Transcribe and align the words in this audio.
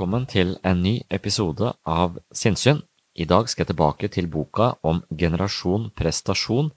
Velkommen 0.00 0.24
til 0.24 0.54
en 0.64 0.78
ny 0.80 0.94
episode 1.12 1.74
av 1.84 2.14
Sinnsyn. 2.32 2.78
I 3.20 3.26
dag 3.28 3.50
skal 3.52 3.66
jeg 3.66 3.68
tilbake 3.74 4.08
til 4.08 4.30
boka 4.32 4.70
om 4.80 5.02
generasjon 5.12 5.90
prestasjon 5.92 6.70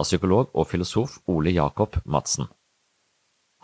av 0.00 0.08
psykolog 0.08 0.48
og 0.56 0.64
filosof 0.70 1.18
Ole 1.28 1.52
Jakob 1.52 1.98
Madsen. 2.06 2.48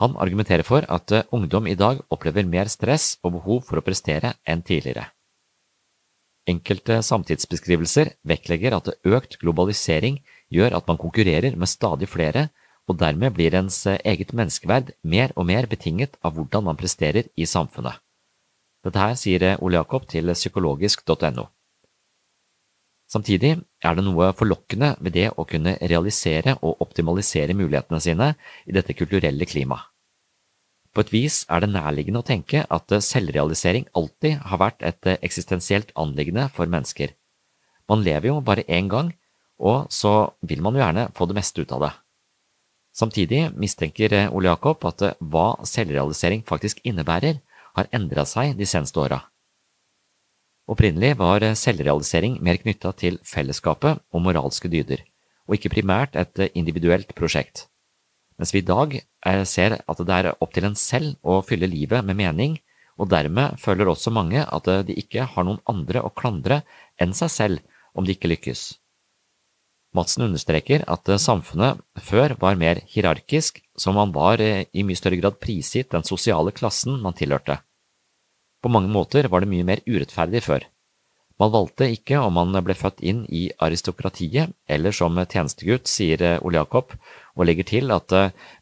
Han 0.04 0.20
argumenterer 0.20 0.68
for 0.68 0.84
at 0.84 1.16
eh, 1.16 1.24
ungdom 1.32 1.64
i 1.64 1.78
dag 1.80 2.04
opplever 2.12 2.44
mer 2.44 2.68
stress 2.68 3.16
og 3.24 3.38
behov 3.38 3.64
for 3.70 3.80
å 3.80 3.86
prestere 3.88 4.36
enn 4.44 4.60
tidligere. 4.60 5.08
Enkelte 6.44 7.00
samtidsbeskrivelser 7.00 8.18
vektlegger 8.20 8.76
at 8.82 8.98
økt 9.00 9.40
globalisering 9.40 10.20
gjør 10.52 10.76
at 10.76 10.92
man 10.92 11.00
konkurrerer 11.00 11.56
med 11.56 11.72
stadig 11.72 12.12
flere, 12.12 12.50
og 12.84 13.00
dermed 13.00 13.32
blir 13.32 13.56
ens 13.56 13.86
eget 13.96 14.36
menneskeverd 14.36 14.92
mer 15.00 15.32
og 15.40 15.48
mer 15.48 15.72
betinget 15.72 16.20
av 16.20 16.36
hvordan 16.36 16.68
man 16.68 16.76
presterer 16.76 17.32
i 17.32 17.48
samfunnet. 17.48 17.96
Dette 18.86 19.02
her 19.02 19.18
sier 19.18 19.44
Ole 19.58 19.80
Jakob 19.80 20.06
til 20.06 20.30
psykologisk.no. 20.30 21.48
Samtidig 23.10 23.52
er 23.86 23.94
det 23.94 24.04
noe 24.06 24.32
forlokkende 24.34 24.94
ved 24.98 25.14
det 25.14 25.26
å 25.34 25.46
kunne 25.46 25.76
realisere 25.82 26.56
og 26.60 26.80
optimalisere 26.82 27.54
mulighetene 27.54 28.00
sine 28.02 28.32
i 28.66 28.74
dette 28.74 28.96
kulturelle 28.98 29.46
klimaet. 29.46 29.90
På 30.94 31.02
et 31.04 31.12
vis 31.12 31.42
er 31.52 31.60
det 31.60 31.74
nærliggende 31.74 32.22
å 32.22 32.26
tenke 32.26 32.62
at 32.72 32.92
selvrealisering 33.04 33.84
alltid 33.98 34.38
har 34.48 34.62
vært 34.62 34.84
et 34.86 35.10
eksistensielt 35.18 35.90
anliggende 35.92 36.46
for 36.56 36.70
mennesker. 36.72 37.12
Man 37.90 38.00
lever 38.02 38.30
jo 38.30 38.40
bare 38.40 38.64
én 38.64 38.88
gang, 38.88 39.12
og 39.60 39.92
så 39.92 40.32
vil 40.40 40.62
man 40.64 40.74
jo 40.74 40.80
gjerne 40.80 41.10
få 41.14 41.28
det 41.28 41.36
meste 41.36 41.60
ut 41.60 41.74
av 41.76 41.84
det. 41.84 41.92
Samtidig 42.96 43.42
mistenker 43.60 44.14
Ole 44.32 44.48
Jakob 44.48 44.86
at 44.88 45.04
hva 45.20 45.50
selvrealisering 45.68 46.46
faktisk 46.48 46.80
innebærer, 46.80 47.42
har 47.76 47.88
endra 47.94 48.24
seg 48.28 48.56
de 48.58 48.66
seneste 48.68 49.00
åra. 49.00 49.20
Opprinnelig 50.66 51.14
var 51.20 51.44
selvrealisering 51.54 52.40
mer 52.42 52.58
knytta 52.58 52.90
til 52.98 53.20
fellesskapet 53.22 54.00
og 54.10 54.22
moralske 54.24 54.70
dyder, 54.72 55.04
og 55.46 55.58
ikke 55.58 55.70
primært 55.76 56.16
et 56.18 56.48
individuelt 56.58 57.12
prosjekt. 57.14 57.68
Mens 58.36 58.52
vi 58.52 58.60
i 58.60 58.66
dag 58.66 58.96
ser 59.48 59.78
at 59.78 60.00
det 60.02 60.16
er 60.16 60.32
opp 60.34 60.56
til 60.56 60.66
en 60.68 60.74
selv 60.76 61.14
å 61.22 61.38
fylle 61.46 61.70
livet 61.70 62.04
med 62.04 62.18
mening, 62.18 62.58
og 62.98 63.10
dermed 63.12 63.60
føler 63.60 63.88
også 63.92 64.10
mange 64.10 64.42
at 64.42 64.68
de 64.88 64.96
ikke 64.96 65.28
har 65.32 65.46
noen 65.46 65.62
andre 65.68 66.02
å 66.02 66.12
klandre 66.16 66.62
enn 67.00 67.14
seg 67.16 67.30
selv 67.32 67.62
om 67.96 68.04
de 68.04 68.16
ikke 68.16 68.32
lykkes. 68.32 68.66
Madsen 69.96 70.26
understreker 70.26 70.82
at 70.92 71.08
samfunnet 71.22 71.80
før 72.04 72.34
var 72.40 72.58
mer 72.60 72.82
hierarkisk, 72.90 73.62
så 73.76 73.94
man 73.96 74.12
var 74.12 74.42
i 74.42 74.84
mye 74.84 74.98
større 74.98 75.20
grad 75.20 75.38
prisgitt 75.40 75.92
den 75.94 76.04
sosiale 76.04 76.52
klassen 76.52 76.98
man 77.00 77.16
tilhørte. 77.16 77.60
På 78.66 78.70
mange 78.74 78.90
måter 78.90 79.28
var 79.30 79.44
det 79.44 79.46
mye 79.46 79.62
mer 79.62 79.78
urettferdig 79.86 80.40
før. 80.42 80.64
Man 81.38 81.52
valgte 81.54 81.86
ikke 81.94 82.18
om 82.18 82.34
man 82.34 82.56
ble 82.66 82.74
født 82.74 82.98
inn 82.98 83.20
i 83.30 83.44
aristokratiet, 83.62 84.56
eller 84.66 84.96
som 84.96 85.20
tjenestegutt, 85.22 85.86
sier 85.86 86.40
Ole 86.40 86.58
Jakob, 86.58 86.96
og 87.38 87.46
legger 87.46 87.68
til 87.68 87.94
at 87.94 88.10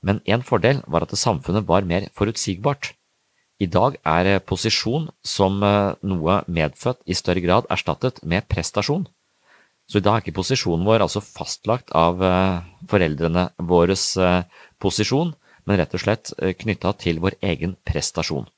men 0.05 0.21
en 0.29 0.45
fordel 0.45 0.83
var 0.93 1.07
at 1.07 1.17
samfunnet 1.17 1.65
var 1.71 1.89
mer 1.89 2.11
forutsigbart. 2.13 2.91
I 3.65 3.71
dag 3.71 3.97
er 4.05 4.45
posisjon 4.45 5.09
som 5.25 5.65
noe 5.65 6.39
medfødt 6.45 7.01
i 7.09 7.17
større 7.17 7.41
grad 7.41 7.71
erstattet 7.73 8.21
med 8.29 8.45
prestasjon. 8.45 9.07
Så 9.89 10.03
i 10.03 10.05
dag 10.05 10.19
er 10.19 10.27
ikke 10.27 10.37
posisjonen 10.43 10.85
vår 10.85 11.07
altså 11.07 11.25
fastlagt 11.25 11.97
av 11.97 12.21
foreldrene 12.93 13.55
våres 13.57 14.11
posisjon, 14.85 15.33
men 15.65 15.81
rett 15.81 15.97
og 15.97 16.05
slett 16.05 16.35
knytta 16.61 16.93
til 17.01 17.25
vår 17.25 17.41
egen 17.55 17.79
prestasjon 17.89 18.51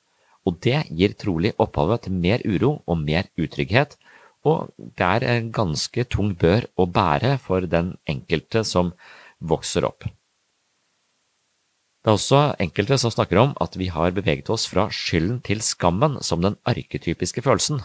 og 0.46 0.60
det 0.62 0.84
gir 0.94 1.14
trolig 1.18 1.52
opphavet 1.62 2.06
til 2.06 2.18
mer 2.24 2.44
uro 2.46 2.76
og 2.86 3.00
mer 3.02 3.26
utrygghet, 3.36 3.96
og 4.46 4.70
det 4.78 5.06
er 5.06 5.26
en 5.32 5.50
ganske 5.54 6.04
tung 6.12 6.34
bør 6.38 6.68
å 6.78 6.86
bære 6.86 7.34
for 7.42 7.66
den 7.66 7.96
enkelte 8.06 8.62
som 8.64 8.92
vokser 9.42 9.88
opp. 9.88 10.06
Det 12.06 12.12
er 12.12 12.20
også 12.20 12.40
enkelte 12.62 13.00
som 13.02 13.10
snakker 13.10 13.40
om 13.42 13.56
at 13.58 13.74
vi 13.74 13.90
har 13.90 14.14
beveget 14.14 14.50
oss 14.54 14.68
fra 14.70 14.86
skylden 14.94 15.40
til 15.42 15.58
skammen 15.66 16.20
som 16.22 16.44
den 16.44 16.54
arketypiske 16.62 17.42
følelsen. 17.42 17.82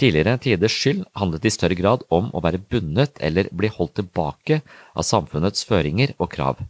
Tidligere 0.00 0.38
tiders 0.40 0.72
skyld 0.72 1.02
handlet 1.20 1.44
i 1.44 1.52
større 1.52 1.76
grad 1.76 2.06
om 2.08 2.30
å 2.32 2.40
være 2.40 2.62
bundet 2.72 3.20
eller 3.20 3.52
bli 3.52 3.68
holdt 3.68 3.98
tilbake 4.00 4.62
av 4.96 5.04
samfunnets 5.04 5.66
føringer 5.68 6.14
og 6.16 6.30
krav 6.32 6.62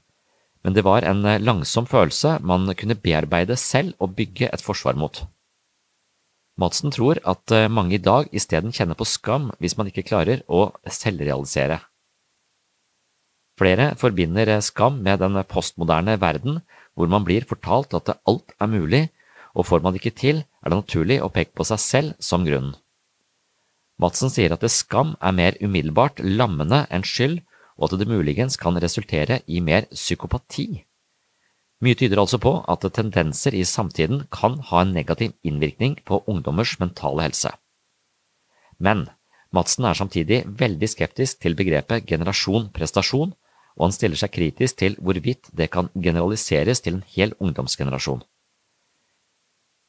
men 0.65 0.77
det 0.77 0.85
var 0.85 1.07
en 1.09 1.23
langsom 1.41 1.87
følelse 1.89 2.39
man 2.45 2.69
kunne 2.77 2.99
bearbeide 2.99 3.57
selv 3.57 3.95
og 3.99 4.17
bygge 4.19 4.51
et 4.53 4.65
forsvar 4.65 4.99
mot. 4.99 5.23
Madsen 6.61 6.93
tror 6.93 7.21
at 7.25 7.55
mange 7.73 7.97
i 7.97 8.03
dag 8.03 8.29
isteden 8.37 8.75
kjenner 8.77 8.99
på 8.99 9.09
skam 9.09 9.49
hvis 9.59 9.79
man 9.79 9.89
ikke 9.89 10.05
klarer 10.05 10.43
å 10.49 10.69
selvrealisere. 10.85 11.79
Flere 13.61 13.95
forbinder 14.01 14.59
skam 14.65 15.03
med 15.05 15.21
den 15.21 15.37
postmoderne 15.49 16.15
verden, 16.21 16.61
hvor 16.97 17.09
man 17.12 17.25
blir 17.25 17.45
fortalt 17.49 17.93
at 17.97 18.15
alt 18.29 18.55
er 18.61 18.71
mulig, 18.73 19.03
og 19.53 19.67
får 19.69 19.83
man 19.85 19.93
det 19.93 20.01
ikke 20.01 20.17
til, 20.17 20.45
er 20.65 20.73
det 20.73 20.79
naturlig 20.79 21.19
å 21.21 21.29
peke 21.33 21.53
på 21.57 21.67
seg 21.69 21.81
selv 21.83 22.15
som 22.25 22.47
grunnen. 22.47 22.77
Madsen 24.01 24.33
sier 24.33 24.55
at 24.55 24.65
skam 24.73 25.12
er 25.21 25.37
mer 25.37 25.59
umiddelbart 25.61 26.23
lammende 26.25 26.87
enn 26.89 27.05
skyld, 27.05 27.43
og 27.81 27.88
at 27.88 27.99
det 28.00 28.09
muligens 28.09 28.59
kan 28.61 28.77
resultere 28.77 29.41
i 29.49 29.61
mer 29.65 29.88
psykopati. 29.91 30.85
Mye 31.81 31.97
tyder 31.97 32.21
altså 32.21 32.37
på 32.38 32.53
at 32.69 32.85
tendenser 32.93 33.56
i 33.56 33.65
samtiden 33.65 34.27
kan 34.31 34.59
ha 34.69 34.82
en 34.85 34.93
negativ 34.93 35.32
innvirkning 35.43 35.97
på 36.05 36.21
ungdommers 36.29 36.77
mentale 36.81 37.25
helse. 37.25 37.55
Men 38.79 39.09
Madsen 39.50 39.85
er 39.88 39.99
samtidig 39.99 40.44
veldig 40.47 40.88
skeptisk 40.93 41.41
til 41.43 41.56
begrepet 41.59 42.05
generasjon 42.06 42.69
prestasjon, 42.71 43.32
og 43.77 43.87
han 43.88 43.94
stiller 43.97 44.21
seg 44.21 44.31
kritisk 44.31 44.79
til 44.79 44.97
hvorvidt 45.00 45.50
det 45.56 45.71
kan 45.75 45.88
generaliseres 45.97 46.85
til 46.85 47.00
en 47.00 47.06
hel 47.17 47.33
ungdomsgenerasjon. 47.41 48.23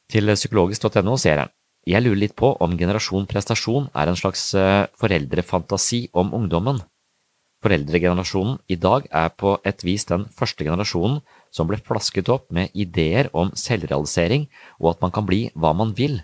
Til 0.10 0.34
psykologisk.no 0.34 1.18
ser 1.22 1.44
han 1.44 1.52
jeg 1.88 2.04
lurer 2.04 2.20
litt 2.22 2.36
på 2.38 2.52
om 2.62 2.76
generasjon 2.78 3.26
prestasjon 3.30 3.88
er 3.98 4.10
en 4.10 4.18
slags 4.18 4.52
eh, 4.54 4.86
foreldrefantasi 5.02 6.12
om 6.14 6.30
ungdommen. 6.38 6.78
Foreldregenerasjonen 7.62 8.58
i 8.74 8.76
dag 8.82 9.06
er 9.14 9.30
på 9.38 9.54
et 9.70 9.84
vis 9.86 10.08
den 10.10 10.26
første 10.34 10.66
generasjonen 10.66 11.20
som 11.54 11.68
ble 11.70 11.78
flasket 11.78 12.30
opp 12.34 12.48
med 12.50 12.74
ideer 12.74 13.30
om 13.38 13.52
selvrealisering 13.54 14.48
og 14.80 14.96
at 14.96 15.04
man 15.06 15.14
kan 15.14 15.28
bli 15.28 15.44
hva 15.54 15.74
man 15.78 15.94
vil, 15.98 16.24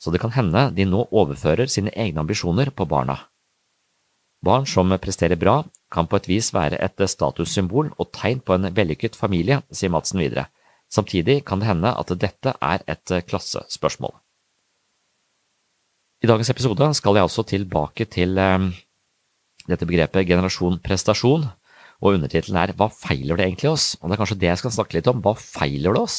så 0.00 0.12
det 0.12 0.22
kan 0.22 0.32
hende 0.32 0.70
de 0.76 0.86
nå 0.88 1.04
overfører 1.10 1.68
sine 1.68 1.92
egne 1.92 2.24
ambisjoner 2.24 2.72
på 2.72 2.88
barna. 2.88 3.18
Barn 4.40 4.64
som 4.64 4.88
presterer 4.96 5.36
bra, 5.36 5.58
kan 5.92 6.08
på 6.08 6.16
et 6.16 6.28
vis 6.30 6.48
være 6.56 6.80
et 6.80 7.02
statussymbol 7.12 7.92
og 7.98 8.12
tegn 8.16 8.40
på 8.40 8.56
en 8.56 8.70
vellykket 8.72 9.18
familie, 9.18 9.60
sier 9.68 9.92
Madsen 9.92 10.22
videre. 10.22 10.46
Samtidig 10.88 11.42
kan 11.44 11.60
det 11.60 11.68
hende 11.68 11.92
at 11.92 12.08
dette 12.16 12.54
er 12.56 12.80
et 12.88 13.12
klassespørsmål. 13.28 14.14
I 16.24 16.28
dagens 16.28 16.50
episode 16.52 16.88
skal 16.96 17.16
jeg 17.16 17.28
også 17.28 17.44
tilbake 17.48 18.04
til 18.12 18.38
eh, 18.40 18.70
dette 19.70 19.88
begrepet 19.88 20.28
generasjon 20.28 20.80
prestasjon, 20.84 21.46
og 22.00 22.16
undertittelen 22.16 22.58
er 22.60 22.74
Hva 22.76 22.88
feiler 22.92 23.36
det 23.36 23.46
egentlig 23.46 23.70
oss? 23.70 23.92
Og 24.00 24.08
det 24.08 24.16
er 24.16 24.22
kanskje 24.22 24.40
det 24.40 24.50
jeg 24.50 24.60
skal 24.62 24.76
snakke 24.78 24.96
litt 24.96 25.10
om. 25.10 25.20
Hva 25.24 25.34
feiler 25.36 25.96
det 25.96 26.00
oss? 26.00 26.18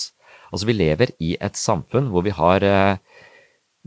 Altså, 0.52 0.68
vi 0.70 0.78
lever 0.78 1.14
i 1.24 1.36
et 1.42 1.58
samfunn 1.58 2.12
hvor 2.12 2.26
vi 2.28 2.34
har 2.38 2.66
eh, 2.68 3.00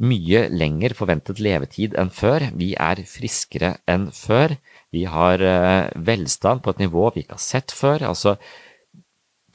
mye 0.03 0.47
lenger 0.51 0.97
forventet 0.99 1.43
levetid 1.45 1.95
enn 2.01 2.11
før. 2.11 2.49
Vi 2.59 2.73
er 2.75 3.05
friskere 3.07 3.77
enn 3.91 4.09
før. 4.15 4.57
Vi 4.95 5.05
har 5.11 5.45
eh, 5.45 5.91
velstand 5.95 6.65
på 6.65 6.75
et 6.75 6.83
nivå 6.83 7.11
vi 7.15 7.25
ikke 7.25 7.39
har 7.39 7.45
sett 7.45 7.75
før. 7.75 8.09
Altså, 8.11 8.37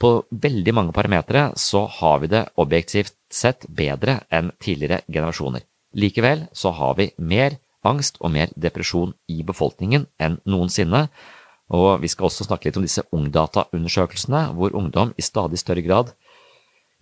på 0.00 0.14
veldig 0.30 0.74
mange 0.76 0.96
parametere 0.96 1.50
så 1.60 1.84
har 2.00 2.22
vi 2.22 2.30
det 2.32 2.46
objektivt 2.62 3.16
sett 3.30 3.66
bedre 3.68 4.22
enn 4.32 4.48
tidligere 4.62 5.02
generasjoner. 5.12 5.66
Likevel 6.00 6.46
så 6.56 6.72
har 6.78 6.96
vi 6.96 7.10
mer 7.18 7.58
angst 7.86 8.18
og 8.20 8.32
mer 8.34 8.52
depresjon 8.56 9.14
i 9.30 9.42
befolkningen 9.46 10.06
enn 10.20 10.38
noensinne, 10.48 11.06
og 11.70 12.00
vi 12.02 12.10
skal 12.10 12.26
også 12.26 12.48
snakke 12.48 12.68
litt 12.68 12.78
om 12.80 12.84
disse 12.84 13.04
Ungdata-undersøkelsene, 13.14 14.48
hvor 14.58 14.74
ungdom 14.74 15.14
i 15.16 15.22
stadig 15.22 15.60
større 15.60 15.84
grad 15.86 16.10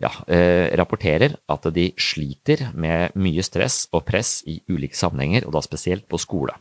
ja, 0.02 0.10
eh, 0.28 0.68
rapporterer 0.78 1.38
at 1.48 1.68
de 1.74 1.90
sliter 1.98 2.68
med 2.74 3.16
mye 3.18 3.42
stress 3.42 3.86
og 3.92 4.04
press 4.08 4.42
i 4.46 4.60
ulike 4.68 4.96
sammenhenger, 4.98 5.46
og 5.48 5.56
da 5.56 5.64
spesielt 5.64 6.08
på 6.08 6.20
skole. 6.20 6.54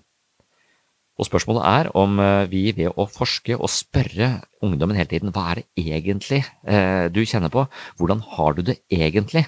Og 1.17 1.25
Spørsmålet 1.25 1.65
er 1.65 1.89
om 1.97 2.19
eh, 2.21 2.47
vi 2.49 2.63
ved 2.77 2.93
å 2.93 3.07
forske 3.09 3.57
og 3.57 3.71
spørre 3.73 4.37
ungdommen 4.63 4.97
hele 4.97 5.09
tiden 5.09 5.33
hva 5.33 5.51
er 5.51 5.61
det 5.61 5.87
egentlig 5.87 6.43
eh, 6.63 7.09
du 7.13 7.23
kjenner 7.25 7.53
på, 7.53 7.65
hvordan 7.97 8.21
har 8.37 8.57
du 8.57 8.63
det 8.69 8.79
egentlig, 8.93 9.47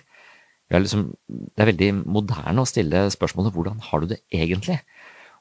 er 0.77 0.83
liksom, 0.85 1.07
det 1.29 1.63
er 1.63 1.71
veldig 1.71 1.89
moderne 2.03 2.61
å 2.61 2.69
stille 2.69 3.07
spørsmålet 3.13 3.55
hvordan 3.55 3.81
har 3.89 4.03
du 4.03 4.13
det 4.13 4.21
egentlig? 4.29 4.79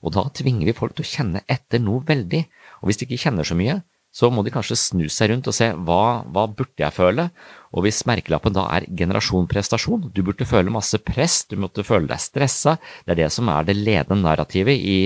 Og 0.04 0.14
da 0.14 0.24
tvinger 0.34 0.68
vi 0.68 0.76
folk 0.76 0.94
til 0.96 1.04
å 1.06 1.10
kjenne 1.10 1.44
etter 1.50 1.82
noe 1.82 2.04
veldig, 2.06 2.44
og 2.80 2.88
hvis 2.88 3.00
de 3.00 3.08
ikke 3.08 3.22
kjenner 3.26 3.46
så 3.46 3.56
mye, 3.58 3.80
så 4.14 4.30
må 4.32 4.42
de 4.42 4.52
kanskje 4.52 4.78
snu 4.80 5.04
seg 5.12 5.30
rundt 5.32 5.50
og 5.50 5.54
se 5.54 5.68
hva, 5.86 6.24
hva 6.32 6.46
burde 6.48 6.80
jeg 6.80 6.96
føle, 6.96 7.28
og 7.76 7.84
hvis 7.84 8.00
merkelappen 8.08 8.54
da 8.56 8.64
er 8.78 8.86
generasjon 8.96 9.48
prestasjon, 9.50 10.08
du 10.14 10.22
burde 10.24 10.48
føle 10.48 10.72
masse 10.72 10.98
press, 11.04 11.42
du 11.50 11.58
måtte 11.60 11.84
føle 11.86 12.08
deg 12.08 12.22
stressa, 12.22 12.78
det 13.04 13.14
er 13.14 13.20
det 13.24 13.28
som 13.34 13.50
er 13.52 13.68
det 13.68 13.76
ledende 13.76 14.24
narrativet 14.24 14.80
i 14.80 14.98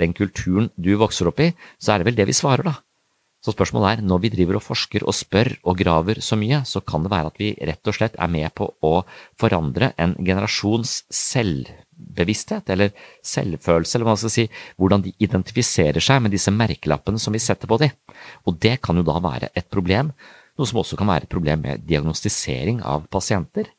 den 0.00 0.16
kulturen 0.16 0.72
du 0.76 0.96
vokser 0.98 1.30
opp 1.30 1.40
i, 1.44 1.52
så 1.78 1.94
er 1.94 2.02
det 2.02 2.10
vel 2.10 2.18
det 2.18 2.28
vi 2.32 2.36
svarer, 2.36 2.66
da. 2.66 2.76
Så 3.38 3.54
spørsmålet 3.54 3.90
er, 3.90 4.00
når 4.02 4.22
vi 4.24 4.30
driver 4.34 4.58
og 4.58 4.64
forsker 4.66 5.04
og 5.06 5.14
spør 5.14 5.52
og 5.62 5.78
graver 5.78 6.18
så 6.24 6.36
mye, 6.38 6.64
så 6.66 6.82
kan 6.82 7.04
det 7.04 7.12
være 7.12 7.30
at 7.30 7.38
vi 7.38 7.52
rett 7.68 7.90
og 7.90 7.94
slett 7.94 8.16
er 8.18 8.32
med 8.32 8.50
på 8.58 8.66
å 8.82 8.94
forandre 9.38 9.92
en 9.94 10.16
generasjons 10.18 11.04
selvbevissthet, 11.14 12.72
eller 12.74 12.90
selvfølelse, 13.22 13.94
eller 13.94 14.08
hva 14.08 14.16
man 14.16 14.22
skal 14.24 14.34
si, 14.34 14.48
hvordan 14.74 15.06
de 15.06 15.14
identifiserer 15.22 16.02
seg 16.02 16.24
med 16.24 16.34
disse 16.34 16.50
merkelappene 16.54 17.22
som 17.22 17.36
vi 17.36 17.42
setter 17.42 17.70
på 17.70 17.78
dem. 17.84 17.94
Og 18.42 18.58
det 18.58 18.80
kan 18.82 18.98
jo 18.98 19.06
da 19.06 19.20
være 19.22 19.52
et 19.54 19.70
problem, 19.70 20.10
noe 20.58 20.66
som 20.66 20.82
også 20.82 20.98
kan 20.98 21.06
være 21.06 21.28
et 21.28 21.32
problem 21.32 21.62
med 21.62 21.86
diagnostisering 21.86 22.82
av 22.82 23.06
pasienter. 23.06 23.70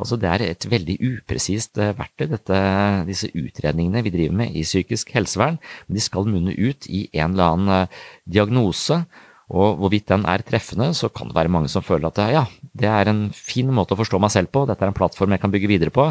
Altså 0.00 0.16
Det 0.20 0.28
er 0.30 0.44
et 0.46 0.66
veldig 0.72 0.96
upresist 1.12 1.78
eh, 1.78 1.94
verktøy, 1.96 2.30
dette, 2.32 2.60
disse 3.08 3.30
utredningene 3.36 4.04
vi 4.06 4.14
driver 4.14 4.38
med 4.42 4.56
i 4.56 4.64
psykisk 4.66 5.12
helsevern. 5.14 5.60
Men 5.86 5.98
de 5.98 6.04
skal 6.04 6.28
munne 6.28 6.56
ut 6.56 6.88
i 6.88 7.06
en 7.12 7.34
eller 7.34 7.56
annen 7.56 7.74
eh, 7.82 7.98
diagnose, 8.38 9.02
og 9.50 9.80
hvorvidt 9.80 10.06
den 10.12 10.22
er 10.30 10.44
treffende, 10.46 10.92
så 10.94 11.08
kan 11.10 11.26
det 11.26 11.34
være 11.34 11.50
mange 11.50 11.70
som 11.72 11.82
føler 11.82 12.06
at 12.06 12.20
ja, 12.30 12.44
det 12.78 12.86
er 12.86 13.08
en 13.10 13.24
fin 13.34 13.66
måte 13.74 13.96
å 13.96 13.98
forstå 13.98 14.20
meg 14.22 14.30
selv 14.30 14.52
på, 14.54 14.62
dette 14.68 14.86
er 14.86 14.92
en 14.92 14.94
plattform 14.94 15.34
jeg 15.34 15.42
kan 15.42 15.50
bygge 15.50 15.70
videre 15.72 15.94
på, 15.94 16.06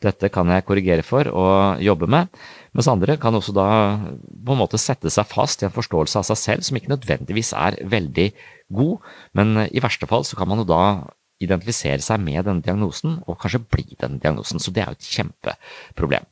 dette 0.00 0.30
kan 0.32 0.48
jeg 0.48 0.64
korrigere 0.64 1.04
for 1.04 1.28
og 1.28 1.82
jobbe 1.84 2.08
med. 2.08 2.32
Mens 2.72 2.88
andre 2.88 3.18
kan 3.20 3.36
også 3.36 3.52
da 3.52 3.68
på 4.00 4.54
en 4.54 4.62
måte 4.62 4.80
sette 4.80 5.12
seg 5.12 5.28
fast 5.28 5.60
i 5.60 5.68
en 5.68 5.74
forståelse 5.74 6.22
av 6.22 6.28
seg 6.30 6.40
selv 6.40 6.64
som 6.64 6.80
ikke 6.80 6.94
nødvendigvis 6.94 7.52
er 7.60 7.76
veldig 7.92 8.28
god, 8.72 9.04
men 9.36 9.66
i 9.68 9.84
verste 9.84 10.08
fall 10.08 10.24
så 10.24 10.40
kan 10.40 10.48
man 10.48 10.64
jo 10.64 10.68
da 10.72 10.82
identifisere 11.44 12.02
seg 12.04 12.22
med 12.22 12.46
denne 12.46 12.64
diagnosen, 12.64 13.20
og 13.26 13.38
kanskje 13.42 13.64
bli 13.64 13.86
denne 14.00 14.20
diagnosen. 14.22 14.62
Så 14.62 14.74
det 14.74 14.84
er 14.84 14.92
jo 14.92 14.98
et 14.98 15.12
kjempeproblem. 15.16 16.26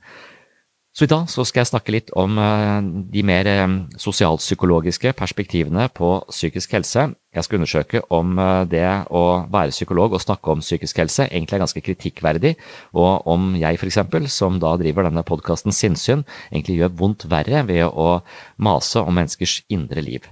Så 0.97 1.05
i 1.05 1.11
dag 1.13 1.27
så 1.29 1.45
skal 1.45 1.61
jeg 1.61 1.69
snakke 1.69 1.93
litt 1.93 2.11
om 2.17 2.39
eh, 2.41 2.87
de 3.13 3.21
mer 3.29 3.49
eh, 3.51 3.65
sosialpsykologiske 4.01 5.11
perspektivene 5.19 5.91
på 5.93 6.09
psykisk 6.31 6.73
helse. 6.73 7.05
Jeg 7.37 7.45
skal 7.45 7.59
undersøke 7.59 8.01
om 8.17 8.39
eh, 8.41 8.63
det 8.73 8.87
å 9.13 9.25
være 9.53 9.75
psykolog 9.75 10.17
og 10.17 10.23
snakke 10.25 10.55
om 10.55 10.65
psykisk 10.65 11.03
helse 11.03 11.27
egentlig 11.27 11.59
er 11.59 11.65
ganske 11.67 11.85
kritikkverdig, 11.85 12.55
og 12.97 13.29
om 13.29 13.53
jeg 13.61 13.77
f.eks., 13.77 14.01
som 14.33 14.57
da 14.63 14.73
driver 14.81 15.11
denne 15.11 15.27
podkasten 15.29 15.77
Sinnsyn, 15.77 16.25
egentlig 16.49 16.79
gjør 16.81 16.97
vondt 17.05 17.29
verre 17.29 17.67
ved 17.69 17.85
å 17.93 18.23
mase 18.57 19.05
om 19.05 19.21
menneskers 19.21 19.67
indre 19.69 20.01
liv. 20.01 20.25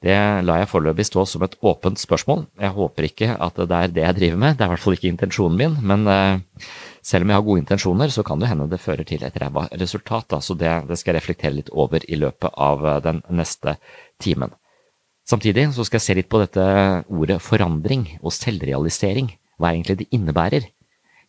Det 0.00 0.16
lar 0.48 0.62
jeg 0.62 0.68
foreløpig 0.70 1.04
stå 1.04 1.26
som 1.28 1.42
et 1.44 1.54
åpent 1.60 2.00
spørsmål. 2.00 2.46
Jeg 2.56 2.72
håper 2.72 3.06
ikke 3.10 3.34
at 3.36 3.58
det 3.60 3.76
er 3.76 3.90
det 3.92 4.04
jeg 4.06 4.16
driver 4.16 4.38
med, 4.40 4.54
det 4.56 4.64
er 4.64 4.70
i 4.70 4.72
hvert 4.72 4.84
fall 4.84 4.96
ikke 4.96 5.10
intensjonen 5.10 5.58
min. 5.60 5.74
Men 5.84 6.06
uh, 6.08 6.64
selv 7.04 7.26
om 7.26 7.32
jeg 7.32 7.36
har 7.36 7.44
gode 7.44 7.60
intensjoner, 7.60 8.08
så 8.14 8.24
kan 8.24 8.40
det 8.40 8.48
hende 8.48 8.68
det 8.72 8.80
fører 8.80 9.04
til 9.04 9.26
et 9.26 9.36
ræva 9.42 9.66
resultat. 9.76 10.38
Så 10.40 10.56
det, 10.56 10.72
det, 10.88 10.96
skal 10.96 11.12
jeg 11.12 11.20
reflektere 11.20 11.58
litt 11.58 11.68
over 11.76 12.00
i 12.08 12.16
løpet 12.16 12.56
av 12.56 12.86
uh, 12.86 12.96
den 13.04 13.20
neste 13.28 13.76
timen. 14.16 14.56
Samtidig 15.28 15.68
så 15.76 15.84
skal 15.84 16.00
jeg 16.00 16.06
se 16.06 16.16
litt 16.16 16.30
på 16.32 16.40
dette 16.40 16.64
ordet 17.12 17.36
forandring 17.44 18.06
og 18.22 18.32
selvrealisering. 18.32 19.28
Hva 19.60 19.74
egentlig 19.74 20.00
det 20.00 20.08
innebærer. 20.16 20.64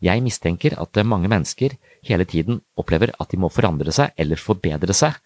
Jeg 0.01 0.23
mistenker 0.23 0.77
at 0.81 0.97
mange 1.05 1.27
mennesker 1.29 1.75
hele 2.07 2.25
tiden 2.25 2.63
opplever 2.79 3.11
at 3.19 3.35
de 3.35 3.37
må 3.37 3.51
forandre 3.51 3.91
seg 3.93 4.15
eller 4.17 4.39
forbedre 4.39 4.95
seg 4.95 5.19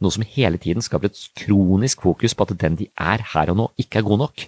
noe 0.00 0.14
som 0.14 0.24
hele 0.24 0.58
tiden 0.60 0.84
skaper 0.84 1.10
et 1.10 1.22
kronisk 1.38 2.04
fokus 2.06 2.34
på 2.34 2.46
at 2.46 2.56
den 2.60 2.78
de 2.80 2.88
er 2.96 3.24
her 3.34 3.52
og 3.52 3.58
nå, 3.60 3.68
ikke 3.80 4.00
er 4.00 4.08
god 4.08 4.22
nok. 4.24 4.46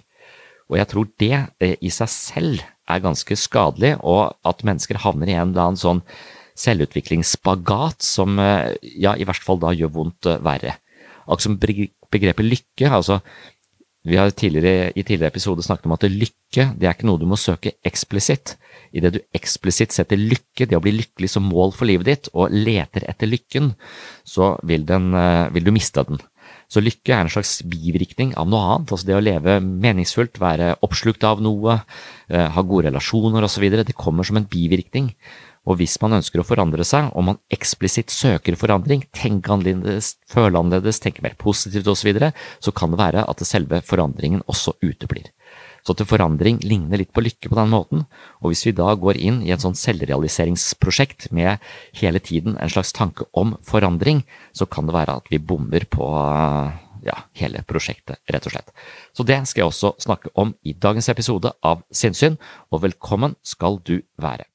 Og 0.71 0.79
jeg 0.79 0.89
tror 0.89 1.09
det 1.21 1.33
eh, 1.61 1.75
i 1.81 1.91
seg 1.93 2.11
selv 2.11 2.63
er 2.89 3.03
ganske 3.03 3.35
skadelig, 3.39 3.95
og 4.01 4.33
at 4.47 4.63
mennesker 4.67 5.01
havner 5.03 5.29
i 5.29 5.37
en 5.37 5.51
eller 5.53 5.69
annen 5.69 5.79
sånn 5.79 6.01
selvutviklingsspagat 6.59 8.05
som 8.05 8.39
eh, 8.41 8.73
ja, 8.81 9.15
i 9.15 9.27
hvert 9.27 9.45
fall 9.45 9.61
da 9.61 9.73
gjør 9.75 9.93
vondt 9.97 10.29
eh, 10.29 10.41
verre. 10.43 10.77
Akkurat 11.23 11.45
som 11.45 11.59
begrepet 11.61 12.45
lykke, 12.45 12.89
altså 12.89 13.21
vi 14.03 14.17
har 14.19 14.33
tidligere, 14.35 14.91
i 14.95 15.03
tidligere 15.03 15.31
episode 15.31 15.63
snakket 15.63 15.87
om 15.87 15.95
at 15.95 16.03
lykke 16.11 16.41
det 16.77 16.85
er 16.85 16.93
ikke 16.93 17.07
noe 17.07 17.21
du 17.21 17.25
må 17.29 17.37
søke 17.39 17.71
eksplisitt. 17.87 18.57
Idet 18.93 19.15
du 19.15 19.21
eksplisitt 19.33 19.95
setter 19.95 20.19
lykke, 20.19 20.67
det 20.67 20.77
å 20.77 20.83
bli 20.83 20.93
lykkelig 20.99 21.31
som 21.33 21.47
mål 21.49 21.73
for 21.73 21.89
livet 21.89 22.09
ditt, 22.09 22.29
og 22.35 22.53
leter 22.53 23.07
etter 23.09 23.31
lykken, 23.31 23.71
så 24.27 24.53
vil, 24.67 24.85
den, 24.85 25.13
eh, 25.17 25.49
vil 25.55 25.65
du 25.65 25.71
miste 25.73 26.03
den. 26.05 26.21
Så 26.69 26.83
lykke 26.83 27.15
er 27.15 27.23
en 27.23 27.31
slags 27.31 27.61
bivirkning 27.69 28.35
av 28.37 28.49
noe 28.49 28.75
annet. 28.75 28.91
Altså 28.93 29.07
det 29.07 29.17
å 29.17 29.23
leve 29.23 29.57
meningsfullt, 29.63 30.39
være 30.41 30.75
oppslukt 30.85 31.23
av 31.25 31.41
noe, 31.41 31.79
eh, 32.29 32.49
ha 32.49 32.61
gode 32.61 32.89
relasjoner 32.89 33.45
osv. 33.45 33.65
Det 33.71 33.95
kommer 33.95 34.23
som 34.27 34.37
en 34.37 34.49
bivirkning. 34.49 35.13
Og 35.63 35.77
hvis 35.79 35.95
man 36.03 36.17
ønsker 36.17 36.41
å 36.41 36.47
forandre 36.47 36.83
seg, 36.87 37.07
og 37.15 37.23
man 37.29 37.39
eksplisitt 37.53 38.11
søker 38.11 38.57
forandring, 38.59 39.05
tenke 39.15 39.53
annerledes, 39.53 40.17
føle 40.27 40.59
annerledes, 40.59 40.99
tenke 41.03 41.23
mer 41.23 41.37
positivt 41.39 41.87
osv., 41.87 42.01
så, 42.03 42.09
videre, 42.09 42.31
så 42.59 42.73
kan 42.75 42.91
det 42.91 42.99
være 42.99 43.23
at 43.31 43.45
selve 43.47 43.79
forandringen 43.87 44.43
også 44.51 44.75
uteblir. 44.83 45.31
Så 45.83 45.95
til 45.99 46.07
forandring 46.07 46.61
ligner 46.63 46.99
litt 46.99 47.11
på 47.15 47.23
lykke 47.23 47.51
på 47.51 47.57
den 47.59 47.71
måten, 47.71 48.05
og 48.39 48.51
hvis 48.51 48.63
vi 48.67 48.75
da 48.75 48.91
går 48.99 49.19
inn 49.19 49.41
i 49.43 49.51
et 49.55 49.63
sånn 49.63 49.75
selvrealiseringsprosjekt 49.75 51.29
med 51.35 51.63
hele 51.99 52.19
tiden 52.23 52.55
en 52.55 52.71
slags 52.71 52.95
tanke 52.95 53.27
om 53.31 53.57
forandring, 53.67 54.23
så 54.55 54.67
kan 54.67 54.87
det 54.87 54.95
være 54.95 55.19
at 55.19 55.31
vi 55.31 55.43
bommer 55.43 55.87
på 55.91 56.07
ja, 57.03 57.17
hele 57.39 57.63
prosjektet, 57.67 58.19
rett 58.31 58.47
og 58.47 58.55
slett. 58.55 58.71
Så 59.15 59.27
det 59.27 59.41
skal 59.47 59.65
jeg 59.65 59.73
også 59.73 59.95
snakke 60.07 60.31
om 60.39 60.55
i 60.63 60.75
dagens 60.75 61.11
episode 61.11 61.51
av 61.63 61.83
Sinnsyn, 61.91 62.39
og 62.71 62.83
velkommen 62.87 63.35
skal 63.43 63.79
du 63.83 63.99
være. 64.19 64.47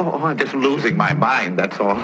Oh, 0.00 0.22
I'm 0.22 0.38
just 0.38 0.54
losing 0.54 0.96
my 0.96 1.12
mind, 1.12 1.58
that's 1.58 1.80
all. 1.80 1.98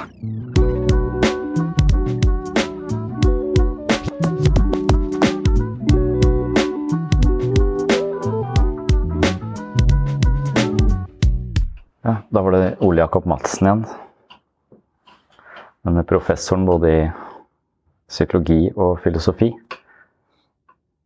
Ja, 12.02 12.16
da 12.28 12.42
var 12.42 12.50
det 12.50 12.76
Ole 12.80 13.00
Jakob 13.00 13.24
Madsen 13.24 13.66
igjen. 13.66 13.86
Denne 15.86 16.02
professoren 16.02 16.66
både 16.66 16.92
i 16.96 17.08
psykologi 18.10 18.72
og 18.74 18.98
filosofi. 19.06 19.52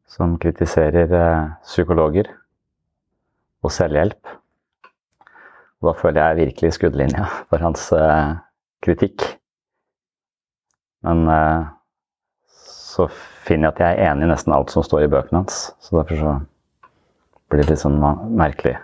Som 0.09 0.39
kritiserer 0.41 1.13
eh, 1.13 1.49
psykologer 1.69 2.33
og 3.61 3.77
selvhjelp. 3.77 4.39
Og 5.79 5.91
da 5.91 5.95
føler 5.99 6.21
jeg 6.21 6.39
virkelig 6.43 6.75
skuddlinja 6.75 7.27
for 7.51 7.63
hans 7.63 7.85
uh, 7.95 8.39
kritikk. 8.85 9.25
Men 11.07 11.23
uh, 11.31 11.69
så 12.99 13.07
finner 13.47 13.69
jeg 13.69 13.75
at 13.77 13.83
jeg 13.85 13.99
er 13.99 14.11
enig 14.11 14.27
i 14.27 14.33
nesten 14.33 14.55
alt 14.57 14.75
som 14.75 14.83
står 14.87 15.07
i 15.07 15.13
bøkene 15.13 15.45
hans. 15.45 15.69
Så 15.79 15.95
derfor 15.95 16.19
så 16.19 16.35
blir 17.49 17.63
det 17.63 17.71
litt 17.71 17.85
sånn 17.85 18.01
merkelig 18.37 18.75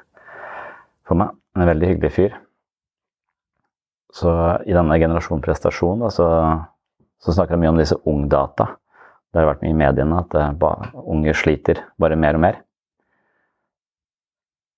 for 1.08 1.18
meg. 1.18 1.34
En 1.58 1.68
veldig 1.68 1.90
hyggelig 1.90 2.12
fyr. 2.14 2.38
Så 4.14 4.30
i 4.62 4.74
denne 4.74 4.98
generasjon 5.02 5.42
prestasjon 5.42 6.04
da, 6.04 6.10
så, 6.14 6.28
så 7.18 7.34
snakker 7.34 7.56
jeg 7.56 7.64
mye 7.64 7.72
om 7.74 7.80
disse 7.82 7.98
ungdata. 8.06 8.68
Det 9.34 9.42
har 9.42 9.50
vært 9.50 9.64
mye 9.66 9.74
i 9.74 9.80
mediene 9.82 10.20
at 10.22 10.36
uh, 10.38 10.92
unge 11.10 11.34
sliter 11.34 11.82
bare 11.98 12.18
mer 12.18 12.38
og 12.38 12.44
mer. 12.46 12.60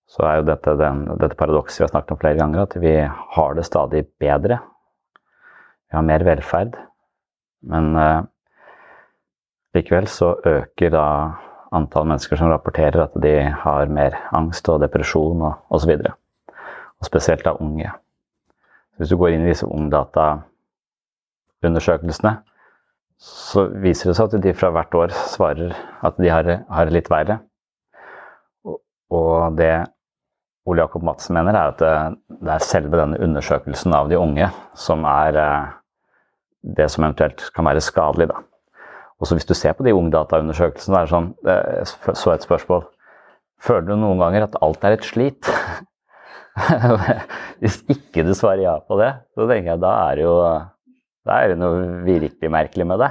Så 0.06 0.22
er 0.22 0.38
jo 0.38 0.46
dette, 0.46 0.76
den, 0.78 1.02
dette 1.18 1.38
paradokset 1.38 1.80
vi 1.80 1.86
har 1.86 1.94
snakket 1.94 2.14
om 2.14 2.20
flere 2.22 2.38
ganger, 2.38 2.62
at 2.62 2.76
vi 2.78 2.94
har 3.02 3.56
det 3.58 3.66
stadig 3.66 4.04
bedre. 4.22 4.60
Vi 5.90 5.98
har 5.98 6.06
mer 6.06 6.22
velferd. 6.26 6.78
Men 7.66 7.90
eh, 7.98 8.22
likevel 9.74 10.06
så 10.10 10.36
øker 10.46 10.94
da 10.94 11.06
antall 11.74 12.06
mennesker 12.06 12.38
som 12.38 12.52
rapporterer 12.52 13.02
at 13.02 13.14
de 13.22 13.34
har 13.64 13.90
mer 13.92 14.14
angst 14.36 14.68
og 14.70 14.80
depresjon 14.84 15.42
og 15.48 15.74
osv 15.74 15.92
og 16.96 17.04
spesielt 17.04 17.44
da 17.44 17.52
unge. 17.60 17.90
Så 18.94 18.98
hvis 19.02 19.10
du 19.12 19.16
går 19.20 19.30
inn 19.34 19.44
i 19.44 19.50
disse 19.50 19.66
ungdataundersøkelsene, 19.68 22.32
så 23.20 23.66
viser 23.82 24.10
det 24.10 24.16
seg 24.16 24.24
at 24.30 24.44
de 24.44 24.54
fra 24.56 24.70
hvert 24.72 24.94
år 24.96 25.10
svarer 25.32 25.72
at 26.04 26.14
de 26.20 26.28
har, 26.32 26.44
har 26.70 26.86
litt 26.92 27.10
verre. 27.12 27.36
Og 29.12 29.56
det 29.58 29.86
Ole 30.66 30.82
Jakob 30.82 31.04
Madsen 31.06 31.36
mener, 31.38 31.54
er 31.54 31.72
at 31.72 31.82
det, 31.82 31.94
det 32.42 32.52
er 32.56 32.64
selve 32.66 32.98
denne 32.98 33.20
undersøkelsen 33.22 33.94
av 33.94 34.10
de 34.10 34.18
unge 34.18 34.50
som 34.78 35.06
er 35.08 35.38
eh, 35.40 35.72
det 36.76 36.88
som 36.90 37.06
eventuelt 37.06 37.44
kan 37.54 37.68
være 37.68 37.84
skadelig. 37.84 38.28
Da. 38.32 38.42
Og 39.20 39.28
så 39.28 39.38
Hvis 39.38 39.48
du 39.48 39.54
ser 39.54 39.76
på 39.78 39.86
de 39.86 39.94
ungdataundersøkelsene, 39.96 41.00
er 41.00 41.10
sånn, 41.10 41.32
så 42.12 42.34
et 42.34 42.44
spørsmål 42.44 42.86
Føler 43.56 43.86
du 43.86 43.94
noen 43.96 44.18
ganger 44.20 44.44
at 44.44 44.56
alt 44.60 44.82
er 44.84 44.98
et 44.98 45.06
slit? 45.06 45.48
Hvis 47.62 47.78
ikke 47.88 48.26
du 48.26 48.34
svarer 48.36 48.66
ja 48.66 48.74
på 48.84 48.98
det, 49.00 49.14
så 49.32 49.46
tenker 49.48 49.70
jeg 49.70 49.80
da 49.80 49.92
er 50.10 50.18
det 50.18 50.26
jo 50.26 50.34
da 51.26 51.40
er 51.42 51.52
det 51.52 51.58
noe 51.58 52.02
virkelig 52.06 52.50
merkelig 52.52 52.86
med 52.86 53.00
det. 53.02 53.10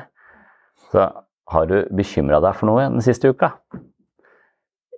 Så 0.94 1.10
har 1.52 1.68
du 1.70 1.76
bekymra 1.94 2.40
deg 2.44 2.56
for 2.58 2.70
noe 2.70 2.86
den 2.88 3.04
siste 3.04 3.32
uka? 3.34 3.52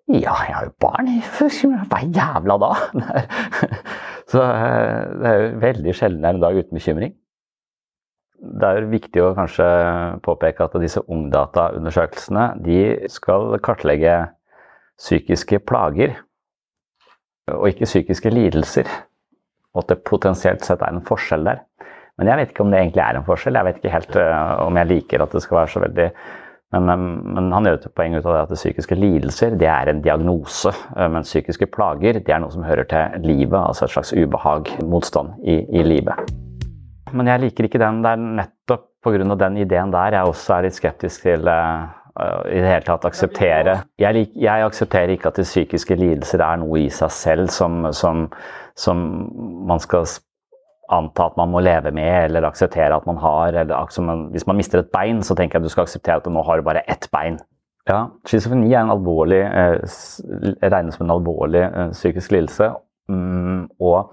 Ja, 0.08 0.36
jeg 0.48 0.56
har 0.56 0.68
jo 0.70 0.74
barn. 0.80 1.10
Hva 1.92 2.00
jævla 2.16 2.56
da? 2.64 2.70
Så 4.32 4.44
eh, 4.44 5.02
det 5.20 5.32
er 5.32 5.42
jo 5.42 5.50
veldig 5.64 5.96
sjelden 5.96 6.22
det 6.24 6.30
er 6.30 6.38
en 6.38 6.46
dag 6.46 6.60
uten 6.60 6.80
bekymring. 6.80 7.16
Det 8.38 8.70
er 8.70 8.80
jo 8.80 8.92
viktig 8.92 9.24
å 9.24 9.34
kanskje 9.36 9.68
påpeke 10.24 10.64
at 10.64 10.78
disse 10.80 11.02
ungdataundersøkelsene 11.12 12.46
de 12.64 12.80
skal 13.12 13.58
kartlegge 13.66 14.16
psykiske 14.98 15.60
plager 15.66 16.16
og 17.52 17.68
ikke 17.72 17.90
psykiske 17.90 18.32
lidelser. 18.32 18.88
Og 19.76 19.84
at 19.84 19.92
det 19.92 20.06
potensielt 20.08 20.64
sett 20.66 20.84
er 20.84 20.94
en 20.94 21.06
forskjell 21.06 21.48
der. 21.48 21.64
Men 22.18 22.32
jeg 22.32 22.40
vet 22.40 22.54
ikke 22.54 22.64
om 22.66 22.72
det 22.74 22.80
egentlig 22.82 23.04
er 23.04 23.20
en 23.20 23.28
forskjell. 23.28 23.60
Jeg 23.60 23.68
vet 23.68 23.80
ikke 23.82 23.94
helt 23.94 24.16
uh, 24.18 24.54
om 24.66 24.80
jeg 24.80 24.90
liker 24.90 25.24
at 25.24 25.36
det 25.36 25.44
skal 25.44 25.60
være 25.60 25.74
så 25.74 25.84
veldig 25.84 26.08
men, 26.76 27.04
men 27.32 27.52
han 27.56 27.68
gjør 27.68 27.78
et 27.80 27.94
poeng 27.96 28.18
ut 28.18 28.26
av 28.26 28.34
det 28.34 28.42
at 28.42 28.50
det 28.52 28.60
psykiske 28.60 28.98
lidelser 29.00 29.54
det 29.60 29.70
er 29.72 29.92
en 29.92 30.02
diagnose. 30.04 30.74
Men 30.98 31.24
psykiske 31.24 31.70
plager 31.72 32.20
det 32.20 32.34
er 32.34 32.42
noe 32.44 32.52
som 32.52 32.66
hører 32.68 32.90
til 32.92 33.24
livet, 33.24 33.56
altså 33.56 33.86
et 33.86 33.94
slags 33.94 34.12
ubehag, 34.12 34.74
motstand 34.84 35.38
i, 35.48 35.62
i 35.80 35.86
livet. 35.88 36.34
Men 37.16 37.32
jeg 37.32 37.46
liker 37.46 37.70
ikke 37.70 37.80
den. 37.80 38.02
Det 38.04 38.12
er 38.12 38.26
nettopp 38.42 38.90
pga. 39.06 39.24
den 39.40 39.62
ideen 39.64 39.96
der 39.96 40.18
jeg 40.20 40.28
også 40.28 40.58
er 40.58 40.68
litt 40.68 40.76
skeptisk 40.76 41.24
til 41.24 41.48
uh, 41.48 41.88
Eh, 42.20 42.58
i 42.58 42.62
det 42.62 42.70
hele 42.72 42.86
tatt 42.86 43.04
akseptere 43.06 43.76
jeg, 44.02 44.30
jeg, 44.34 44.64
aksepterer 44.66 45.12
ikke 45.14 45.30
at 45.30 45.38
de 45.38 45.46
psykiske 45.46 45.98
lidelser 46.00 46.42
er 46.42 46.58
noe 46.64 46.80
i 46.82 46.88
seg 46.94 47.12
selv 47.14 47.52
som, 47.54 47.84
som, 47.94 48.24
som, 48.74 49.04
man 49.70 49.82
skal 49.84 50.08
anta 50.94 51.28
at 51.28 51.38
man 51.40 51.52
må 51.52 51.62
leve 51.64 51.92
med 51.96 52.30
eller 52.30 52.48
akseptere 52.48 52.96
at 52.96 53.06
man 53.10 53.20
har. 53.22 53.56
Eller, 53.64 54.30
hvis 54.32 54.48
man 54.48 54.60
mister 54.60 54.84
et 54.84 54.92
bein, 54.94 55.22
så 55.24 55.36
tenker 55.36 55.58
jeg 55.58 55.66
at 55.66 55.70
du 55.70 55.74
skal 55.74 55.88
akseptere 55.88 56.22
at 56.22 56.28
du 56.28 56.34
nå 56.34 56.44
har 56.48 56.64
bare 56.66 56.86
ett 56.88 57.10
bein. 57.14 57.40
Ja, 57.88 58.10
Schizofreni 58.28 58.74
er 58.74 58.82
en 58.82 58.92
alvorlig, 58.92 59.40
eh, 59.48 59.78
regnes 60.68 60.98
som 60.98 61.06
en 61.06 61.14
alvorlig 61.16 61.64
eh, 61.64 61.94
psykisk 61.96 62.34
lidelse. 62.36 62.74
Mm, 63.08 63.70
og 63.80 64.12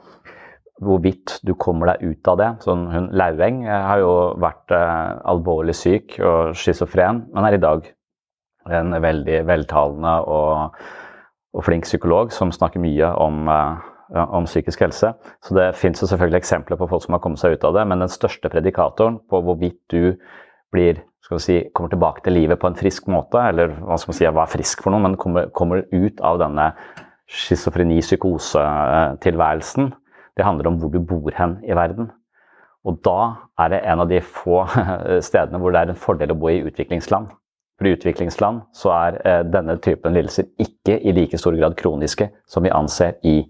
hvorvidt 0.83 1.41
du 1.47 1.55
kommer 1.59 1.93
deg 1.93 2.13
ut 2.13 2.31
av 2.31 2.39
det. 2.39 2.51
Sånn, 2.67 2.87
hun 2.91 3.09
Laueng 3.15 3.65
har 3.67 4.03
jo 4.03 4.13
vært 4.43 4.75
eh, 4.75 5.19
alvorlig 5.31 5.75
syk 5.79 6.19
og 6.21 6.55
schizofren, 6.59 7.25
men 7.35 7.49
er 7.49 7.59
i 7.59 7.63
dag 7.63 7.91
en 8.73 8.95
veldig 9.03 9.43
veltalende 9.49 10.15
og, 10.31 10.79
og 11.55 11.67
flink 11.67 11.87
psykolog 11.87 12.33
som 12.33 12.53
snakker 12.55 12.83
mye 12.83 13.11
om, 13.21 13.43
eh, 13.51 13.91
om 14.13 14.45
psykisk 14.49 14.79
helse. 14.85 15.09
Så 15.45 15.51
det 15.57 15.77
fins 15.81 15.99
selvfølgelig 16.03 16.41
eksempler 16.43 16.77
på 16.81 16.89
folk 16.91 17.03
som 17.05 17.15
har 17.17 17.23
kommet 17.25 17.41
seg 17.41 17.51
ut 17.57 17.65
av 17.65 17.73
det, 17.79 17.85
men 17.89 18.03
den 18.05 18.13
største 18.13 18.47
predikatoren 18.53 19.17
på 19.31 19.37
hvorvidt 19.45 19.81
du 19.93 20.03
blir 20.75 20.95
skal 21.25 21.39
vi 21.39 21.41
si, 21.41 21.57
kommer 21.73 21.89
tilbake 21.89 22.21
til 22.25 22.35
livet 22.37 22.61
på 22.61 22.69
en 22.69 22.77
frisk 22.77 23.07
måte, 23.09 23.41
eller 23.41 23.69
hva 23.79 23.97
skal 23.97 24.13
man 24.13 24.19
si, 24.19 24.29
hva 24.29 24.45
er 24.45 24.53
frisk 24.53 24.83
for 24.85 24.93
noe, 24.93 25.01
men 25.07 25.17
kommer, 25.21 25.49
kommer 25.57 25.79
ut 25.89 26.21
av 26.21 26.39
denne 26.43 26.67
schizofreni-psykose-tilværelsen, 27.33 29.85
det 30.37 30.45
handler 30.45 30.67
om 30.69 30.77
hvor 30.83 30.91
du 30.93 31.01
bor 31.01 31.33
hen 31.39 31.65
i 31.65 31.73
verden. 31.77 32.11
Og 32.85 33.01
da 33.07 33.21
er 33.65 33.69
det 33.73 33.87
en 33.89 34.01
av 34.05 34.09
de 34.11 34.21
få 34.21 34.67
stedene 35.29 35.59
hvor 35.63 35.71
det 35.73 35.81
er 35.81 35.89
en 35.95 36.05
fordel 36.05 36.35
å 36.35 36.41
bo 36.43 36.49
i 36.53 36.65
utviklingsland. 36.67 37.27
For 37.79 37.89
i 37.89 37.95
utviklingsland 37.97 38.61
så 38.77 38.93
er 38.95 39.17
eh, 39.27 39.43
denne 39.49 39.77
typen 39.83 40.15
lidelser 40.15 40.47
ikke 40.63 40.99
i 41.01 41.15
like 41.17 41.39
stor 41.41 41.57
grad 41.59 41.75
kroniske 41.79 42.29
som 42.51 42.67
vi 42.67 42.75
anser 42.75 43.17
i 43.27 43.41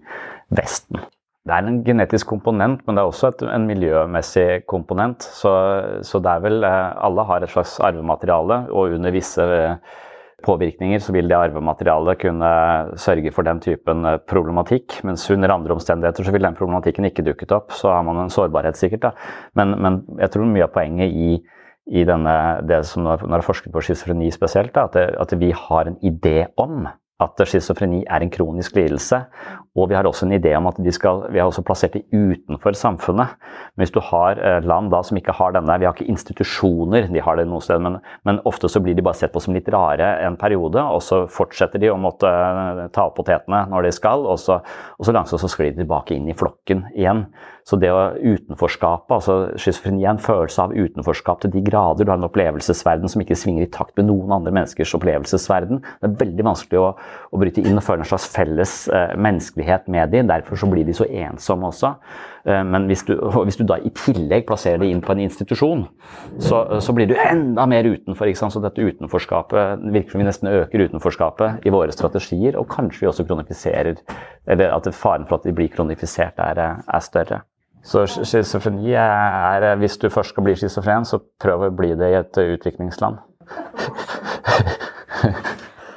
Vesten. 0.53 1.01
Det 1.45 1.53
er 1.53 1.67
en 1.69 1.83
genetisk 1.85 2.31
komponent, 2.31 2.81
men 2.85 2.97
det 2.97 3.03
er 3.03 3.11
også 3.11 3.29
et, 3.29 3.43
en 3.53 3.67
miljømessig 3.69 4.65
komponent. 4.69 5.21
Så, 5.21 5.51
så, 6.01 6.21
det 6.23 6.31
er 6.31 6.41
vel 6.41 6.65
eh, 6.65 7.05
Alle 7.05 7.25
har 7.29 7.45
et 7.45 7.53
slags 7.53 7.77
arvemateriale, 7.85 8.63
og 8.73 8.95
under 8.97 9.13
visse 9.13 9.45
eh, 9.45 9.77
påvirkninger, 10.45 11.01
så 11.01 11.13
vil 11.13 11.29
det 11.29 11.37
arvematerialet 11.37 12.19
kunne 12.21 12.49
sørge 13.01 13.33
for 13.35 13.45
den 13.45 13.61
typen 13.61 14.09
eh, 14.09 14.17
problematikk. 14.25 14.97
Mens 15.05 15.27
under 15.33 15.53
andre 15.53 15.77
omstendigheter 15.77 16.25
så 16.25 16.33
vil 16.33 16.47
den 16.47 16.57
problematikken 16.57 17.05
ikke 17.11 17.27
dukket 17.29 17.53
opp. 17.53 17.77
Så 17.77 17.93
har 17.93 18.01
man 18.07 18.23
en 18.23 18.33
sårbarhet, 18.33 18.81
sikkert. 18.81 19.05
da. 19.05 19.13
Men, 19.53 19.77
men 19.81 20.01
jeg 20.23 20.33
tror 20.33 20.49
mye 20.49 20.65
av 20.65 20.73
poenget 20.73 21.13
i, 21.13 21.39
i 21.93 22.05
denne, 22.09 22.35
det 22.65 22.81
som 22.89 23.05
når 23.05 23.21
det 23.21 23.37
er 23.37 23.45
forsket 23.45 23.73
på 23.73 23.85
schizofreni 23.85 24.33
spesielt, 24.33 24.73
da, 24.73 24.89
at, 24.89 24.97
det, 24.97 25.07
at, 25.21 25.37
vi 25.37 25.53
har 25.53 25.91
en 25.91 26.01
idé 26.01 26.47
om 26.57 26.87
at 27.23 27.39
schizofreni 27.47 28.01
er 28.11 28.23
en 28.23 28.31
kronisk 28.31 28.75
lidelse. 28.75 29.21
Og 29.75 29.89
vi 29.91 29.95
har 29.95 30.07
også 30.07 30.25
en 30.27 30.35
idé 30.35 30.51
om 30.57 30.67
at 30.67 30.79
skal, 30.91 31.23
vi 31.31 31.39
har 31.39 31.47
også 31.47 31.63
plassert 31.63 31.95
de 31.95 32.03
utenfor 32.11 32.75
samfunnet. 32.75 33.35
Men 33.75 33.83
hvis 33.83 33.93
du 33.95 34.01
har 34.03 34.39
eh, 34.39 34.63
land 34.63 34.91
da 34.91 35.01
som 35.03 35.17
ikke 35.19 35.35
har 35.35 35.55
denne, 35.55 35.79
vi 35.79 35.87
har 35.87 35.95
ikke 35.95 36.11
institusjoner, 36.11 37.07
de 37.11 37.23
har 37.23 37.39
det 37.39 37.47
noe 37.47 37.63
sted, 37.63 37.79
men, 37.83 37.99
men, 38.27 38.41
ofte 38.45 38.67
så 38.71 38.81
blir 38.83 38.95
de 38.95 39.03
bare 39.05 39.19
sett 39.19 39.33
på 39.33 39.43
som 39.43 39.55
litt 39.55 39.69
rare 39.71 40.17
en 40.25 40.35
periode, 40.39 40.79
og 40.79 41.03
så 41.03 41.23
fortsetter 41.31 41.79
de 41.79 41.91
å 41.91 41.99
måtte 41.99 42.27
eh, 42.27 42.85
ta 42.95 43.07
opp 43.07 43.17
potetene 43.19 43.65
når 43.71 43.87
de 43.87 43.95
skal, 43.95 44.27
og 44.27 44.39
så, 44.39 44.59
og 44.99 45.07
så 45.07 45.15
langsomt 45.15 45.43
så 45.43 45.51
sklir 45.51 45.71
de 45.71 45.83
tilbake 45.83 46.15
inn 46.17 46.27
i 46.31 46.35
flokken 46.35 46.87
igjen. 46.95 47.27
Så 47.65 47.79
det 47.81 47.89
å 47.89 48.01
utenforskapet, 48.13 49.09
altså 49.15 49.35
schizofreni 49.57 50.03
er 50.03 50.11
en 50.11 50.21
følelse 50.21 50.67
av 50.67 50.73
utenforskap 50.75 51.39
til 51.41 51.53
de 51.55 51.63
grader. 51.65 52.05
Du 52.05 52.11
har 52.11 52.19
en 52.19 52.27
opplevelsesverden 52.27 53.09
som 53.09 53.23
ikke 53.23 53.37
svinger 53.41 53.65
i 53.65 53.71
takt 53.73 53.95
med 53.97 54.05
noen 54.11 54.35
andre 54.35 54.53
menneskers 54.53 54.93
opplevelsesverden. 54.99 55.79
Det 55.81 56.09
er 56.11 56.19
veldig 56.19 56.45
vanskelig 56.45 56.83
å, 56.83 56.91
å 57.33 57.39
bryte 57.41 57.63
inn 57.65 57.81
og 57.81 57.85
føle 57.87 58.05
en 58.05 58.11
slags 58.11 58.27
felles 58.35 58.75
eh, 58.93 59.15
menneskelighet 59.17 59.89
med 59.89 60.13
dem. 60.13 60.29
Derfor 60.29 60.61
så 60.61 60.69
blir 60.69 60.85
de 60.85 60.93
så 60.93 61.07
ensomme 61.09 61.71
også. 61.71 61.95
Eh, 62.45 62.61
men 62.69 62.85
hvis 62.91 63.01
du, 63.07 63.15
hvis 63.47 63.57
du, 63.57 63.65
da 63.65 63.79
i 63.81 63.93
tillegg 63.97 64.45
plasserer 64.45 64.83
dem 64.83 64.93
inn 64.93 65.01
på 65.01 65.15
en 65.15 65.23
institusjon, 65.25 65.87
så, 66.37 66.61
så 66.77 66.93
blir 66.93 67.09
du 67.09 67.15
enda 67.17 67.65
mer 67.71 67.89
utenfor. 67.89 68.29
ikke 68.29 68.43
sant? 68.43 68.53
Så 68.53 68.61
dette 68.61 68.85
utenforskapet 68.85 69.89
virker 69.89 70.13
som 70.13 70.21
vi 70.21 70.29
nesten 70.29 70.53
øker 70.53 70.85
utenforskapet 70.85 71.65
i 71.65 71.73
våre 71.73 71.97
strategier, 71.97 72.61
og 72.61 72.69
kanskje 72.69 73.07
vi 73.07 73.09
også 73.09 73.25
kronifiserer 73.25 74.05
Eller 74.45 74.69
at 74.69 74.85
faren 74.93 75.25
for 75.25 75.39
at 75.39 75.49
de 75.49 75.57
blir 75.57 75.73
kronifisert, 75.73 76.37
er, 76.37 76.61
er 76.85 77.01
større. 77.01 77.41
Så 77.85 78.05
schizofreni 78.09 78.93
er 78.97 79.75
Hvis 79.77 79.97
du 80.01 80.09
først 80.09 80.33
skal 80.33 80.43
bli 80.47 80.55
schizofren, 80.57 81.05
så 81.05 81.19
prøv 81.41 81.67
å 81.67 81.73
bli 81.75 81.93
det 81.97 82.11
i 82.11 82.17
et 82.19 82.39
utviklingsland. 82.41 83.21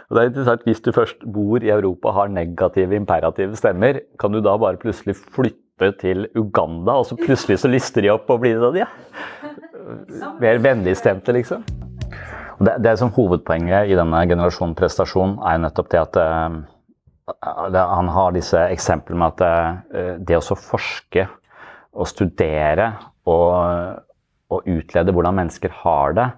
Og 0.08 0.16
det 0.16 0.22
er 0.22 0.30
interessant, 0.30 0.64
Hvis 0.64 0.80
du 0.84 0.92
først 0.92 1.24
bor 1.32 1.64
i 1.64 1.72
Europa 1.72 2.08
og 2.08 2.14
har 2.14 2.28
negative 2.32 2.96
imperative 2.96 3.56
stemmer, 3.56 4.00
kan 4.20 4.32
du 4.32 4.40
da 4.40 4.56
bare 4.56 4.80
plutselig 4.80 5.16
flytte 5.16 5.92
til 6.00 6.26
Uganda, 6.36 6.96
og 6.98 7.06
så 7.06 7.16
plutselig 7.16 7.60
så 7.62 7.68
lister 7.70 8.02
de 8.02 8.10
opp 8.10 8.30
og 8.32 8.40
blir 8.42 8.58
det 8.58 8.72
de? 8.74 8.80
Ja. 8.80 10.32
Mer 10.40 10.58
vennligstemte, 10.64 11.32
liksom. 11.36 11.62
Og 12.58 12.66
det, 12.66 12.78
det 12.82 12.96
som 12.98 13.12
Hovedpoenget 13.14 13.92
i 13.92 13.98
denne 13.98 14.24
generasjonen 14.26 14.74
prestasjon 14.78 15.36
er 15.44 15.58
jo 15.58 15.64
nettopp 15.66 15.92
det 15.92 16.00
at 16.00 16.18
uh, 16.18 16.56
han 17.78 18.10
har 18.16 18.34
disse 18.34 18.64
eksemplene 18.72 19.20
med 19.20 19.36
at 19.36 19.44
uh, 19.94 20.16
det 20.18 20.40
å 20.40 20.58
forske 20.58 21.28
å 21.98 22.06
studere 22.08 22.92
og, 23.28 23.98
og 24.54 24.70
utlede 24.70 25.14
hvordan 25.14 25.36
mennesker 25.40 25.74
har 25.82 26.16
det. 26.18 26.28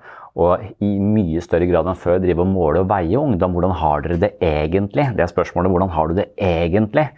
Og 0.40 0.62
i 0.84 0.90
mye 1.02 1.42
større 1.42 1.66
grad 1.66 1.88
enn 1.90 1.98
før 1.98 2.20
drive 2.22 2.44
og 2.44 2.52
måle 2.52 2.84
og 2.84 2.90
veie 2.90 3.18
ungdom. 3.18 3.56
Hvordan 3.56 3.74
har 3.80 4.04
dere 4.04 4.20
det 4.22 4.30
egentlig? 4.46 5.08
Det 5.16 5.24
er 5.24 5.32
spørsmålet. 5.32 5.72
Hvordan 5.74 5.90
har 5.96 6.10
du 6.10 6.20
det 6.20 6.28
egentlig? 6.38 7.08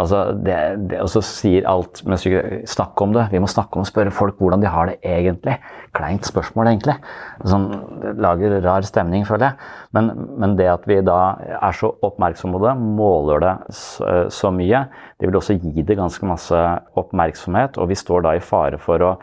Altså, 0.00 0.20
det, 0.44 0.56
det, 0.90 1.00
også 1.02 1.22
sier 1.24 1.66
alt 1.68 2.02
med 2.08 2.20
Snakk 2.68 3.00
om 3.04 3.12
det. 3.14 3.26
Vi 3.32 3.40
må 3.42 3.48
snakke 3.50 3.78
om 3.78 3.84
å 3.84 3.88
spørre 3.88 4.12
folk 4.14 4.40
hvordan 4.40 4.62
de 4.62 4.70
har 4.72 4.90
det 4.90 4.98
egentlig. 5.06 5.58
Kleint 5.96 6.26
spørsmål, 6.28 6.72
egentlig. 6.72 6.96
Sånn, 7.44 7.66
det 8.02 8.14
lager 8.22 8.56
rar 8.64 8.86
stemning, 8.86 9.26
føler 9.28 9.50
jeg. 9.50 9.72
Men, 9.96 10.12
men, 10.40 10.56
det 10.58 10.70
at 10.72 10.86
vi 10.88 11.00
da 11.06 11.18
er 11.60 11.76
så 11.76 11.92
oppmerksomme 12.06 12.58
på 12.58 12.64
det, 12.66 12.76
måler 13.00 13.44
det 13.44 13.56
så, 13.76 14.14
så 14.32 14.52
mye, 14.54 14.86
det 15.20 15.28
vil 15.28 15.40
også 15.40 15.58
gi 15.60 15.84
det 15.86 15.98
ganske 16.00 16.28
masse 16.28 16.64
oppmerksomhet. 17.00 17.78
Og 17.80 17.92
vi 17.92 17.98
står 17.98 18.26
da 18.26 18.36
i 18.38 18.44
fare 18.44 18.80
for 18.80 19.06
å 19.06 19.14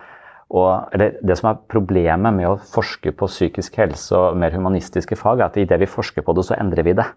og, 0.47 0.93
det 0.95 1.35
som 1.35 1.49
er 1.51 1.63
Problemet 1.67 2.35
med 2.35 2.47
å 2.47 2.57
forske 2.71 3.11
på 3.11 3.27
psykisk 3.27 3.75
helse 3.81 4.15
og 4.15 4.37
mer 4.39 4.53
humanistiske 4.55 5.17
fag, 5.19 5.41
er 5.41 5.49
at 5.49 5.57
idet 5.59 5.81
vi 5.81 5.89
forsker 5.91 6.23
på 6.23 6.35
det, 6.37 6.45
så 6.47 6.55
endrer 6.55 6.87
vi 6.87 6.95
det. 6.95 7.07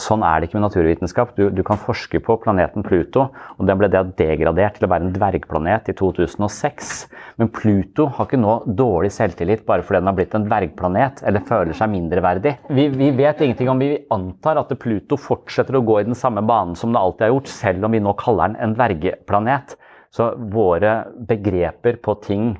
Sånn 0.00 0.24
er 0.26 0.40
det 0.40 0.48
ikke 0.48 0.58
med 0.58 0.66
naturvitenskap. 0.66 1.34
Du, 1.36 1.46
du, 1.54 1.62
kan 1.66 1.78
forske 1.80 2.20
på 2.24 2.36
planeten 2.42 2.84
Pluto, 2.86 3.28
og 3.56 3.68
den 3.68 3.78
ble 3.80 3.90
degradert 3.92 4.78
til 4.78 4.86
å 4.86 4.90
være 4.90 5.06
en 5.06 5.14
dvergplanet 5.14 5.90
i 5.92 5.94
2006. 5.98 6.92
Men 7.40 7.50
Pluto 7.54 8.08
har 8.16 8.28
ikke 8.28 8.40
nå 8.40 8.56
dårlig 8.78 9.12
selvtillit 9.14 9.64
bare 9.68 9.86
fordi 9.86 10.00
den 10.00 10.10
har 10.10 10.18
blitt 10.18 10.36
en 10.38 10.48
dvergplanet 10.48 11.24
eller 11.26 11.46
føler 11.48 11.78
seg 11.78 11.92
mindreverdig. 11.94 12.56
Vi, 12.74 12.88
vi 12.94 13.10
vet 13.14 13.42
ingenting 13.44 13.70
om 13.70 13.82
Vi 13.84 13.92
antar 14.14 14.60
at 14.60 14.74
Pluto 14.80 15.18
fortsetter 15.20 15.78
å 15.78 15.84
gå 15.86 16.00
i 16.00 16.06
den 16.08 16.18
samme 16.18 16.42
banen 16.46 16.78
som 16.78 16.94
det 16.94 17.00
alltid 17.00 17.28
har 17.28 17.34
gjort, 17.34 17.50
selv 17.52 17.88
om 17.88 17.94
vi 17.94 18.02
nå 18.04 18.14
kaller 18.20 18.52
den 18.52 18.60
en 18.62 18.76
dvergeplanet. 18.76 19.76
Så 20.14 20.30
våre 20.50 21.00
begreper 21.26 21.98
på 22.02 22.14
ting 22.22 22.54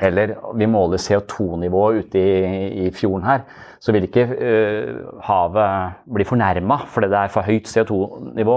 eller 0.00 0.34
vi 0.56 0.66
måler 0.70 1.00
CO2-nivået 1.00 2.04
ute 2.04 2.20
i, 2.20 2.86
i, 2.86 2.90
fjorden 2.94 3.26
her, 3.26 3.44
så 3.80 3.92
vil 3.92 4.04
ikke 4.04 4.26
uh, 4.28 5.20
havet 5.24 5.94
bli 6.14 6.26
fornærma 6.28 6.76
fordi 6.90 7.08
det 7.12 7.18
er 7.20 7.32
for 7.32 7.46
høyt 7.46 7.68
CO2-nivå. 7.70 8.56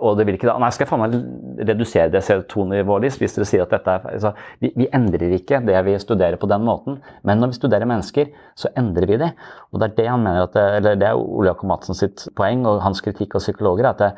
Og 0.00 0.18
det 0.18 0.26
vil 0.26 0.38
ikke 0.38 0.48
da 0.48 0.56
Nei, 0.60 0.70
skal 0.72 0.86
jeg 0.86 0.92
faen 0.92 1.04
meg 1.04 1.66
redusere 1.72 2.12
det 2.12 2.24
CO2-nivået 2.24 3.06
litt, 3.06 3.18
hvis 3.20 3.36
dere 3.36 3.48
sier 3.48 3.66
at 3.66 3.74
dette 3.74 3.98
er 3.98 4.08
altså, 4.14 4.32
vi, 4.62 4.72
vi, 4.76 4.88
endrer 4.96 5.36
ikke 5.36 5.60
det 5.66 5.82
vi 5.86 5.98
studerer 6.00 6.40
på 6.40 6.48
den 6.50 6.64
måten, 6.66 7.00
men 7.26 7.42
når 7.42 7.52
vi 7.52 7.60
studerer 7.60 7.88
mennesker, 7.88 8.32
så 8.56 8.72
endrer 8.78 9.08
vi 9.10 9.20
det. 9.20 9.34
Og 9.72 9.82
det 9.82 9.90
er 9.90 10.00
det 10.00 10.08
han 10.12 10.24
mener 10.24 10.46
at 10.46 10.56
eller 10.78 10.96
det 10.98 11.10
er 11.10 11.20
Ole 11.20 11.52
Jakob 11.52 11.68
Madsen 11.70 11.98
sitt 11.98 12.28
poeng 12.36 12.64
og 12.68 12.82
hans 12.84 13.04
kritikk 13.04 13.36
av 13.36 13.44
psykologer. 13.44 13.90
at 13.92 14.00
det, 14.00 14.12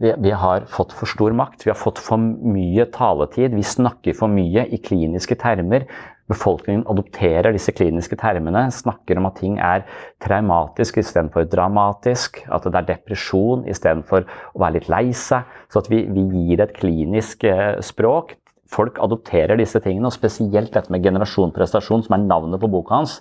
vi, 0.00 0.14
vi, 0.18 0.30
har 0.30 0.66
fått 0.70 0.92
for 0.96 1.10
stor 1.10 1.34
makt. 1.36 1.66
Vi 1.66 1.70
har 1.70 1.78
fått 1.78 2.00
for 2.02 2.18
mye 2.18 2.86
taletid. 2.94 3.54
Vi 3.54 3.62
snakker 3.66 4.16
for 4.18 4.32
mye 4.32 4.66
i 4.74 4.80
kliniske 4.82 5.36
termer. 5.40 5.86
Befolkningen 6.30 6.86
adopterer 6.88 7.52
disse 7.52 7.72
kliniske 7.76 8.16
termene, 8.16 8.62
snakker 8.72 9.18
om 9.20 9.26
at 9.28 9.36
ting 9.42 9.58
er 9.60 9.82
traumatisk 10.24 10.96
istedenfor 11.02 11.44
dramatisk, 11.52 12.40
at 12.48 12.64
det 12.64 12.80
er 12.80 12.86
depresjon 12.94 13.66
istedenfor 13.68 14.24
å 14.24 14.62
være 14.62 14.78
litt 14.78 14.88
lei 14.88 15.04
seg. 15.12 15.44
Så 15.68 15.82
at 15.82 15.90
vi, 15.92 16.00
vi 16.08 16.24
gir 16.32 16.64
et 16.64 16.72
klinisk 16.78 17.44
eh, 17.44 17.76
språk. 17.84 18.38
Folk 18.72 18.96
adopterer 19.04 19.60
disse 19.60 19.82
tingene, 19.84 20.08
og 20.08 20.16
spesielt 20.16 20.72
dette 20.72 20.92
med 20.92 21.04
generasjonprestasjon, 21.04 22.06
som 22.06 22.16
er 22.16 22.24
navnet 22.24 22.62
på 22.62 22.72
boka 22.72 23.02
hans 23.02 23.18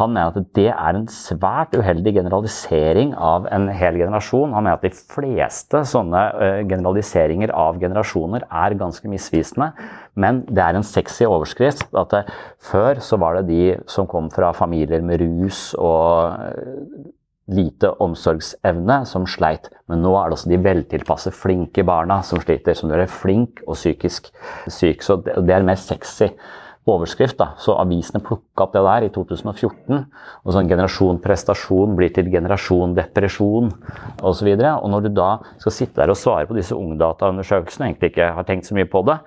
han 0.00 0.12
mener 0.14 0.32
at 0.32 0.52
det 0.56 0.68
er 0.70 0.96
en 0.96 1.08
svært 1.12 1.74
uheldig 1.76 2.14
generalisering 2.16 3.12
av 3.12 3.46
en 3.52 3.68
hel 3.76 3.98
generasjon. 4.00 4.54
Han 4.56 4.64
mener 4.64 4.78
at 4.78 4.86
de 4.86 4.92
fleste 5.12 5.82
sånne 5.88 6.22
eh, 6.32 6.60
generaliseringer 6.70 7.52
av 7.52 7.80
generasjoner 7.82 8.46
er 8.48 8.76
ganske 8.80 9.10
misvisende. 9.12 9.72
Men 10.16 10.42
det 10.48 10.64
er 10.64 10.78
en 10.78 10.86
sexy 10.86 11.26
overskrift. 11.28 11.90
at 11.92 12.14
det, 12.14 12.22
Før 12.72 13.02
så 13.04 13.20
var 13.20 13.36
det 13.36 13.50
de 13.50 13.64
som 13.86 14.08
kom 14.08 14.30
fra 14.32 14.54
familier 14.56 15.04
med 15.04 15.20
rus 15.20 15.74
og 15.76 16.40
eh, 16.40 17.12
lite 17.52 17.92
omsorgsevne 18.00 19.02
som 19.04 19.28
sleit. 19.28 19.68
Men 19.92 20.00
nå 20.00 20.14
er 20.16 20.30
det 20.30 20.38
også 20.38 20.54
de 20.54 20.62
veltilpasse, 20.64 21.34
flinke 21.36 21.84
barna 21.84 22.22
som 22.24 22.40
sliter. 22.40 22.72
Som 22.78 22.88
gjør 22.88 23.04
deg 23.04 23.12
flink 23.12 23.60
og 23.66 23.76
psykisk 23.76 24.32
syk. 24.72 25.04
Så 25.04 25.20
det, 25.20 25.36
det 25.44 25.58
er 25.58 25.68
mer 25.68 25.76
sexy 25.76 26.32
overskrift. 26.86 27.38
da, 27.38 27.52
Så 27.58 27.76
avisene 27.78 28.22
plukka 28.22 28.64
opp 28.64 28.72
det 28.72 28.82
der 28.82 29.06
i 29.06 29.10
2014. 29.14 30.06
og 30.44 30.52
sånn 30.52 30.68
Generasjon 30.68 31.20
prestasjon 31.22 31.96
blir 31.96 32.12
til 32.14 32.30
generasjon 32.30 32.94
depresjon 32.94 33.70
osv. 34.22 34.48
Og, 34.48 34.60
så 34.60 34.72
og 34.82 34.90
når 34.90 35.06
du 35.06 35.08
da 35.14 35.30
skal 35.58 35.72
sitte 35.72 36.00
der 36.00 36.10
og 36.10 36.18
svare 36.18 36.46
på 36.46 36.56
disse 36.58 36.74
ungdataundersøkelsene, 36.74 37.90
egentlig 37.90 38.12
ikke 38.12 38.32
har 38.34 38.44
tenkt 38.44 38.66
så 38.66 38.74
mye 38.74 38.88
på 38.90 39.04
det, 39.06 39.18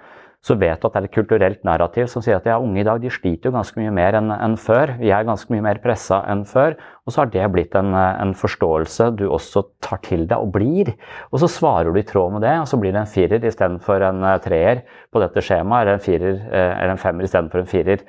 så 0.45 0.53
vet 0.62 0.77
du 0.77 0.86
at 0.86 0.93
det 0.93 0.99
er 0.99 1.08
et 1.08 1.15
kulturelt 1.15 1.63
narrativ 1.65 2.10
som 2.12 2.21
sier 2.21 2.38
at 2.38 2.45
ja, 2.45 2.60
unge 2.62 2.77
i 2.77 2.86
dag 2.86 2.99
de 3.01 3.10
sliter 3.10 3.49
jo 3.49 3.55
ganske 3.55 3.79
mye 3.81 3.93
mer 3.97 4.17
enn 4.19 4.29
en 4.36 4.58
før. 4.62 4.93
Vi 4.99 5.10
er 5.10 5.25
ganske 5.25 5.49
mye 5.49 5.63
mer 5.65 5.79
pressa 5.81 6.19
enn 6.29 6.43
før. 6.45 6.75
Og 7.05 7.13
så 7.13 7.23
har 7.23 7.31
det 7.34 7.47
blitt 7.53 7.73
en, 7.79 7.89
en, 7.95 8.34
forståelse 8.38 9.10
du 9.17 9.25
også 9.25 9.63
tar 9.81 10.03
til 10.05 10.27
deg 10.29 10.38
og 10.38 10.51
blir. 10.53 10.93
Og 11.31 11.41
så 11.41 11.49
svarer 11.49 11.89
du 11.89 11.97
i 11.97 12.05
tråd 12.05 12.36
med 12.36 12.45
det, 12.45 12.53
og 12.62 12.69
så 12.69 12.77
blir 12.81 12.93
det 12.93 13.01
en 13.01 13.10
firer 13.10 13.49
istedenfor 13.49 14.05
en 14.05 14.21
eh, 14.21 14.38
treer 14.43 14.84
på 15.13 15.23
dette 15.23 15.41
skjemaet, 15.45 15.86
eller 15.86 15.97
en, 15.97 16.05
firer, 16.05 16.38
eh, 16.45 16.71
eller 16.75 16.93
en 16.93 17.01
femmer 17.01 17.25
istedenfor 17.25 17.63
en 17.63 17.71
firer. 17.71 18.05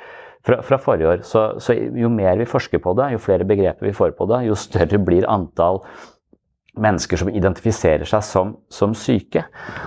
Fra, 0.47 0.61
fra, 0.63 0.77
forrige 0.79 1.09
år. 1.11 1.23
Så, 1.27 1.41
så 1.59 1.75
jo 1.75 2.07
mer 2.13 2.37
vi 2.39 2.45
forsker 2.47 2.79
på 2.79 2.93
det, 3.01 3.09
jo 3.17 3.23
flere 3.25 3.49
begreper 3.49 3.89
vi 3.89 3.97
får 3.97 4.13
på 4.15 4.29
det, 4.31 4.45
jo 4.47 4.55
større 4.61 5.01
blir 5.03 5.27
antall 5.27 5.81
mennesker 6.81 7.21
som 7.21 7.29
identifiserer 7.33 8.05
seg 8.09 8.23
som, 8.25 8.55
som 8.73 8.95
syke. 8.97 9.45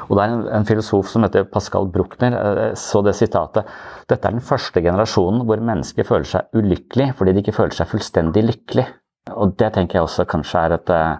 Og 0.07 0.17
det 0.17 0.23
er 0.23 0.29
en, 0.33 0.47
en, 0.59 0.65
filosof 0.67 1.07
som 1.11 1.23
heter 1.25 1.43
Pascal 1.51 1.87
Bruckner, 1.93 2.33
eh, 2.39 2.73
så 2.79 2.97
det 3.05 3.13
sitatet 3.17 3.63
Dette 4.09 4.27
er 4.27 4.33
den 4.35 4.45
første 4.45 4.79
generasjonen 4.83 5.41
hvor 5.47 5.59
mennesker 5.63 6.03
føler 6.07 6.27
seg 6.29 6.41
ulykkelig 6.57 7.07
fordi 7.19 7.31
de 7.35 7.41
ikke 7.43 7.57
føler 7.59 7.75
seg 7.77 7.91
fullstendig 7.91 8.43
lykkelig. 8.47 8.87
Og 9.35 9.47
det 9.59 9.69
tenker 9.75 9.93
jeg 9.99 10.05
også 10.07 10.29
kanskje 10.29 10.57
er 10.65 10.71
et, 10.79 10.89
eh, 10.95 11.15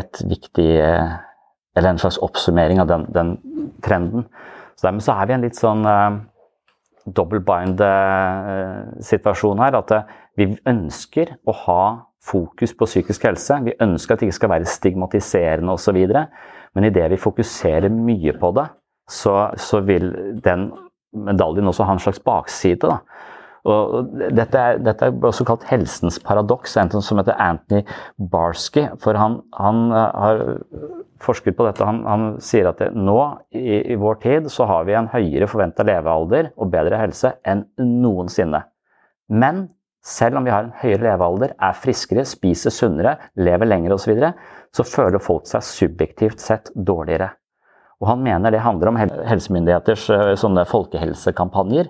et 0.00 0.14
viktig 0.30 0.70
eh, 0.80 1.10
Eller 1.76 1.90
en 1.90 1.98
slags 1.98 2.22
oppsummering 2.22 2.78
av 2.80 2.86
den, 2.86 3.04
den 3.12 3.38
trenden. 3.82 4.24
Så 4.78 4.86
dermed 4.86 5.02
så 5.02 5.12
er 5.12 5.26
vi 5.26 5.32
i 5.32 5.34
en 5.34 5.42
litt 5.42 5.56
sånn 5.58 5.82
uh, 5.82 6.22
double 7.10 7.42
bind-situasjon 7.42 9.58
her. 9.58 9.74
At 9.80 9.90
vi 10.38 10.54
ønsker 10.70 11.34
å 11.42 11.50
ha 11.64 12.06
fokus 12.24 12.74
på 12.76 12.88
psykisk 12.88 13.26
helse. 13.28 13.60
Vi 13.66 13.76
ønsker 13.84 14.14
at 14.14 14.22
det 14.22 14.30
ikke 14.30 14.40
skal 14.40 14.52
være 14.54 14.70
stigmatiserende 14.70 15.74
osv. 15.74 16.00
Men 16.74 16.88
idet 16.88 17.10
vi 17.12 17.20
fokuserer 17.20 17.92
mye 17.92 18.34
på 18.40 18.50
det, 18.56 18.66
så, 19.10 19.50
så, 19.60 19.82
vil 19.84 20.10
den 20.44 20.70
medaljen 21.12 21.68
også 21.68 21.84
ha 21.84 21.94
en 21.94 22.02
slags 22.02 22.22
bakside. 22.24 22.88
Da. 22.88 22.98
Og 23.64 24.10
dette 24.36 24.60
er, 24.60 24.80
dette 24.84 25.08
er 25.08 25.26
også 25.28 25.44
kalt 25.48 25.64
helsens 25.68 26.18
paradoks, 26.20 26.76
en 26.80 26.90
som 27.00 27.20
heter 27.20 27.38
Anthony 27.40 27.84
Barsky. 28.32 28.86
For 29.00 29.16
han, 29.16 29.38
han 29.56 29.86
har 29.92 30.42
forsket 31.24 31.56
på 31.56 31.68
dette. 31.68 31.84
Han, 31.86 32.02
han 32.08 32.26
sier 32.44 32.68
at 32.70 32.82
det, 32.82 32.90
nå 32.96 33.18
i, 33.54 33.94
i, 33.94 33.96
vår 34.00 34.20
tid 34.24 34.50
så 34.52 34.68
har 34.68 34.88
vi 34.88 34.96
en 34.98 35.08
høyere 35.12 35.48
forventa 35.50 35.86
levealder 35.86 36.52
og 36.56 36.72
bedre 36.72 37.00
helse 37.00 37.36
enn 37.48 37.66
noensinne. 37.78 38.64
Men 39.32 39.66
selv 40.04 40.38
om 40.38 40.44
vi 40.44 40.52
har 40.52 40.66
en 40.66 40.74
høyere 40.82 41.06
levealder, 41.06 41.54
er 41.56 41.78
friskere, 41.80 42.26
spiser 42.28 42.74
sunnere, 42.74 43.16
lever 43.40 43.70
lenger 43.70 43.96
osv., 43.96 44.04
så, 44.04 44.12
videre, 44.12 44.32
så 44.74 44.84
føler 44.84 45.22
folk 45.22 45.48
seg 45.48 45.64
subjektivt 45.64 46.44
sett 46.44 46.68
dårligere. 46.74 47.30
Og 48.02 48.10
han 48.10 48.24
mener 48.24 48.52
det 48.52 48.60
handler 48.60 48.90
om 48.90 48.98
helsemyndigheters 49.00 50.10
sånne 50.40 50.66
folkehelsekampanjer 50.68 51.88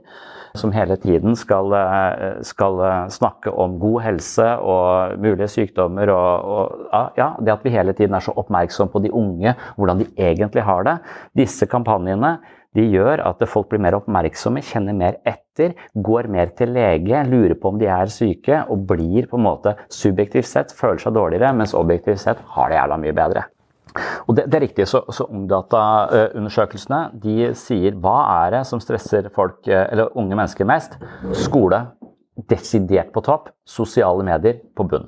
som 0.55 0.73
hele 0.73 0.97
tiden 0.97 1.35
skal, 1.37 1.73
eh, 1.73 2.43
skal, 2.43 2.81
eh, 2.81 3.09
snakke 3.09 3.51
om 3.51 3.79
god 3.79 4.03
helse 4.03 4.59
og 4.63 5.19
mulige 5.19 5.49
sykdommer. 5.49 6.09
Og, 6.09 6.45
og, 6.45 7.13
ja, 7.17 7.35
det 7.41 7.53
at 7.53 7.65
vi 7.65 7.71
hele 7.71 7.93
tiden 7.93 8.15
er 8.15 8.21
så 8.21 8.35
oppmerksom 8.37 8.89
på 8.89 9.03
de 9.03 9.11
unge, 9.11 9.55
hvordan 9.77 9.99
de 9.99 10.07
egentlig 10.17 10.63
har 10.63 10.85
det. 10.85 10.99
Disse 11.35 11.67
kampanjene 11.67 12.39
de 12.75 12.85
gjør 12.91 13.23
at 13.25 13.43
folk 13.51 13.71
blir 13.71 13.83
mer 13.83 13.97
oppmerksomme, 13.99 14.63
kjenner 14.65 14.97
mer 14.99 15.19
etter, 15.29 15.77
går 15.95 16.29
mer 16.33 16.53
til 16.59 16.75
lege, 16.75 17.23
lurer 17.31 17.57
på 17.61 17.71
om 17.71 17.81
de 17.81 17.89
er 17.91 18.13
syke, 18.13 18.65
og 18.69 18.87
blir 18.91 19.29
på 19.31 19.39
en 19.39 19.47
måte 19.47 19.77
subjektivt 19.93 20.51
sett 20.51 20.75
føler 20.75 21.03
seg 21.03 21.15
dårligere, 21.17 21.55
mens 21.57 21.77
objektivt 21.79 22.23
sett 22.25 22.43
har 22.57 22.73
det 22.73 22.81
jævla 22.81 23.01
mye 23.05 23.17
bedre. 23.17 23.47
Og 24.27 24.35
det, 24.35 24.49
det, 24.51 24.59
er 24.59 24.65
riktig, 24.65 24.89
så, 24.91 25.05
så 25.15 25.29
Ungdataundersøkelsene 25.31 27.01
de 27.23 27.53
sier 27.59 27.95
hva 28.03 28.17
er 28.41 28.57
det 28.57 28.65
som 28.67 28.83
stresser 28.83 29.31
folk, 29.35 29.61
eh, 29.71 29.87
eller 29.93 30.17
unge 30.19 30.35
mennesker 30.35 30.67
mest? 30.67 30.99
Skole 31.45 31.85
desidert 32.51 33.13
på 33.15 33.23
topp, 33.23 33.53
sosiale 33.63 34.27
medier 34.27 34.59
på 34.75 34.87
bunn. 34.91 35.07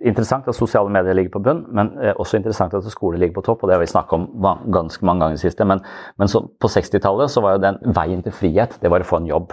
Interessant 0.00 0.46
at 0.48 0.56
sosiale 0.56 0.88
medier 0.88 1.16
ligger 1.16 1.34
på 1.34 1.42
bunn, 1.44 1.64
men 1.76 1.92
eh, 2.00 2.14
også 2.16 2.38
interessant 2.38 2.72
at 2.76 2.86
skole 2.88 3.18
ligger 3.20 3.36
på 3.36 3.44
topp. 3.50 3.62
og 3.62 3.68
Det 3.68 3.76
har 3.76 3.82
vi 3.82 3.90
snakket 3.90 4.16
om 4.16 4.46
ganske 4.72 5.04
mange 5.04 5.26
ganger 5.26 5.42
siste. 5.42 5.66
Men, 5.68 5.82
men 6.16 6.28
på 6.32 6.70
60-tallet 6.72 7.32
så 7.32 7.42
var 7.44 7.56
jo 7.56 7.64
den 7.66 7.80
veien 7.96 8.24
til 8.24 8.32
frihet 8.32 8.78
det 8.80 8.92
var 8.92 9.04
å 9.04 9.10
få 9.10 9.20
en 9.20 9.28
jobb. 9.28 9.52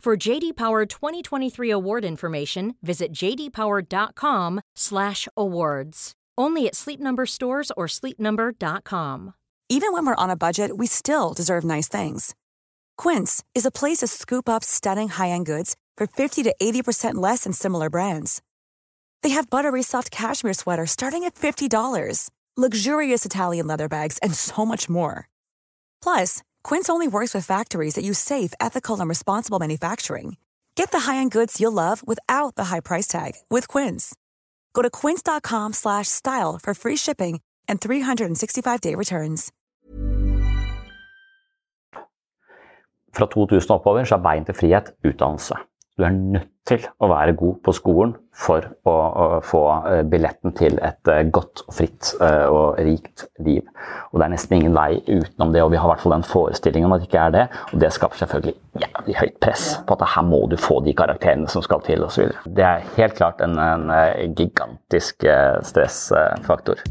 For 0.00 0.16
JD 0.16 0.56
Power 0.56 0.86
2023 0.86 1.70
award 1.70 2.04
information, 2.04 2.76
visit 2.80 3.12
jdpower.com/awards. 3.12 6.12
Only 6.38 6.66
at 6.68 6.76
Sleep 6.76 7.00
Number 7.00 7.26
stores 7.26 7.72
or 7.76 7.88
sleepnumber.com. 7.88 9.34
Even 9.68 9.92
when 9.92 10.06
we're 10.06 10.14
on 10.14 10.30
a 10.30 10.36
budget, 10.36 10.76
we 10.76 10.86
still 10.86 11.34
deserve 11.34 11.64
nice 11.64 11.88
things. 11.88 12.36
Quince 12.96 13.42
is 13.52 13.66
a 13.66 13.72
place 13.72 13.98
to 13.98 14.06
scoop 14.06 14.48
up 14.48 14.62
stunning 14.62 15.08
high-end 15.08 15.46
goods 15.46 15.74
for 15.96 16.06
50 16.06 16.44
to 16.44 16.54
80% 16.62 17.16
less 17.16 17.42
than 17.42 17.52
similar 17.52 17.90
brands. 17.90 18.40
They 19.24 19.30
have 19.30 19.50
buttery 19.50 19.82
soft 19.82 20.12
cashmere 20.12 20.54
sweaters 20.54 20.92
starting 20.92 21.24
at 21.24 21.34
$50, 21.34 22.30
luxurious 22.56 23.26
Italian 23.26 23.66
leather 23.66 23.88
bags, 23.88 24.18
and 24.22 24.36
so 24.36 24.64
much 24.64 24.88
more. 24.88 25.28
Plus, 26.00 26.42
Quince 26.68 26.90
only 26.90 27.06
works 27.06 27.32
with 27.32 27.46
factories 27.46 27.94
that 27.94 28.02
use 28.02 28.18
safe, 28.18 28.52
ethical, 28.58 28.98
and 28.98 29.08
responsible 29.08 29.60
manufacturing. 29.60 30.36
Get 30.74 30.90
the 30.90 30.98
high-end 30.98 31.30
goods 31.30 31.60
you'll 31.60 31.72
love 31.84 32.02
without 32.06 32.56
the 32.56 32.64
high 32.64 32.80
price 32.80 33.06
tag 33.06 33.32
with 33.48 33.68
Quince. 33.68 34.16
Go 34.74 34.82
to 34.82 34.90
quince.com/style 34.90 36.58
for 36.62 36.74
free 36.74 36.96
shipping 36.96 37.40
and 37.68 37.80
365-day 37.80 38.96
returns. 38.96 39.52
Fra 43.14 43.26
2000 43.26 43.70
oppover 43.70 44.04
så 44.04 44.14
er 44.14 44.22
veien 44.22 44.44
til 44.44 44.54
frihet 44.54 44.90
utdannelse. 45.04 45.54
Du 45.96 46.04
er 46.04 46.12
nødt 46.12 46.50
til 46.68 46.82
å 47.00 47.08
være 47.08 47.32
god 47.40 47.54
på 47.64 47.72
skolen 47.72 48.10
for 48.36 48.66
å, 48.84 48.92
å 48.92 49.26
få 49.40 49.60
eh, 49.88 50.02
billetten 50.04 50.52
til 50.58 50.76
et 50.84 51.08
eh, 51.08 51.22
godt 51.32 51.62
fritt 51.72 52.10
eh, 52.20 52.44
og 52.52 52.76
rikt 52.84 53.24
liv. 53.46 53.62
Og 54.10 54.18
Det 54.20 54.26
er 54.26 54.34
nesten 54.34 54.58
ingen 54.58 54.76
vei 54.76 54.98
utenom 55.06 55.54
det, 55.54 55.62
og 55.64 55.72
vi 55.72 55.80
har 55.80 55.88
i 55.88 55.92
hvert 55.94 56.04
fall 56.04 56.16
den 56.18 56.28
forestillingen 56.28 56.90
om 56.90 56.98
at 56.98 57.00
det 57.00 57.08
ikke 57.08 57.24
er 57.24 57.34
det. 57.38 57.46
Og 57.70 57.80
det 57.80 57.92
skaper 57.96 58.20
selvfølgelig 58.20 58.84
jævlig 58.84 59.16
høyt 59.22 59.40
press 59.46 59.64
på 59.88 59.96
at 59.96 60.06
her 60.18 60.28
må 60.28 60.42
du 60.52 60.58
få 60.60 60.82
de 60.84 60.96
karakterene 61.00 61.48
som 61.48 61.64
skal 61.64 61.80
til 61.88 62.04
osv. 62.04 62.28
Det 62.44 62.68
er 62.68 62.86
helt 62.98 63.16
klart 63.16 63.40
en, 63.46 63.56
en 63.56 64.36
gigantisk 64.36 65.24
stressfaktor. 65.70 66.84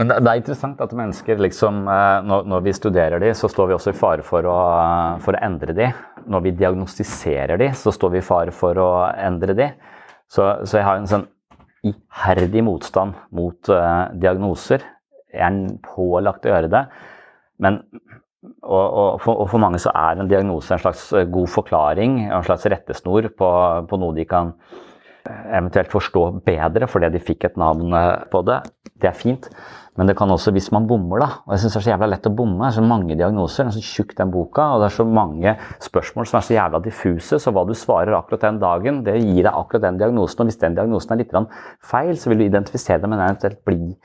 Men 0.00 0.08
det, 0.08 0.16
er 0.24 0.38
interessant 0.40 0.80
at 0.80 0.94
mennesker 0.96 1.40
liksom 1.44 1.82
når, 1.84 2.46
når, 2.48 2.62
vi 2.64 2.72
studerer 2.72 3.20
de, 3.20 3.34
så 3.36 3.50
står 3.52 3.68
vi 3.68 3.74
også 3.76 3.92
i 3.92 3.98
fare 3.98 4.24
for 4.24 4.46
å, 4.48 4.60
for 5.20 5.36
å 5.36 5.42
endre 5.44 5.74
de 5.76 5.90
når 6.30 6.44
vi 6.46 6.54
diagnostiserer 6.56 7.60
de, 7.60 7.68
så 7.76 7.92
står 7.92 8.14
vi 8.14 8.22
i 8.22 8.24
fare 8.24 8.54
for 8.54 8.80
å 8.80 8.88
endre 9.12 9.56
de. 9.58 9.68
Så, 10.30 10.46
så, 10.64 10.78
jeg 10.78 10.86
har 10.86 11.00
en 11.00 11.10
sånn 11.10 11.26
iherdig 11.86 12.62
motstand 12.64 13.16
mot 13.34 13.70
uh, 13.72 14.08
diagnoser. 14.20 14.84
Jeg 15.32 15.46
er 15.46 15.78
pålagt 15.84 16.46
å 16.46 16.52
gjøre 16.52 16.70
det. 16.72 16.84
Men, 17.60 17.80
og, 18.64 18.84
og, 18.84 19.08
for, 19.24 19.36
og, 19.36 19.48
for, 19.52 19.60
mange 19.62 19.80
så 19.82 19.92
er 19.96 20.20
en 20.20 20.30
diagnose 20.30 20.72
en 20.74 20.80
slags 20.80 21.10
eh, 21.12 21.26
god 21.28 21.50
forklaring, 21.52 22.22
en 22.32 22.46
slags 22.46 22.64
rettesnor 22.72 23.28
på, 23.36 23.50
på 23.90 23.98
noe 24.00 24.16
de 24.16 24.24
kan 24.28 24.54
eh, 24.54 24.89
eventuelt 25.28 25.92
forstå 25.92 26.24
bedre 26.46 26.88
fordi 26.90 27.10
de 27.14 27.22
fikk 27.22 27.48
et 27.50 27.60
navn 27.60 27.94
på 28.32 28.42
det. 28.48 28.62
Det 29.00 29.08
er 29.10 29.16
fint. 29.16 29.48
Men 29.98 30.08
det 30.08 30.14
kan 30.16 30.30
også, 30.30 30.52
hvis 30.54 30.70
man 30.72 30.86
bommer, 30.88 31.20
da 31.20 31.26
og 31.44 31.52
jeg 31.52 31.60
synes 31.60 31.74
Det 31.74 31.78
er 31.80 31.84
så 31.84 31.90
jævla 31.90 32.08
lett 32.12 32.28
å 32.28 32.32
bomme. 32.32 32.60
Det 32.62 32.68
er 32.70 32.76
så 32.78 32.84
mange 32.86 33.16
diagnoser, 33.18 33.66
Det 33.66 33.72
er 33.72 33.80
så 33.80 33.96
tjukk 33.96 34.14
den 34.16 34.30
boka, 34.32 34.66
og 34.74 34.80
det 34.80 34.86
er 34.86 34.96
så 34.96 35.04
mange 35.04 35.54
spørsmål 35.82 36.28
som 36.30 36.38
er 36.38 36.46
så 36.46 36.54
jævla 36.54 36.80
diffuse. 36.84 37.40
Så 37.42 37.52
hva 37.52 37.66
du 37.68 37.74
svarer 37.74 38.16
akkurat 38.16 38.46
den 38.46 38.60
dagen, 38.62 39.02
det 39.04 39.18
gir 39.18 39.42
deg 39.44 39.52
akkurat 39.52 39.84
den 39.88 39.98
diagnosen. 40.00 40.40
Og 40.40 40.50
hvis 40.50 40.60
den 40.62 40.78
diagnosen 40.78 41.12
er 41.12 41.20
litt 41.20 41.34
feil, 41.82 42.14
så 42.16 42.30
vil 42.30 42.38
du 42.38 42.46
identifisere 42.46 43.02
det, 43.02 43.10
men 43.10 43.20
eventuelt 43.20 43.64
bli, 43.66 43.96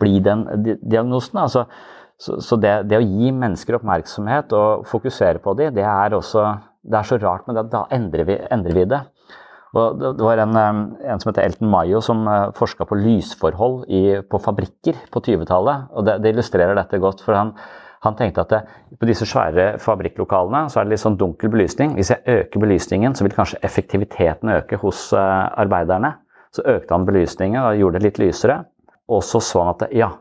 bli 0.00 0.18
den 0.24 0.46
diagnosen. 0.82 1.38
Altså, 1.44 1.66
så, 2.18 2.40
så 2.40 2.56
det, 2.56 2.88
det, 2.88 2.98
å 2.98 3.04
gi 3.04 3.30
mennesker 3.34 3.78
oppmerksomhet 3.78 4.52
og 4.56 4.86
fokusere 4.88 5.42
på 5.44 5.54
dem, 5.58 5.74
det 5.74 5.84
er 5.84 6.14
også 6.14 6.46
det 6.84 6.98
er 6.98 7.06
så 7.08 7.16
rart, 7.16 7.46
men 7.46 7.56
da, 7.56 7.62
da 7.64 7.86
endrer, 7.94 8.26
vi, 8.28 8.36
endrer 8.52 8.76
vi 8.76 8.84
det. 8.90 9.00
Og 9.74 10.02
det 10.02 10.22
var 10.22 10.38
en, 10.38 10.56
en, 10.56 11.20
som 11.20 11.30
heter 11.30 11.44
Elton 11.48 11.70
Mayo 11.70 12.00
som 12.04 12.22
eh, 12.30 12.50
forska 12.54 12.86
på 12.86 12.98
lysforhold 13.00 13.88
i, 13.90 14.02
på 14.22 14.38
fabrikker 14.42 15.00
på 15.10 15.22
20-tallet. 15.24 15.88
og 15.90 16.06
det, 16.06 16.20
det, 16.22 16.34
illustrerer 16.34 16.78
dette 16.78 17.00
godt. 17.02 17.24
for 17.24 17.34
han, 17.34 17.54
han 18.06 18.18
tenkte 18.18 18.44
at 18.44 18.52
det, 18.52 18.60
på 19.00 19.08
disse 19.08 19.26
svære 19.26 19.78
fabrikklokalene 19.82 20.68
så 20.70 20.80
er 20.80 20.86
det 20.86 20.94
litt 20.94 21.02
sånn 21.02 21.18
dunkel 21.18 21.50
belysning. 21.50 21.96
Hvis 21.98 22.12
jeg 22.14 22.38
øker 22.44 22.62
belysningen, 22.62 23.16
så 23.16 23.26
vil 23.26 23.34
kanskje 23.34 23.62
effektiviteten 23.66 24.52
øke 24.54 24.78
hos 24.82 25.08
uh, 25.16 25.48
arbeiderne. 25.58 26.12
Så 26.54 26.62
økte 26.70 26.94
han 26.94 27.06
belysningen 27.08 27.58
og 27.62 27.80
gjorde 27.80 27.98
det 27.98 28.06
litt 28.10 28.20
lysere. 28.22 28.60
Og 29.10 29.24
så 29.26 29.40
så 29.42 29.64
han 29.64 29.72
at 29.74 29.88
ja, 29.96 30.12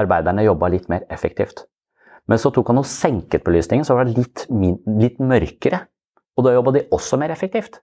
arbeiderne 0.00 0.46
jobba 0.46 0.70
litt 0.72 0.88
mer 0.88 1.04
effektivt. 1.12 1.66
Men 2.28 2.40
så 2.40 2.52
tok 2.54 2.70
han 2.72 2.80
og 2.80 2.88
senket 2.88 3.44
belysningen, 3.44 3.86
så 3.88 3.96
var 3.96 4.08
det 4.08 4.16
litt, 4.20 4.46
litt 4.48 5.20
mørkere. 5.20 5.82
Og 6.38 6.46
da 6.46 6.54
jobba 6.54 6.74
de 6.76 6.86
også 6.94 7.18
mer 7.20 7.32
effektivt. 7.34 7.80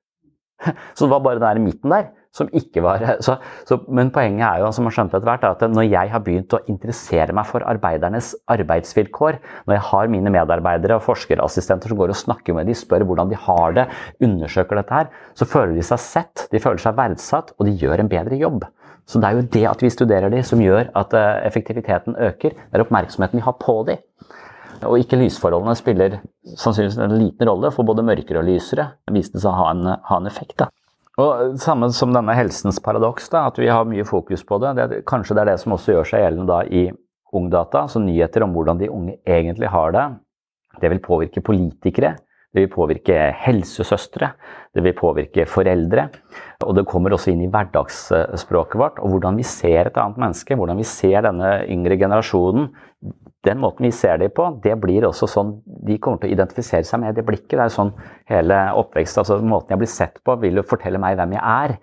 Så 0.96 1.06
det 1.06 1.12
var 1.12 1.26
bare 1.26 1.40
den 1.40 1.48
der 1.48 1.66
midten 1.68 1.94
der 1.94 2.14
som 2.36 2.50
ikke 2.56 2.84
var 2.84 3.04
så, 3.26 3.38
så, 3.68 3.80
Men 3.88 4.12
poenget 4.16 4.46
er 4.48 4.64
jo, 4.64 4.72
som 4.76 4.88
man 4.88 4.96
skjønte 4.96 5.18
etter 5.18 5.30
hvert, 5.30 5.46
at 5.48 5.64
når 5.72 5.88
jeg 5.88 6.12
har 6.12 6.24
begynt 6.24 6.56
å 6.56 6.62
interessere 6.72 7.36
meg 7.36 7.48
for 7.50 7.66
arbeidernes 7.68 8.34
arbeidsvilkår, 8.52 9.40
når 9.68 9.78
jeg 9.78 9.86
har 9.90 10.12
mine 10.12 10.34
medarbeidere 10.36 11.00
og 11.00 11.06
forskerassistenter 11.06 11.92
som 11.92 12.00
går 12.00 12.12
og 12.12 12.20
snakker 12.20 12.58
med 12.58 12.70
dem, 12.70 12.78
spør 12.78 13.08
hvordan 13.08 13.32
de 13.32 13.40
har 13.40 13.78
det, 13.78 13.88
undersøker 14.26 14.82
dette 14.82 15.00
her, 15.00 15.14
så 15.38 15.48
føler 15.50 15.78
de 15.78 15.86
seg 15.88 16.04
sett, 16.04 16.48
de 16.52 16.62
føler 16.64 16.84
seg 16.84 16.98
verdsatt, 17.00 17.56
og 17.56 17.70
de 17.70 17.78
gjør 17.80 18.04
en 18.04 18.12
bedre 18.12 18.40
jobb. 18.40 18.68
Så 19.06 19.22
det 19.22 19.30
er 19.30 19.38
jo 19.38 19.50
det 19.54 19.66
at 19.70 19.84
vi 19.86 19.94
studerer 19.94 20.34
de 20.34 20.42
som 20.46 20.62
gjør 20.62 20.90
at 20.98 21.14
eh, 21.14 21.44
effektiviteten 21.46 22.18
øker. 22.18 22.56
Det 22.58 22.80
er 22.80 22.82
oppmerksomheten 22.82 23.38
vi 23.38 23.46
har 23.46 23.54
på 23.62 23.76
de. 23.86 24.00
Og 24.86 25.02
ikke 25.02 25.20
lysforholdene 25.20 25.76
spiller 25.78 26.20
sannsynligvis 26.56 26.98
en 27.02 27.18
liten 27.20 27.50
rolle, 27.50 27.72
for 27.74 27.88
både 27.88 28.06
mørkere 28.06 28.42
og 28.42 28.50
lysere 28.50 28.92
viste 29.14 29.42
seg 29.42 29.52
å 29.52 29.60
ha 29.60 29.70
en, 29.74 29.88
ha 30.10 30.20
en 30.20 30.30
effekt. 30.30 30.58
da. 30.62 30.70
Og 31.22 31.56
Samme 31.64 31.90
som 31.96 32.12
denne 32.16 32.36
helsens 32.36 32.82
paradoks, 32.84 33.30
da, 33.32 33.46
at 33.50 33.60
vi 33.62 33.72
har 33.72 33.88
mye 33.88 34.06
fokus 34.08 34.44
på 34.48 34.60
det. 34.64 34.76
det. 34.78 35.02
Kanskje 35.08 35.38
det 35.38 35.46
er 35.46 35.54
det 35.54 35.60
som 35.64 35.76
også 35.78 35.96
gjør 35.96 36.12
seg 36.12 36.26
gjeldende 36.26 36.52
da 36.52 36.62
i 36.68 36.86
Ungdata, 37.36 37.86
så 37.92 38.00
nyheter 38.00 38.46
om 38.46 38.54
hvordan 38.56 38.80
de 38.80 38.92
unge 38.92 39.18
egentlig 39.28 39.72
har 39.72 39.96
det. 39.96 40.06
Det 40.80 40.92
vil 40.92 41.02
påvirke 41.04 41.44
politikere, 41.44 42.14
det 42.56 42.64
vil 42.64 42.72
påvirke 42.72 43.16
helsesøstre, 43.36 44.30
det 44.76 44.84
vil 44.84 44.96
påvirke 44.96 45.44
foreldre. 45.48 46.08
Og 46.64 46.76
det 46.78 46.86
kommer 46.88 47.16
også 47.16 47.34
inn 47.34 47.44
i 47.44 47.50
hverdagsspråket 47.52 48.80
vårt, 48.80 49.02
og 49.04 49.16
hvordan 49.16 49.40
vi 49.40 49.48
ser 49.48 49.90
et 49.90 50.00
annet 50.00 50.20
menneske. 50.22 50.56
Hvordan 50.56 50.80
vi 50.80 50.88
ser 50.88 51.26
denne 51.28 51.58
yngre 51.72 52.00
generasjonen 52.00 52.70
den 53.46 53.60
måten 53.62 53.86
vi 53.86 53.92
ser 53.94 54.18
dem 54.22 54.32
på, 54.34 54.48
det 54.64 54.74
blir 54.82 55.06
også 55.08 55.28
sånn 55.30 55.52
de 55.86 55.98
kommer 56.02 56.22
til 56.22 56.32
å 56.32 56.36
identifisere 56.36 56.86
seg 56.88 57.02
med 57.04 57.18
det 57.18 57.26
blikket. 57.28 57.54
Det 57.54 57.64
er 57.66 57.74
sånn 57.74 57.92
hele 58.32 58.58
oppvekst, 58.82 59.20
altså 59.22 59.38
Måten 59.46 59.76
jeg 59.76 59.82
blir 59.84 59.92
sett 59.92 60.18
på, 60.26 60.36
vil 60.42 60.58
jo 60.60 60.66
fortelle 60.66 61.00
meg 61.02 61.20
hvem 61.20 61.36
jeg 61.38 61.44
er. 61.44 61.76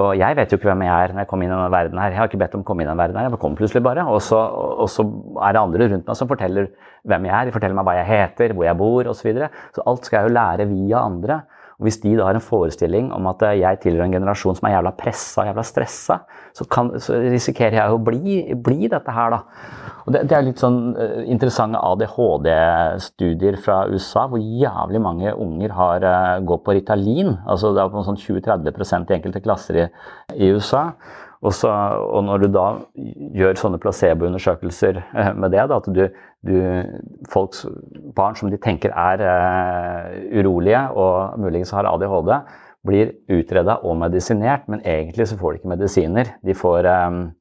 Og 0.00 0.10
jeg 0.16 0.38
vet 0.38 0.52
jo 0.52 0.58
ikke 0.60 0.70
hvem 0.70 0.86
jeg 0.86 0.94
er 0.94 1.14
når 1.14 1.24
jeg 1.24 1.30
kom 1.32 1.44
inn 1.44 1.50
i 1.50 1.54
denne 1.54 1.74
verden 1.74 2.00
her. 2.00 2.14
Jeg 2.14 2.22
har 2.22 2.30
ikke 2.30 2.40
bedt 2.40 2.56
om 2.56 2.64
å 2.64 2.68
komme 2.70 2.82
inn 2.84 2.88
i 2.88 2.92
denne 2.92 3.02
verden 3.02 3.20
her, 3.20 3.28
jeg 3.28 3.42
kom 3.42 3.58
plutselig 3.58 3.84
bare. 3.84 4.06
Og 4.08 4.22
så, 4.24 4.40
og 4.40 4.88
så 4.92 5.06
er 5.44 5.56
det 5.56 5.62
andre 5.62 5.90
rundt 5.92 6.10
meg 6.10 6.20
som 6.20 6.30
forteller 6.30 6.70
hvem 7.10 7.28
jeg 7.28 7.36
er. 7.36 7.48
De 7.48 7.56
forteller 7.56 7.78
meg 7.78 7.88
hva 7.90 7.96
jeg 8.00 8.10
heter, 8.10 8.56
hvor 8.56 8.68
jeg 8.68 8.80
bor 8.80 9.12
osv. 9.12 9.20
Så, 9.20 9.28
videre. 9.28 9.50
så 9.76 9.84
alt 9.90 10.06
skal 10.08 10.22
jeg 10.22 10.30
jo 10.30 10.36
lære 10.38 10.70
via 10.70 11.04
andre. 11.04 11.42
Og 11.80 11.86
Hvis 11.88 12.00
de 12.02 12.12
da 12.18 12.26
har 12.28 12.36
en 12.36 12.44
forestilling 12.44 13.06
om 13.16 13.26
at 13.30 13.40
jeg 13.56 13.80
tilhører 13.80 14.04
en 14.04 14.16
generasjon 14.18 14.58
som 14.58 14.68
er 14.68 14.76
jævla 14.76 14.92
pressa 14.98 15.42
og 15.42 15.48
jævla 15.48 15.64
stressa, 15.64 16.18
så, 16.52 16.66
kan, 16.68 16.90
så 17.00 17.16
risikerer 17.24 17.78
jeg 17.78 17.94
å 17.94 18.02
bli, 18.04 18.34
bli 18.60 18.90
dette 18.92 19.14
her, 19.16 19.32
da. 19.32 19.40
Og 20.04 20.12
det, 20.12 20.22
det, 20.28 20.36
er 20.36 20.44
litt 20.44 20.60
sånn 20.60 20.78
uh, 20.96 21.22
interessante 21.24 21.80
ADHD-studier 21.80 23.56
fra 23.64 23.82
USA, 23.88 24.26
hvor 24.28 24.40
jævlig 24.40 25.00
mange 25.00 25.32
unger 25.32 25.72
har, 25.76 26.04
uh, 26.04 26.36
går 26.44 26.60
på 26.66 26.76
Ritalin. 26.76 27.34
altså 27.48 27.72
Det 27.72 27.82
er 27.82 27.92
på 27.94 28.04
sånn 28.04 28.20
20-30 28.20 28.70
i 29.00 29.16
enkelte 29.16 29.44
klasser 29.44 29.80
i, 29.80 29.88
i 30.36 30.52
USA. 30.52 30.90
Og, 31.40 31.54
så, 31.56 31.70
og, 31.70 32.20
når 32.26 32.42
du 32.42 32.48
da 32.52 32.64
gjør 33.36 33.56
sånne 33.56 33.80
placeboundersøkelser 33.80 35.00
uh, 35.00 35.30
med 35.32 35.54
det, 35.54 35.62
da, 35.70 35.78
at 35.80 35.88
du, 35.88 36.02
du 36.44 36.56
folks 37.32 37.64
barn 38.16 38.36
som 38.36 38.52
de 38.52 38.60
tenker 38.60 38.92
er 38.92 39.24
urolige 40.36 40.82
og 40.92 41.40
muligens 41.40 41.72
har 41.76 41.88
ADHD, 41.88 42.34
blir 42.84 43.12
utreda 43.32 43.80
og 43.84 43.98
medisinert, 44.00 44.68
men 44.68 44.84
egentlig 44.88 45.28
så 45.28 45.36
får 45.40 45.52
de 45.52 45.60
ikke 45.60 45.74
medisiner. 45.74 46.32
De 46.44 46.56
får 46.56 46.88
um, 46.88 47.20
en 47.28 47.32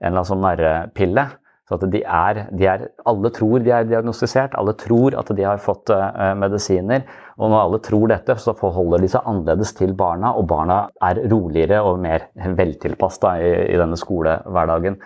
eller 0.00 0.14
annen 0.14 0.28
sånn 0.28 0.44
narrepille 0.44 1.28
så 1.68 1.76
at 1.76 1.84
de 1.92 2.00
er, 2.00 2.38
de 2.56 2.64
er, 2.64 2.86
alle 3.10 3.28
tror 3.36 3.60
de 3.60 3.72
er 3.76 3.84
diagnostisert, 3.84 4.54
alle 4.56 4.72
tror 4.80 5.12
at 5.20 5.28
de 5.36 5.44
har 5.44 5.60
fått 5.60 5.92
uh, 5.92 6.32
medisiner. 6.40 7.04
Og 7.38 7.52
når 7.52 7.64
alle 7.64 7.78
tror 7.86 8.10
dette, 8.10 8.34
så 8.42 8.54
forholder 8.58 9.02
de 9.02 9.10
seg 9.12 9.26
annerledes 9.30 9.70
til 9.78 9.94
barna, 9.98 10.34
og 10.34 10.48
barna 10.50 10.80
er 11.06 11.22
roligere 11.30 11.80
og 11.86 12.00
mer 12.02 12.26
veltilpassa 12.58 13.36
i, 13.38 13.50
i, 13.70 13.76
denne 13.78 13.98
skolehverdagen. 13.98 14.98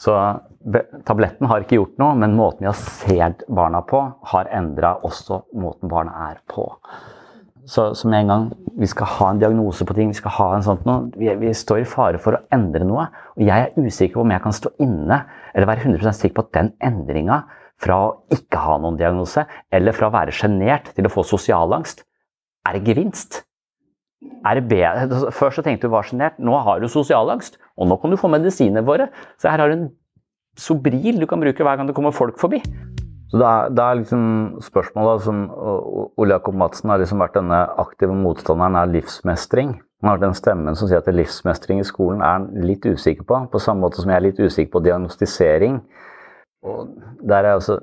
Så 0.00 0.14
tabletten 1.06 1.48
har 1.50 1.62
ikke 1.62 1.76
gjort 1.76 2.00
noe, 2.00 2.14
men 2.18 2.36
måten 2.38 2.64
vi 2.64 2.70
har 2.70 2.78
sett 2.78 3.44
barna 3.52 3.84
på, 3.84 4.00
har 4.32 4.48
endra 4.56 4.96
også 5.04 5.44
måten 5.60 5.92
barna 5.92 6.30
er 6.30 6.40
på. 6.50 6.66
Så, 7.64 7.94
så, 7.96 8.08
med 8.08 8.24
en 8.24 8.30
gang 8.32 8.48
vi 8.76 8.88
skal 8.88 9.08
ha 9.08 9.28
en 9.30 9.38
diagnose 9.40 9.86
på 9.88 9.94
ting, 9.96 10.10
vi 10.12 10.18
skal 10.18 10.34
ha 10.36 10.48
en 10.56 10.64
sånt 10.66 10.82
noe, 10.88 11.06
vi, 11.16 11.30
vi, 11.40 11.52
står 11.56 11.80
i 11.80 11.88
fare 11.88 12.20
for 12.20 12.36
å 12.36 12.42
endre 12.52 12.84
noe. 12.84 13.06
Og 13.38 13.44
jeg 13.46 13.68
er 13.68 13.76
usikker 13.78 14.18
på 14.18 14.24
om 14.24 14.34
jeg 14.34 14.44
kan 14.44 14.56
stå 14.56 14.72
inne 14.84 15.22
eller 15.54 15.70
være 15.70 15.86
100% 15.86 16.18
sikker 16.18 16.36
på 16.36 16.44
at 16.48 16.56
den 16.58 16.72
endringa 16.84 17.44
fra 17.82 17.96
å 18.00 18.12
ikke 18.34 18.60
ha 18.60 18.76
noen 18.82 18.98
diagnose, 19.00 19.46
eller 19.74 19.96
fra 19.96 20.08
å 20.08 20.14
være 20.14 20.34
sjenert 20.34 20.92
til 20.94 21.08
å 21.08 21.12
få 21.12 21.24
sosialangst, 21.26 22.04
er 22.68 22.80
gevinst. 22.84 23.42
Er 24.44 24.60
bedre? 24.64 25.28
Før 25.34 25.52
så 25.52 25.64
tenkte 25.64 25.88
du 25.88 25.92
var 25.92 26.06
sjenert, 26.08 26.38
nå 26.40 26.56
har 26.64 26.80
du 26.80 26.88
sosialangst, 26.88 27.58
og 27.76 27.90
nå 27.90 27.98
kan 28.00 28.14
du 28.14 28.20
få 28.20 28.30
medisiner 28.32 28.84
våre. 28.86 29.10
Så 29.40 29.50
her 29.52 29.60
har 29.60 29.72
du 29.72 29.78
en 29.78 29.92
Sobril 30.54 31.18
du 31.18 31.26
kan 31.26 31.40
bruke 31.42 31.64
hver 31.66 31.78
gang 31.78 31.88
det 31.88 31.96
kommer 31.96 32.14
folk 32.14 32.38
forbi. 32.38 32.60
Så 33.32 33.40
det 33.40 33.46
er, 33.48 33.70
det 33.74 33.82
er 33.82 33.96
liksom 33.98 34.26
spørsmålet 34.62 35.24
som 35.24 35.40
Ole 35.50 36.36
Jakob 36.36 36.54
Madsen 36.54 36.92
har 36.92 37.00
liksom 37.02 37.18
vært 37.24 37.34
denne 37.34 37.64
aktive 37.82 38.14
motstanderen 38.14 38.78
av 38.78 38.92
livsmestring. 38.94 39.72
Han 40.04 40.10
har 40.12 40.20
den 40.22 40.36
stemmen 40.38 40.76
som 40.78 40.86
sier 40.86 41.02
at 41.02 41.10
livsmestring 41.10 41.80
i 41.82 41.88
skolen 41.88 42.22
er 42.22 42.36
han 42.36 42.46
litt 42.62 42.86
usikker 42.86 43.26
på. 43.26 43.40
På 43.50 43.62
samme 43.62 43.82
måte 43.82 43.98
som 43.98 44.12
jeg 44.12 44.20
er 44.20 44.26
litt 44.28 44.38
usikker 44.38 44.70
på 44.76 44.84
diagnostisering. 44.84 45.80
Og 46.64 46.88
der 47.28 47.36
er 47.36 47.46
jeg, 47.46 47.54
også, 47.60 47.78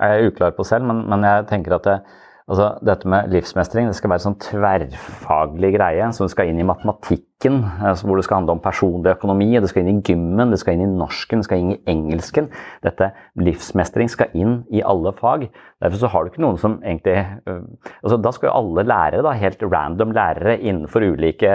er 0.00 0.12
jeg 0.12 0.26
uklar 0.28 0.52
på 0.56 0.64
selv, 0.64 0.84
men, 0.84 1.04
men 1.10 1.24
jeg 1.24 1.46
tenker 1.48 1.76
at 1.76 1.84
det, 1.84 1.98
Altså, 2.44 2.74
dette 2.84 3.08
med 3.08 3.30
livsmestring 3.32 3.86
det 3.88 3.96
skal 3.96 4.10
være 4.12 4.20
sånn 4.20 4.34
tverrfaglig 4.44 5.70
greie 5.78 6.10
som 6.12 6.28
skal 6.28 6.50
inn 6.50 6.58
i 6.60 6.66
matematikken, 6.68 7.56
altså 7.80 8.04
hvor 8.04 8.20
det 8.20 8.26
skal 8.26 8.42
handle 8.42 8.58
om 8.58 8.60
personlig 8.60 9.14
økonomi, 9.14 9.46
det 9.64 9.70
skal 9.70 9.80
inn 9.80 10.02
i 10.02 10.04
gymmen, 10.04 10.52
det 10.52 10.58
skal 10.60 10.76
inn 10.76 10.84
i 10.84 10.98
norsken, 11.00 11.40
det 11.40 11.48
skal 11.48 11.62
inn 11.62 11.72
i 11.72 11.78
engelsken. 11.88 12.50
Dette 12.84 13.10
Livsmestring 13.40 14.12
skal 14.12 14.36
inn 14.36 14.58
i 14.68 14.84
alle 14.84 15.14
fag. 15.16 15.48
Derfor 15.80 16.04
så 16.04 16.12
har 16.12 16.20
du 16.20 16.34
ikke 16.34 16.44
noen 16.44 16.60
som 16.60 16.76
egentlig 16.84 17.16
øh, 17.48 17.64
altså 18.04 18.20
Da 18.28 18.36
skal 18.36 18.50
jo 18.50 18.56
alle 18.60 18.88
lærere, 18.92 19.24
da, 19.24 19.32
helt 19.40 19.64
random 19.64 20.12
lærere 20.16 20.60
innenfor 20.60 21.04
ulike 21.04 21.50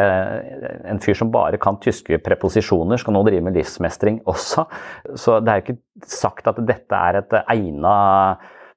En 0.89 1.01
fyr 1.01 1.17
som 1.17 1.29
bare 1.33 1.61
kan 1.61 1.77
tyske 1.85 2.17
preposisjoner, 2.25 2.97
skal 2.97 3.13
nå 3.13 3.27
drive 3.29 3.45
med 3.45 3.61
livsmestring 3.61 4.23
også. 4.25 4.65
Så 5.13 5.37
det 5.45 5.53
er 5.53 5.61
jo 5.61 5.69
ikke 5.69 6.13
sagt 6.17 6.49
at 6.49 6.65
dette 6.65 6.97
er 7.09 7.21
et 7.21 7.43
egna 7.45 7.99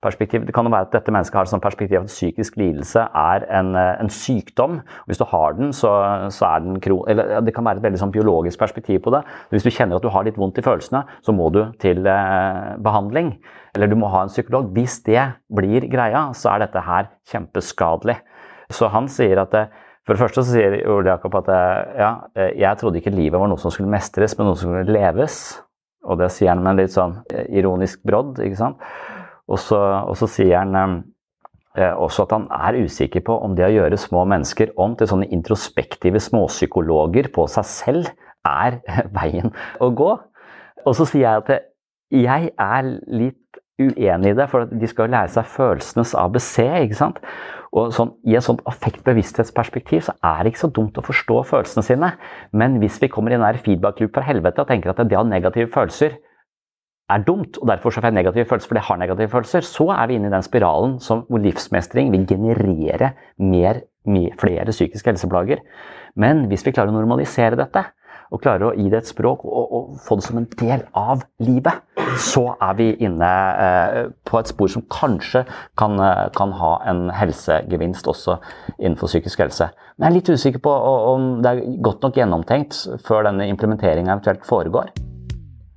perspektiv. 0.03 0.47
Det 0.47 0.55
kan 0.55 0.67
jo 0.67 0.73
være 0.73 0.89
at 0.89 0.95
dette 0.97 1.13
mennesket 1.15 1.39
har 1.39 1.47
et 1.47 1.53
sånt 1.53 1.65
perspektiv 1.65 2.01
at 2.01 2.11
psykisk 2.11 2.57
lidelse 2.61 3.05
er 3.23 3.47
en, 3.59 3.75
eh, 3.79 4.01
en 4.03 4.11
sykdom. 4.13 4.81
Hvis 5.07 5.21
du 5.21 5.25
har 5.31 5.57
den, 5.59 5.73
så, 5.77 5.93
så 6.35 6.49
er 6.51 6.65
den 6.65 6.81
kro... 6.83 7.03
Eller 7.09 7.41
det 7.41 7.55
kan 7.55 7.65
være 7.67 7.81
et 7.81 7.87
veldig 7.87 8.01
sånn 8.03 8.15
biologisk 8.15 8.61
perspektiv 8.61 9.01
på 9.05 9.15
det. 9.15 9.23
Hvis 9.55 9.67
du 9.67 9.71
kjenner 9.71 9.97
at 9.97 10.05
du 10.05 10.11
har 10.13 10.27
litt 10.27 10.41
vondt 10.41 10.59
i 10.59 10.67
følelsene, 10.67 11.05
så 11.23 11.35
må 11.37 11.49
du 11.55 11.63
til 11.83 12.07
eh, 12.07 12.75
behandling. 12.83 13.37
Eller 13.77 13.91
du 13.91 13.97
må 13.99 14.11
ha 14.13 14.27
en 14.27 14.33
psykolog. 14.33 14.73
Hvis 14.77 15.01
det 15.07 15.25
blir 15.55 15.89
greia, 15.93 16.29
så 16.37 16.55
er 16.55 16.67
dette 16.67 16.85
her 16.87 17.11
kjempeskadelig. 17.33 18.19
Så 18.73 18.91
han 18.93 19.09
sier 19.13 19.43
at 19.43 19.55
det, 19.55 19.67
for 20.07 20.17
det 20.17 20.23
første 20.25 20.43
så 20.43 20.57
sier 20.57 20.81
Ole 20.91 21.13
Jakob 21.13 21.35
at 21.39 21.51
ja, 21.95 22.15
jeg 22.35 22.79
trodde 22.81 22.99
ikke 22.99 23.13
livet 23.15 23.39
var 23.39 23.51
noe 23.51 23.61
som 23.61 23.71
skulle 23.71 23.93
mestres, 23.93 24.35
men 24.35 24.49
noe 24.49 24.59
som 24.59 24.73
skulle 24.73 24.97
leves. 24.97 25.37
Og 26.09 26.19
det 26.19 26.33
sier 26.35 26.51
han 26.51 26.63
med 26.63 26.75
en 26.75 26.81
litt 26.83 26.95
sånn 26.95 27.19
eh, 27.31 27.47
ironisk 27.59 28.03
brodd. 28.07 28.41
ikke 28.43 28.59
sant? 28.59 28.83
Og 29.51 29.59
så, 29.61 29.79
og 29.79 30.15
så 30.19 30.29
sier 30.31 30.61
han 30.61 30.77
eh, 30.79 31.93
også 31.93 32.27
at 32.27 32.35
han 32.37 32.47
er 32.55 32.79
usikker 32.85 33.25
på 33.27 33.37
om 33.45 33.57
det 33.59 33.67
å 33.67 33.75
gjøre 33.75 34.01
små 34.01 34.25
mennesker 34.31 34.75
om 34.81 34.95
til 34.97 35.11
sånne 35.11 35.31
introspektive 35.35 36.23
småpsykologer 36.23 37.33
på 37.35 37.49
seg 37.51 37.69
selv 37.69 38.13
er 38.49 38.81
veien 39.19 39.53
å 39.83 39.91
gå. 39.91 40.13
Og 40.83 40.99
så 40.99 41.07
sier 41.07 41.27
jeg 41.27 41.45
at 41.45 41.69
jeg 42.13 42.53
er 42.61 42.89
litt 43.09 43.39
uenig 43.81 44.33
i 44.33 44.37
det, 44.37 44.47
for 44.53 44.69
de 44.69 44.89
skal 44.89 45.09
jo 45.09 45.15
lære 45.15 45.33
seg 45.33 45.49
følelsenes 45.49 46.15
ABC. 46.19 46.55
ikke 46.85 46.99
sant? 46.99 47.21
Og 47.73 47.89
sånn, 47.97 48.11
I 48.29 48.37
et 48.37 48.45
sånt 48.45 48.61
affektbevissthetsperspektiv 48.69 50.05
så 50.05 50.15
er 50.29 50.43
det 50.43 50.53
ikke 50.53 50.67
så 50.67 50.73
dumt 50.77 50.99
å 51.01 51.05
forstå 51.07 51.39
følelsene 51.49 51.87
sine. 51.87 52.11
Men 52.53 52.77
hvis 52.83 52.99
vi 53.01 53.09
kommer 53.13 53.33
i 53.33 53.39
en 53.39 53.63
feedback-loop 53.65 54.13
fra 54.13 54.27
helvete 54.27 54.61
og 54.61 54.69
tenker 54.69 54.93
at 54.93 55.01
det 55.01 55.17
å 55.17 55.23
ha 55.23 55.29
negative 55.29 55.73
følelser 55.73 56.19
er 57.11 57.25
dumt, 57.27 57.59
og 57.59 57.69
derfor 57.69 57.91
så 57.91 58.01
får 58.01 58.11
jeg 58.11 58.19
negative 58.21 58.49
følelser 58.49 58.69
for 58.69 58.79
det 58.79 58.85
har 58.89 59.01
negative 59.01 59.33
følelser, 59.33 59.67
så 59.67 59.89
er 59.95 60.07
vi 60.07 60.19
inne 60.19 60.31
i 60.31 60.35
den 60.35 60.45
spiralen 60.47 60.99
som, 61.01 61.25
hvor 61.29 61.43
livsmestring 61.43 62.13
vil 62.13 62.27
generere 62.29 63.13
mer, 63.39 63.83
mer, 64.07 64.37
flere 64.41 64.71
psykiske 64.71 65.11
helseplager. 65.11 65.65
Men 66.17 66.47
hvis 66.51 66.65
vi 66.67 66.73
klarer 66.73 66.93
å 66.93 66.97
normalisere 66.97 67.59
dette, 67.59 67.85
og 68.33 68.41
klarer 68.41 68.71
å 68.71 68.73
gi 68.73 68.89
det 68.89 69.03
et 69.03 69.11
språk 69.11 69.45
og, 69.45 69.75
og 69.77 69.97
få 70.01 70.17
det 70.17 70.25
som 70.25 70.39
en 70.41 70.49
del 70.57 70.87
av 70.97 71.21
livet, 71.45 71.83
så 72.21 72.47
er 72.55 72.79
vi 72.79 72.89
inne 73.05 73.29
eh, 73.65 73.99
på 74.29 74.41
et 74.41 74.49
spor 74.49 74.73
som 74.73 74.87
kanskje 74.93 75.45
kan, 75.79 76.01
eh, 76.01 76.25
kan, 76.37 76.57
ha 76.57 76.73
en 76.89 77.07
helsegevinst 77.13 78.09
også 78.09 78.39
innenfor 78.79 79.13
psykisk 79.13 79.45
helse. 79.45 79.69
Men 79.97 80.09
jeg 80.09 80.13
er 80.13 80.19
litt 80.19 80.33
usikker 80.33 80.65
på 80.65 80.73
om 81.13 81.31
det 81.45 81.53
er 81.53 81.65
godt 81.85 82.05
nok 82.07 82.21
gjennomtenkt 82.23 82.85
før 83.05 83.29
denne 83.29 83.51
implementeringen 83.53 84.15
eventuelt 84.15 84.49
foregår. 84.49 84.95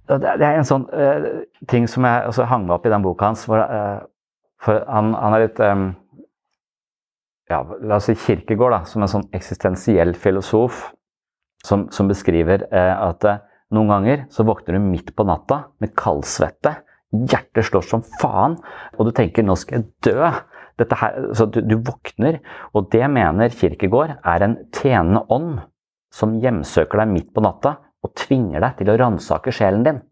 Det 0.05 0.45
er 0.45 0.59
en 0.59 0.67
sånn 0.67 0.85
uh, 0.93 1.45
ting 1.69 1.87
som 1.89 2.05
jeg 2.05 2.27
også 2.29 2.45
hang 2.49 2.67
meg 2.67 2.75
opp 2.77 2.85
i 2.85 2.93
den 2.93 3.05
boka 3.05 3.31
hans. 3.31 3.45
For, 3.49 3.57
uh, 3.57 4.05
for 4.61 4.83
han, 4.85 5.13
han, 5.17 5.37
er 5.37 5.45
litt 5.47 5.61
um, 5.65 5.87
ja, 7.49 7.61
la 7.81 7.97
oss 7.97 8.09
si 8.09 8.17
Kirkegård, 8.19 8.75
da, 8.75 8.81
som 8.89 9.05
en 9.05 9.11
sånn 9.11 9.27
eksistensiell 9.35 10.13
filosof, 10.17 10.89
som, 11.65 11.87
som 11.93 12.09
beskriver 12.11 12.67
uh, 12.69 13.09
at 13.09 13.25
noen 13.73 13.89
ganger 13.89 14.25
så 14.33 14.45
våkner 14.45 14.77
du 14.77 14.85
midt 14.85 15.09
på 15.17 15.25
natta 15.25 15.63
med 15.81 15.95
kaldsvette. 15.97 16.75
Hjertet 17.15 17.65
slår 17.65 17.87
som 17.87 18.03
faen, 18.21 18.59
og 18.97 19.07
du 19.07 19.13
tenker 19.15 19.45
'nå 19.45 19.55
skal 19.57 19.81
jeg 19.81 19.89
dø'. 20.11 20.33
Her, 20.75 21.31
så 21.31 21.45
du, 21.47 21.61
du, 21.63 21.77
våkner, 21.79 22.41
og 22.75 22.89
det 22.91 23.07
mener 23.07 23.47
Kirkegård 23.47 24.17
er 24.19 24.43
en 24.43 24.57
tjenende 24.75 25.21
ånd 25.31 25.61
som 26.11 26.35
hjemsøker 26.43 26.99
deg 26.99 27.13
midt 27.13 27.29
på 27.31 27.43
natta 27.45 27.77
og 28.05 28.13
tvinger 28.17 28.63
deg 28.63 28.77
til 28.79 28.91
å 28.93 28.99
ransake 29.01 29.53
sjelen 29.55 29.87
din. 29.87 30.03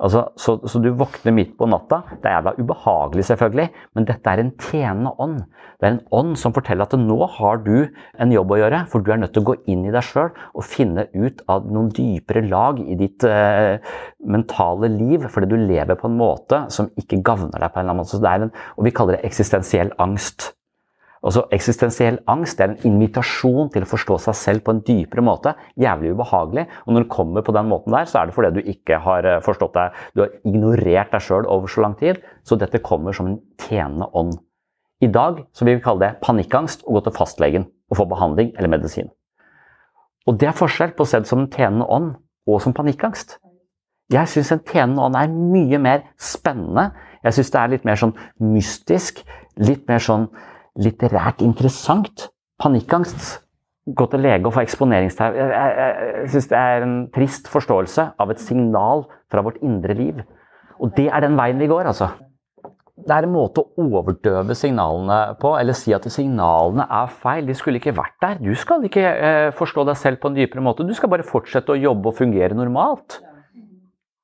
Altså, 0.00 0.22
så, 0.40 0.54
så, 0.64 0.80
du 0.80 0.88
våkner 0.96 1.34
midt 1.36 1.56
på 1.58 1.66
natta. 1.68 2.00
Det 2.22 2.28
er 2.28 2.38
jævla 2.38 2.54
ubehagelig, 2.56 3.24
selvfølgelig, 3.28 3.66
men 3.96 4.06
dette 4.08 4.32
er 4.32 4.40
en 4.40 4.52
tjenende 4.56 5.12
ånd. 5.20 5.42
Det 5.76 5.88
er 5.88 5.92
en 5.92 6.06
ånd 6.16 6.38
som 6.40 6.54
forteller 6.56 6.88
at 6.88 6.96
nå 6.96 7.18
har 7.36 7.60
du 7.66 7.74
en 8.20 8.32
jobb 8.32 8.54
å 8.54 8.58
gjøre, 8.62 8.80
for 8.88 9.04
du 9.04 9.12
er 9.12 9.20
nødt 9.20 9.34
til 9.36 9.44
å 9.44 9.50
gå 9.50 9.56
inn 9.72 9.84
i 9.84 9.92
deg 9.92 10.06
sjøl 10.06 10.30
og 10.30 10.64
finne 10.64 11.04
ut 11.12 11.44
av 11.52 11.68
noen 11.68 11.90
dypere 11.96 12.46
lag 12.48 12.80
i 12.80 12.96
ditt 13.00 13.26
eh, 13.28 13.76
mentale 14.24 14.88
liv, 14.94 15.28
fordi 15.32 15.50
du 15.52 15.58
lever 15.60 16.00
på 16.00 16.08
en 16.08 16.16
måte 16.20 16.64
som 16.72 16.88
ikke 17.00 17.20
gagner 17.26 17.60
deg 17.60 17.68
på 17.68 17.82
en 17.82 17.84
eller 17.84 17.98
annen 17.98 18.08
måte. 18.08 18.34
En, 18.48 18.54
og 18.80 18.88
vi 18.88 18.94
kaller 18.96 19.18
det 19.18 19.28
eksistensiell 19.28 19.92
angst. 20.00 20.54
Altså, 21.20 21.42
Eksistensiell 21.52 22.16
angst 22.32 22.60
er 22.62 22.70
en 22.70 22.86
invitasjon 22.88 23.68
til 23.74 23.84
å 23.84 23.88
forstå 23.88 24.16
seg 24.24 24.36
selv 24.40 24.62
på 24.64 24.72
en 24.72 24.80
dypere 24.86 25.24
måte. 25.24 25.52
Jævlig 25.80 26.14
ubehagelig. 26.14 26.64
Og 26.86 26.94
når 26.96 27.04
du 27.04 27.10
kommer 27.12 27.44
på 27.44 27.52
den 27.52 27.68
måten 27.68 27.92
der, 27.92 28.08
så 28.08 28.20
er 28.22 28.28
det 28.28 28.36
fordi 28.36 28.52
du 28.56 28.70
ikke 28.72 29.02
har 29.04 29.28
eh, 29.28 29.42
forstått 29.44 29.76
deg. 29.76 29.98
Du 30.16 30.24
har 30.24 30.32
ignorert 30.48 31.12
deg 31.12 31.24
sjøl 31.26 31.44
over 31.44 31.68
så 31.68 31.84
lang 31.84 31.98
tid. 32.00 32.22
Så 32.48 32.56
dette 32.60 32.80
kommer 32.84 33.16
som 33.16 33.28
en 33.28 33.36
tjenende 33.66 34.08
ånd. 34.16 34.38
I 35.04 35.08
dag 35.12 35.44
så 35.56 35.64
vil 35.64 35.78
vi 35.78 35.84
kalle 35.84 36.06
det 36.06 36.24
panikkangst 36.24 36.86
å 36.86 36.96
gå 36.96 37.04
til 37.04 37.16
fastlegen 37.16 37.68
og 37.90 38.00
få 38.00 38.08
behandling 38.08 38.54
eller 38.56 38.72
medisin. 38.72 39.12
Og 40.28 40.36
det 40.40 40.50
er 40.50 40.56
forskjell 40.56 40.92
på 40.96 41.04
å 41.04 41.08
se 41.08 41.20
det 41.20 41.28
som 41.28 41.42
en 41.42 41.52
tjenende 41.52 41.88
ånd 41.88 42.12
og 42.48 42.60
som 42.64 42.76
panikkangst. 42.76 43.38
Jeg 44.10 44.28
syns 44.28 44.50
en 44.52 44.64
tjenende 44.66 45.04
ånd 45.04 45.16
er 45.16 45.30
mye 45.30 45.78
mer 45.80 46.04
spennende. 46.20 46.90
Jeg 47.24 47.36
syns 47.36 47.52
det 47.52 47.60
er 47.60 47.72
litt 47.74 47.86
mer 47.88 48.00
sånn 48.00 48.16
mystisk. 48.42 49.20
Litt 49.60 49.84
mer 49.88 50.02
sånn 50.02 50.26
litterært 50.78 51.42
interessant. 51.44 52.28
Panikkangst. 52.60 53.40
Gå 53.96 54.06
til 54.12 54.22
lege 54.22 54.46
og 54.46 54.54
få 54.54 54.62
eksponeringstau. 54.62 55.34
Jeg, 55.34 55.50
jeg, 55.50 56.00
jeg 56.20 56.32
syns 56.34 56.50
det 56.50 56.58
er 56.58 56.84
en 56.84 56.96
trist 57.14 57.48
forståelse 57.50 58.10
av 58.20 58.32
et 58.32 58.42
signal 58.42 59.06
fra 59.32 59.42
vårt 59.46 59.58
indre 59.64 59.96
liv. 59.96 60.20
Og 60.80 60.92
det 60.96 61.08
er 61.08 61.24
den 61.24 61.38
veien 61.38 61.60
vi 61.60 61.68
går, 61.70 61.88
altså. 61.90 62.10
Det 63.00 63.14
er 63.16 63.24
en 63.24 63.32
måte 63.32 63.62
å 63.62 63.86
overdøve 63.86 64.54
signalene 64.58 65.34
på, 65.40 65.54
eller 65.56 65.76
si 65.76 65.94
at 65.96 66.04
signalene 66.12 66.84
er 66.84 67.12
feil. 67.22 67.46
De 67.48 67.56
skulle 67.56 67.80
ikke 67.80 67.96
vært 67.96 68.18
der. 68.20 68.40
Du 68.44 68.52
skal 68.58 68.84
ikke 68.86 69.04
eh, 69.08 69.48
forstå 69.56 69.86
deg 69.88 69.98
selv 69.98 70.20
på 70.20 70.30
en 70.30 70.36
dypere 70.36 70.64
måte. 70.64 70.84
Du 70.86 70.92
skal 70.96 71.12
bare 71.12 71.26
fortsette 71.26 71.72
å 71.72 71.80
jobbe 71.80 72.12
og 72.12 72.18
fungere 72.20 72.58
normalt. 72.58 73.22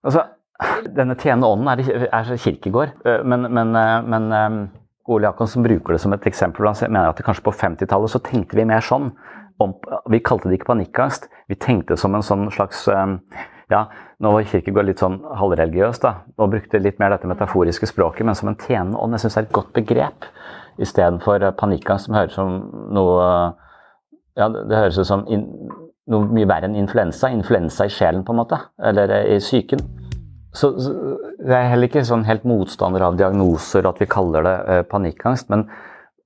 Altså, 0.06 0.26
denne 0.96 1.16
tjenende 1.18 1.48
ånden 1.48 1.72
er, 1.72 2.08
er 2.12 2.36
kirkegård, 2.40 2.92
eh, 3.08 3.24
men, 3.24 3.48
men, 3.52 3.72
eh, 3.80 3.96
men 4.12 4.28
eh, 4.32 4.58
Ole 5.06 5.28
Jacobsen 5.28 5.62
bruker 5.62 5.94
det 5.94 6.00
som 6.02 6.14
et 6.16 6.26
eksempel. 6.26 6.66
Han 6.66 6.92
mener 6.92 7.10
at 7.10 7.22
kanskje 7.24 7.44
på 7.46 7.54
50-tallet 7.54 8.12
så 8.12 8.20
tenkte 8.24 8.58
vi 8.58 8.66
mer 8.68 8.84
sånn. 8.84 9.12
Om, 9.62 9.72
vi 10.12 10.20
kalte 10.24 10.50
det 10.50 10.58
ikke 10.58 10.72
panikkangst. 10.72 11.28
Vi 11.48 11.58
tenkte 11.60 11.96
som 11.96 12.14
en 12.16 12.24
sånn 12.26 12.48
slags 12.52 12.82
um, 12.92 13.20
ja, 13.72 13.86
Nå 14.22 14.32
var 14.32 14.46
Kirkegård 14.48 14.88
litt 14.88 15.02
sånn 15.02 15.18
halvreligiøs. 15.38 16.00
da, 16.02 16.12
og 16.36 16.52
brukte 16.54 16.80
litt 16.82 17.00
mer 17.02 17.14
dette 17.14 17.28
metaforiske 17.30 17.88
språket, 17.88 18.26
men 18.26 18.38
som 18.38 18.50
en 18.50 18.58
tjenende 18.58 19.00
ånd. 19.00 19.16
Jeg 19.16 19.26
syns 19.26 19.36
det 19.38 19.42
er 19.42 19.48
et 19.48 19.56
godt 19.58 19.72
begrep. 19.76 20.28
Istedenfor 20.82 21.44
uh, 21.44 21.54
panikkangst, 21.56 22.08
som 22.08 22.18
høres 22.18 22.36
som 22.36 22.56
noe 22.92 23.28
ja, 24.36 24.50
Det 24.52 24.76
høres 24.76 24.98
ut 25.00 25.08
som 25.08 25.22
in, 25.32 25.46
noe 26.12 26.26
mye 26.28 26.48
verre 26.48 26.68
enn 26.68 26.76
influensa. 26.82 27.30
Influensa 27.32 27.86
i 27.86 27.94
sjelen, 27.94 28.26
på 28.26 28.34
en 28.34 28.42
måte. 28.42 28.60
Eller 28.82 29.14
uh, 29.14 29.22
i 29.36 29.38
psyken. 29.40 29.86
Så, 30.56 30.72
så, 30.80 30.92
Jeg 31.42 31.56
er 31.56 31.72
heller 31.72 31.90
ikke 31.90 32.04
sånn 32.06 32.24
helt 32.28 32.46
motstander 32.48 33.04
av 33.04 33.18
diagnoser 33.18 33.88
at 33.88 34.00
vi 34.00 34.08
kaller 34.10 34.46
det 34.46 34.54
eh, 34.72 34.86
panikkangst. 34.88 35.50
Men, 35.52 35.66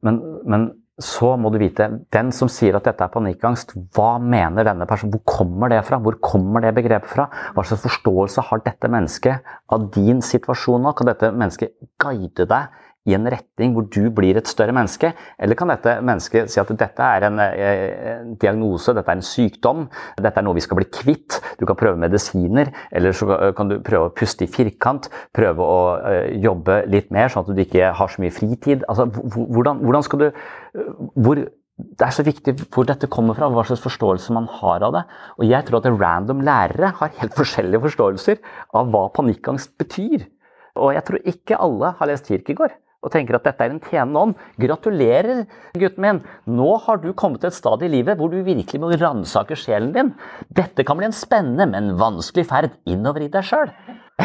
men, 0.07 0.21
men, 0.47 0.71
så 1.01 1.31
må 1.41 1.49
du 1.49 1.57
vite 1.63 1.87
Den 2.13 2.29
som 2.37 2.51
sier 2.53 2.77
at 2.77 2.85
dette 2.85 3.07
er 3.07 3.13
panikkangst, 3.15 3.71
hva 3.97 4.19
mener 4.21 4.67
denne 4.69 4.85
personen? 4.89 5.15
Hvor 5.15 5.39
kommer 5.41 5.73
det 5.73 5.81
fra? 5.89 5.97
Hvor 5.97 6.19
kommer 6.21 6.61
det 6.61 6.75
begrepet 6.77 7.09
fra? 7.09 7.25
Hva 7.57 7.65
slags 7.65 7.87
forståelse 7.87 8.45
har 8.51 8.61
dette 8.67 8.91
mennesket 8.93 9.55
av 9.73 9.89
din 9.97 10.21
situasjon 10.25 10.85
nå? 10.85 10.93
Kan 10.99 11.09
dette 11.09 11.33
mennesket 11.33 11.73
guide 12.05 12.45
deg 12.51 12.85
i 13.09 13.15
en 13.17 13.29
retning 13.33 13.73
hvor 13.75 13.87
du 13.89 14.11
blir 14.13 14.37
et 14.37 14.49
større 14.51 14.75
menneske? 14.77 15.13
Eller 15.41 15.57
kan 15.59 15.71
dette 15.73 15.97
mennesket 16.05 16.53
si 16.53 16.61
at 16.61 16.73
dette 16.81 17.07
er 17.07 17.27
en, 17.29 17.39
eh, 17.41 17.93
en 18.13 18.35
diagnose, 18.41 18.93
dette 18.97 19.09
er 19.09 19.21
en 19.21 19.25
sykdom, 19.25 19.87
dette 20.21 20.37
er 20.37 20.47
noe 20.47 20.59
vi 20.59 20.65
skal 20.65 20.81
bli 20.81 20.89
kvitt, 20.93 21.39
du 21.61 21.67
kan 21.69 21.79
prøve 21.81 22.01
medisiner, 22.01 22.73
eller 22.93 23.17
så 23.17 23.55
kan 23.57 23.71
du 23.71 23.79
prøve 23.85 24.11
å 24.11 24.15
puste 24.17 24.45
i 24.45 24.51
firkant, 24.51 25.09
prøve 25.37 25.65
å 25.65 25.81
uh, 26.01 26.27
jobbe 26.41 26.83
litt 26.91 27.11
mer 27.15 27.31
sånn 27.33 27.47
at 27.47 27.57
du 27.57 27.63
ikke 27.63 27.93
har 27.97 28.13
så 28.13 28.23
mye 28.23 28.35
fritid. 28.35 28.85
Altså, 28.91 29.07
hvordan, 29.09 29.81
hvordan 29.85 30.07
skal 30.07 30.23
du 30.23 30.27
uh, 30.31 31.09
hvor, 31.17 31.41
det 31.81 32.07
er 32.07 32.13
så 32.15 32.25
viktig 32.27 32.55
hvor 32.69 32.89
dette 32.89 33.09
kommer 33.13 33.37
fra, 33.39 33.49
hva 33.53 33.65
slags 33.67 33.85
forståelse 33.85 34.37
man 34.37 34.49
har 34.61 34.85
av 34.87 34.99
det. 34.99 35.05
Og 35.39 35.49
jeg 35.49 35.67
tror 35.67 35.81
at 35.81 35.89
random 35.95 36.45
lærere 36.45 36.93
har 37.01 37.17
helt 37.21 37.37
forskjellige 37.39 37.85
forståelser 37.87 38.45
av 38.77 38.93
hva 38.93 39.07
panikkangst 39.17 39.73
betyr. 39.81 40.29
Og 40.81 40.95
jeg 40.95 41.07
tror 41.07 41.33
ikke 41.33 41.61
alle 41.61 41.95
har 41.99 42.11
lest 42.11 42.29
Kirkegård 42.31 42.77
og 43.01 43.13
tenker 43.15 43.39
at 43.39 43.47
dette 43.49 43.65
er 43.65 43.73
en 43.73 43.81
tjenende 43.83 44.21
ånd. 44.21 44.35
Gratulerer, 44.61 45.45
gutten 45.79 46.05
min! 46.05 46.21
Nå 46.51 46.71
har 46.85 47.01
du 47.01 47.11
kommet 47.17 47.41
til 47.43 47.51
et 47.51 47.57
stad 47.57 47.85
i 47.87 47.91
livet 47.93 48.19
hvor 48.21 48.29
du 48.33 48.39
virkelig 48.45 48.81
må 48.83 48.93
ransake 48.93 49.57
sjelen 49.59 49.95
din. 49.97 50.13
Dette 50.53 50.85
kan 50.87 51.01
bli 51.01 51.09
en 51.09 51.17
spennende, 51.17 51.67
men 51.73 51.95
vanskelig 52.01 52.47
ferd 52.51 52.77
innover 52.91 53.27
i 53.27 53.33
deg 53.33 53.45
sjøl. 53.47 53.73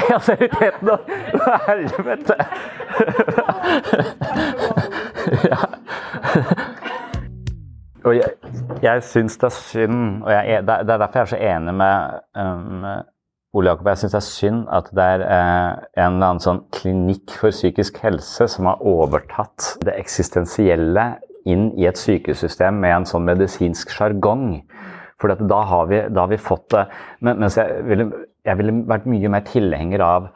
Ja, 0.10 0.18
seriøsiteten 0.20 0.90
og 0.92 1.00
Helvete! 1.70 2.36
ja. 5.50 5.60
Og 8.06 8.18
jeg, 8.18 8.34
jeg 8.84 9.04
syns 9.08 9.40
det 9.40 9.48
er 9.48 9.56
synd, 9.56 10.02
og 10.26 10.32
jeg, 10.34 10.66
det 10.68 10.76
er 10.76 10.90
derfor 10.92 11.22
jeg 11.22 11.24
er 11.24 11.32
så 11.32 11.40
enig 11.54 11.74
med 11.80 12.20
um, 12.44 12.84
Ole 13.56 13.72
Jakob, 13.72 13.88
jeg 13.88 14.02
syns 14.02 14.14
det 14.16 14.20
er 14.20 14.26
synd 14.28 14.64
at 14.76 14.90
det 14.98 15.04
er 15.14 15.22
eh, 15.24 15.84
en 16.04 16.18
eller 16.18 16.34
annen 16.34 16.44
sånn 16.44 16.66
klinikk 16.76 17.38
for 17.40 17.56
psykisk 17.56 18.02
helse 18.04 18.50
som 18.52 18.68
har 18.68 18.84
overtatt 18.84 19.78
det 19.86 19.96
eksistensielle 19.96 21.06
inn 21.48 21.70
i 21.80 21.88
et 21.88 22.00
sykehussystem 22.00 22.82
med 22.84 22.98
en 22.98 23.08
sånn 23.08 23.24
medisinsk 23.28 23.94
sjargong. 23.96 24.60
For 25.22 25.32
da 25.32 25.62
har, 25.70 25.88
vi, 25.88 26.02
da 26.12 26.26
har 26.26 26.32
vi 26.34 26.42
fått 26.42 26.74
det 26.74 26.82
Mens 27.24 27.56
jeg 27.56 27.86
ville, 27.88 28.10
jeg 28.44 28.60
ville 28.60 28.74
vært 28.90 29.08
mye 29.08 29.32
mer 29.32 29.46
tilhenger 29.48 30.04
av 30.04 30.28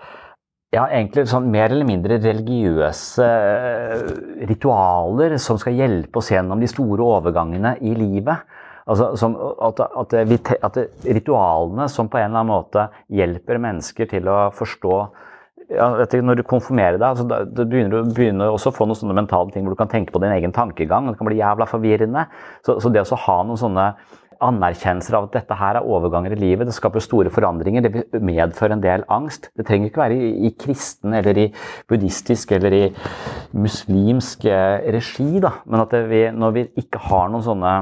ja, 0.70 0.86
egentlig 0.86 1.26
sånn 1.28 1.50
mer 1.50 1.74
eller 1.74 1.88
mindre 1.90 2.20
religiøse 2.22 3.26
eh, 3.26 4.10
ritualer 4.48 5.36
som 5.42 5.58
skal 5.60 5.76
hjelpe 5.76 6.22
oss 6.22 6.30
gjennom 6.30 6.62
de 6.62 6.70
store 6.70 7.08
overgangene 7.18 7.74
i 7.82 7.96
livet. 7.98 8.46
Altså, 8.90 9.12
som, 9.22 9.36
at, 9.62 9.82
at, 9.86 10.14
vi, 10.30 10.38
at, 10.66 10.78
ritualene 11.06 11.86
som 11.92 12.10
på 12.10 12.18
en 12.18 12.32
eller 12.32 12.42
annen 12.42 12.54
måte 12.56 12.88
hjelper 13.14 13.62
mennesker 13.62 14.10
til 14.10 14.30
å 14.32 14.38
forstå 14.56 14.96
ja, 15.70 15.86
Når 16.02 16.40
du 16.40 16.42
konfirmerer 16.50 16.98
deg, 16.98 17.12
altså, 17.12 17.28
da, 17.30 17.44
du 17.46 17.62
begynner 17.70 18.08
du 18.08 18.16
begynner 18.18 18.50
også 18.50 18.72
å 18.72 18.78
få 18.80 18.88
noen 18.90 18.98
sånne 18.98 19.20
mentale 19.20 19.54
ting 19.54 19.68
hvor 19.68 19.76
du 19.76 19.78
kan 19.78 19.92
tenke 19.92 20.16
på 20.16 20.22
din 20.24 20.34
egen 20.34 20.56
tankegang. 20.56 21.12
Det 21.12 21.20
kan 21.20 21.30
bli 21.30 21.38
jævla 21.38 21.68
forvirrende. 21.70 22.24
Så, 22.66 22.80
så 22.82 22.90
det 22.90 23.06
å 23.06 23.20
ha 23.28 23.36
noen 23.46 23.62
sånne 23.62 23.86
anerkjennelser 24.44 25.18
av 25.18 25.28
at 25.28 25.36
dette 25.36 25.58
her 25.60 25.78
er 25.78 25.86
overganger 25.86 26.34
i 26.34 26.40
livet, 26.40 26.66
det 26.66 26.74
skaper 26.74 27.04
store 27.04 27.30
forandringer, 27.34 27.86
det 27.86 28.22
medfører 28.24 28.78
en 28.78 28.84
del 28.84 29.04
angst. 29.12 29.50
Det 29.54 29.68
trenger 29.68 29.92
ikke 29.92 30.02
være 30.02 30.18
i, 30.18 30.30
i 30.48 30.54
kristen 30.58 31.14
eller 31.20 31.38
i 31.44 31.48
buddhistisk 31.92 32.54
eller 32.56 32.76
i 32.78 32.84
muslimsk 33.60 34.48
eh, 34.50 34.90
regi, 34.96 35.32
da. 35.44 35.58
men 35.68 35.84
at 35.84 35.96
vi, 36.10 36.24
når 36.34 36.56
vi 36.56 36.68
ikke 36.82 37.04
har 37.10 37.30
noen 37.30 37.46
sånne 37.46 37.74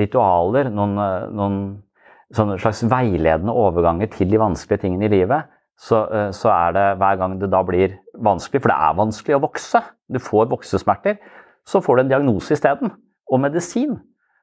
ritualer, 0.00 0.70
noen, 0.72 0.96
eh, 0.98 1.26
noen 1.32 2.58
slags 2.60 2.82
veiledende 2.88 3.52
overganger 3.52 4.10
til 4.12 4.30
de 4.30 4.40
vanskelige 4.40 4.86
tingene 4.86 5.08
i 5.08 5.12
livet, 5.12 5.50
så, 5.78 6.04
eh, 6.12 6.30
så, 6.36 6.50
er 6.52 6.72
det 6.76 6.86
hver 7.00 7.18
gang 7.20 7.38
det 7.40 7.50
da 7.52 7.62
blir 7.66 7.98
vanskelig, 8.18 8.62
for 8.62 8.72
det 8.72 8.78
er 8.78 9.00
vanskelig 9.00 9.36
å 9.36 9.44
vokse, 9.46 9.82
du 10.12 10.18
får 10.18 10.50
voksesmerter, 10.52 11.18
så 11.66 11.82
får 11.82 11.96
du 11.96 12.02
en 12.02 12.14
diagnose 12.14 12.52
isteden, 12.56 12.92
og 13.30 13.40
medisin. 13.40 14.00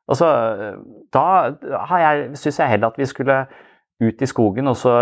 Altså, 0.10 0.26
da 1.14 1.54
syns 2.34 2.58
jeg 2.58 2.70
heller 2.72 2.90
at 2.90 2.98
vi 2.98 3.06
skulle 3.06 3.44
ut 4.00 4.22
i 4.24 4.28
skogen 4.30 4.70
og 4.72 4.78
så 4.80 4.94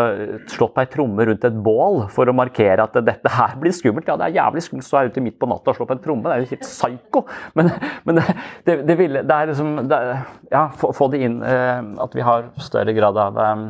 slått 0.49 0.73
på 0.73 0.81
ei 0.81 0.89
tromme 0.89 1.25
rundt 1.29 1.43
et 1.45 1.57
bål 1.63 2.07
for 2.13 2.29
å 2.29 2.33
markere 2.36 2.88
at 2.88 2.95
dette 3.05 3.29
her 3.29 3.53
blir 3.62 3.75
skummelt. 3.75 4.07
Ja, 4.10 4.17
det 4.17 4.31
er 4.31 4.38
jævlig 4.39 4.63
skummelt 4.65 4.88
å 4.88 4.89
stå 4.89 5.03
ute 5.12 5.21
midt 5.21 5.38
på 5.38 5.49
natta 5.49 5.69
og 5.69 5.77
slå 5.77 5.86
på 5.86 5.98
en 5.98 6.02
tromme. 6.02 6.25
Det 6.25 6.33
er 6.33 6.45
jo 6.45 6.52
helt 6.56 6.65
psyko. 6.65 7.25
Men, 7.58 7.69
men 8.08 8.21
det, 8.65 8.79
det, 8.87 8.95
ville, 8.98 9.21
det 9.21 9.35
er 9.35 9.52
liksom 9.52 9.75
det, 9.89 10.00
Ja, 10.50 10.69
få, 10.73 10.89
få, 10.98 11.10
det 11.13 11.21
inn. 11.27 11.43
Eh, 11.45 11.91
at 12.08 12.17
vi 12.17 12.25
har 12.25 12.50
større 12.63 12.95
grad 12.98 13.19
av, 13.21 13.37
eh, 13.43 13.62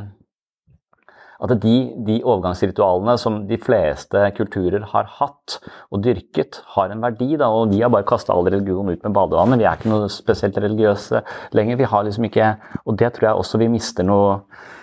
At 1.43 1.53
de, 1.61 1.75
de 2.07 2.15
overgangsritualene 2.23 3.17
som 3.19 3.41
de 3.51 3.59
fleste 3.61 4.23
kulturer 4.39 4.87
har 4.93 5.11
hatt 5.19 5.59
og 5.91 6.01
dyrket, 6.07 6.61
har 6.77 6.95
en 6.95 7.03
verdi. 7.03 7.33
Da, 7.35 7.51
og 7.51 7.75
vi 7.75 7.83
har 7.83 7.91
bare 7.91 8.07
kasta 8.07 8.31
all 8.31 8.47
religion 8.47 8.87
ut 8.87 9.03
med 9.03 9.19
badevannet. 9.19 9.59
Vi 9.59 9.67
er 9.67 9.75
ikke 9.75 9.91
noe 9.91 10.07
spesielt 10.07 10.63
religiøse 10.63 11.21
lenger. 11.51 11.83
Vi 11.83 11.91
har 11.91 12.07
liksom 12.07 12.31
ikke 12.31 12.55
Og 12.85 12.95
det 12.95 13.11
tror 13.13 13.33
jeg 13.33 13.43
også 13.43 13.59
vi 13.59 13.71
mister 13.75 14.07
noe 14.07 14.39
eh, 14.39 14.73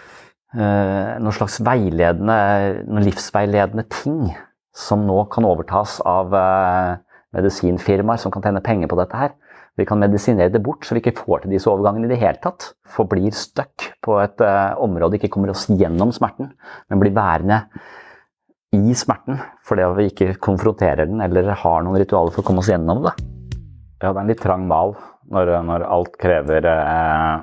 Noen 0.54 1.34
slags 1.34 1.56
veiledende, 1.66 2.36
noen 2.86 3.06
livsveiledende 3.08 3.86
ting 3.90 4.28
som 4.74 5.06
nå 5.06 5.16
kan 5.32 5.46
overtas 5.46 6.00
av 6.06 6.34
eh, 6.34 6.92
medisinfirmaer 7.34 8.20
som 8.20 8.34
kan 8.34 8.42
tjene 8.44 8.62
penger 8.64 8.90
på 8.90 8.98
dette 8.98 9.18
her. 9.18 9.34
Vi 9.78 9.86
kan 9.86 9.98
medisinere 9.98 10.52
det 10.54 10.62
bort, 10.62 10.86
så 10.86 10.94
vi 10.94 11.02
ikke 11.02 11.16
får 11.18 11.44
til 11.44 11.54
disse 11.54 11.70
overgangene 11.70 12.06
i 12.06 12.12
det 12.12 12.20
hele 12.20 12.38
tatt. 12.42 12.68
Forblir 12.94 13.34
stuck 13.34 13.88
på 14.06 14.20
et 14.22 14.42
uh, 14.46 14.78
område, 14.82 15.18
ikke 15.18 15.32
kommer 15.34 15.50
oss 15.50 15.66
gjennom 15.66 16.12
smerten, 16.14 16.52
men 16.90 17.02
blir 17.02 17.14
værende 17.16 17.64
i 18.74 18.94
smerten 18.98 19.40
fordi 19.66 19.86
vi 19.98 20.06
ikke 20.10 20.36
konfronterer 20.42 21.06
den 21.10 21.22
eller 21.22 21.52
har 21.58 21.82
noen 21.82 21.98
ritualer 21.98 22.34
for 22.34 22.42
å 22.42 22.46
komme 22.46 22.62
oss 22.62 22.70
gjennom 22.70 23.02
det. 23.06 23.14
Ja, 24.02 24.12
det 24.12 24.14
er 24.14 24.22
en 24.22 24.30
litt 24.30 24.42
trang 24.42 24.66
mal 24.70 24.94
når, 25.30 25.52
når 25.66 25.86
alt 25.90 26.14
krever 26.22 26.70
uh, 26.70 27.42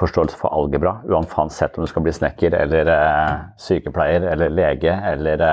forståelse 0.00 0.38
for 0.40 0.52
algebra, 0.56 0.98
uansett 1.08 1.76
om 1.76 1.84
du 1.84 1.90
skal 1.90 2.04
bli 2.06 2.14
snekker 2.16 2.56
eller 2.56 2.90
eh, 2.94 3.34
sykepleier 3.60 4.26
eller 4.32 4.52
lege 4.52 4.94
eller 5.12 5.44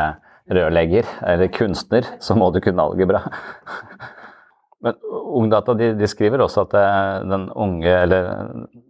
rørlegger 0.47 1.07
eller 1.27 1.51
kunstner, 1.51 2.07
så 2.23 2.35
må 2.37 2.49
du 2.51 2.61
kunne 2.63 2.83
algebra. 2.83 3.25
Men 4.83 4.99
Ungdata 5.37 5.73
de, 5.77 5.89
de, 5.97 6.07
skriver 6.09 6.41
også 6.43 6.67
at 6.67 6.75
eh, 6.77 7.25
den 7.27 7.47
unge, 7.57 7.89
eller 7.89 8.29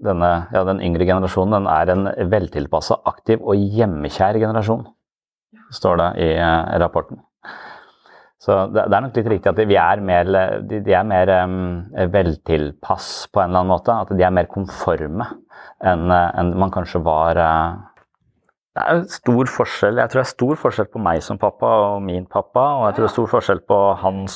denne, 0.04 0.32
ja, 0.54 0.64
den 0.68 0.84
yngre 0.84 1.08
generasjonen 1.08 1.58
den 1.58 1.70
er 1.72 1.94
en 1.94 2.10
veltilpassa, 2.32 3.00
aktiv 3.10 3.42
og 3.42 3.58
hjemmekjær 3.58 4.40
generasjon, 4.42 4.86
står 5.74 5.98
det 6.02 6.10
i 6.24 6.28
uh, 6.38 6.76
rapporten. 6.84 7.22
Så 8.44 8.54
det, 8.72 8.86
det, 8.86 8.96
er 8.96 9.04
nok 9.04 9.18
litt 9.18 9.32
riktig 9.32 9.52
at 9.52 9.62
vi 9.68 9.80
er 9.82 10.04
mer, 10.06 10.30
de, 10.70 10.80
de 10.86 10.94
er 10.96 11.08
mer 11.08 11.32
um, 11.42 11.58
veltilpass 12.14 13.10
på 13.34 13.42
en 13.42 13.50
eller 13.50 13.64
annen 13.64 13.74
måte. 13.74 13.96
At 14.06 14.14
de 14.14 14.24
er 14.24 14.36
mer 14.36 14.48
konforme 14.52 15.26
enn 15.86 16.12
en 16.12 16.54
man 16.58 16.74
kanskje 16.74 17.04
var 17.06 17.40
uh, 17.40 17.78
det 18.78 18.84
er 18.86 19.00
stor 19.10 19.50
forskjell. 19.50 19.98
Jeg 19.98 20.12
tror 20.12 20.22
det 20.22 20.28
er 20.28 20.36
stor 20.36 20.60
forskjell 20.62 20.88
på 20.94 21.02
meg 21.02 21.22
som 21.26 21.40
pappa 21.42 21.70
og 21.88 22.04
min 22.06 22.28
pappa. 22.30 22.66
Og 22.78 22.84
jeg 22.86 22.98
tror 22.98 23.06
det 23.06 23.10
er 23.10 23.16
stor 23.16 23.32
forskjell 23.32 23.62
på 23.66 23.80
hans 24.04 24.36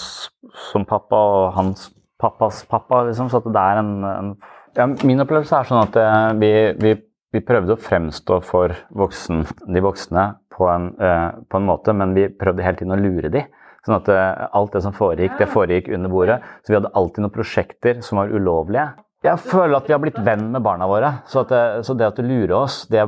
som 0.72 0.86
pappa 0.90 1.20
og 1.36 1.44
hans 1.58 1.92
pappas 2.22 2.64
pappa. 2.70 3.04
Liksom. 3.10 3.30
Så 3.30 3.44
det 3.46 3.62
er 3.62 3.82
en, 3.84 3.94
en 4.08 4.34
ja, 4.78 4.88
Min 5.06 5.22
opplevelse 5.22 5.58
er 5.58 5.70
sånn 5.70 5.84
at 5.84 5.98
eh, 6.00 6.28
vi, 6.42 6.52
vi, 6.82 6.96
vi 7.36 7.44
prøvde 7.46 7.76
å 7.76 7.82
fremstå 7.82 8.40
for 8.48 8.74
voksen, 8.98 9.44
de 9.68 9.84
voksne 9.84 10.26
på 10.52 10.68
en, 10.72 10.90
uh, 11.00 11.38
på 11.48 11.60
en, 11.60 11.68
måte, 11.68 11.94
men 11.96 12.16
vi 12.18 12.26
prøvde 12.30 12.66
hele 12.66 12.80
tiden 12.80 12.96
å 12.96 13.00
lure 13.00 13.32
de. 13.34 13.46
Sånn 13.86 13.98
at 13.98 14.10
uh, 14.12 14.48
alt 14.58 14.74
det 14.76 14.84
som 14.86 14.96
foregikk, 14.96 15.38
det 15.40 15.50
foregikk 15.54 15.90
under 15.94 16.12
bordet. 16.12 16.42
Så 16.62 16.74
vi 16.74 16.80
hadde 16.80 16.92
alltid 16.98 17.26
noen 17.26 17.36
prosjekter 17.36 18.02
som 18.06 18.22
var 18.22 18.34
ulovlige. 18.34 18.90
Jeg 19.22 19.38
føler 19.38 19.78
at 19.78 19.90
vi 19.90 19.94
har 19.94 20.02
blitt 20.02 20.22
venn 20.26 20.48
med 20.54 20.64
barna 20.66 20.88
våre. 20.90 21.12
Så, 21.30 21.44
det, 21.50 21.62
så 21.86 21.94
det, 21.94 22.08
at 22.10 22.18
du 22.18 22.26
lurer 22.26 22.56
oss, 22.64 22.86
det 22.90 23.04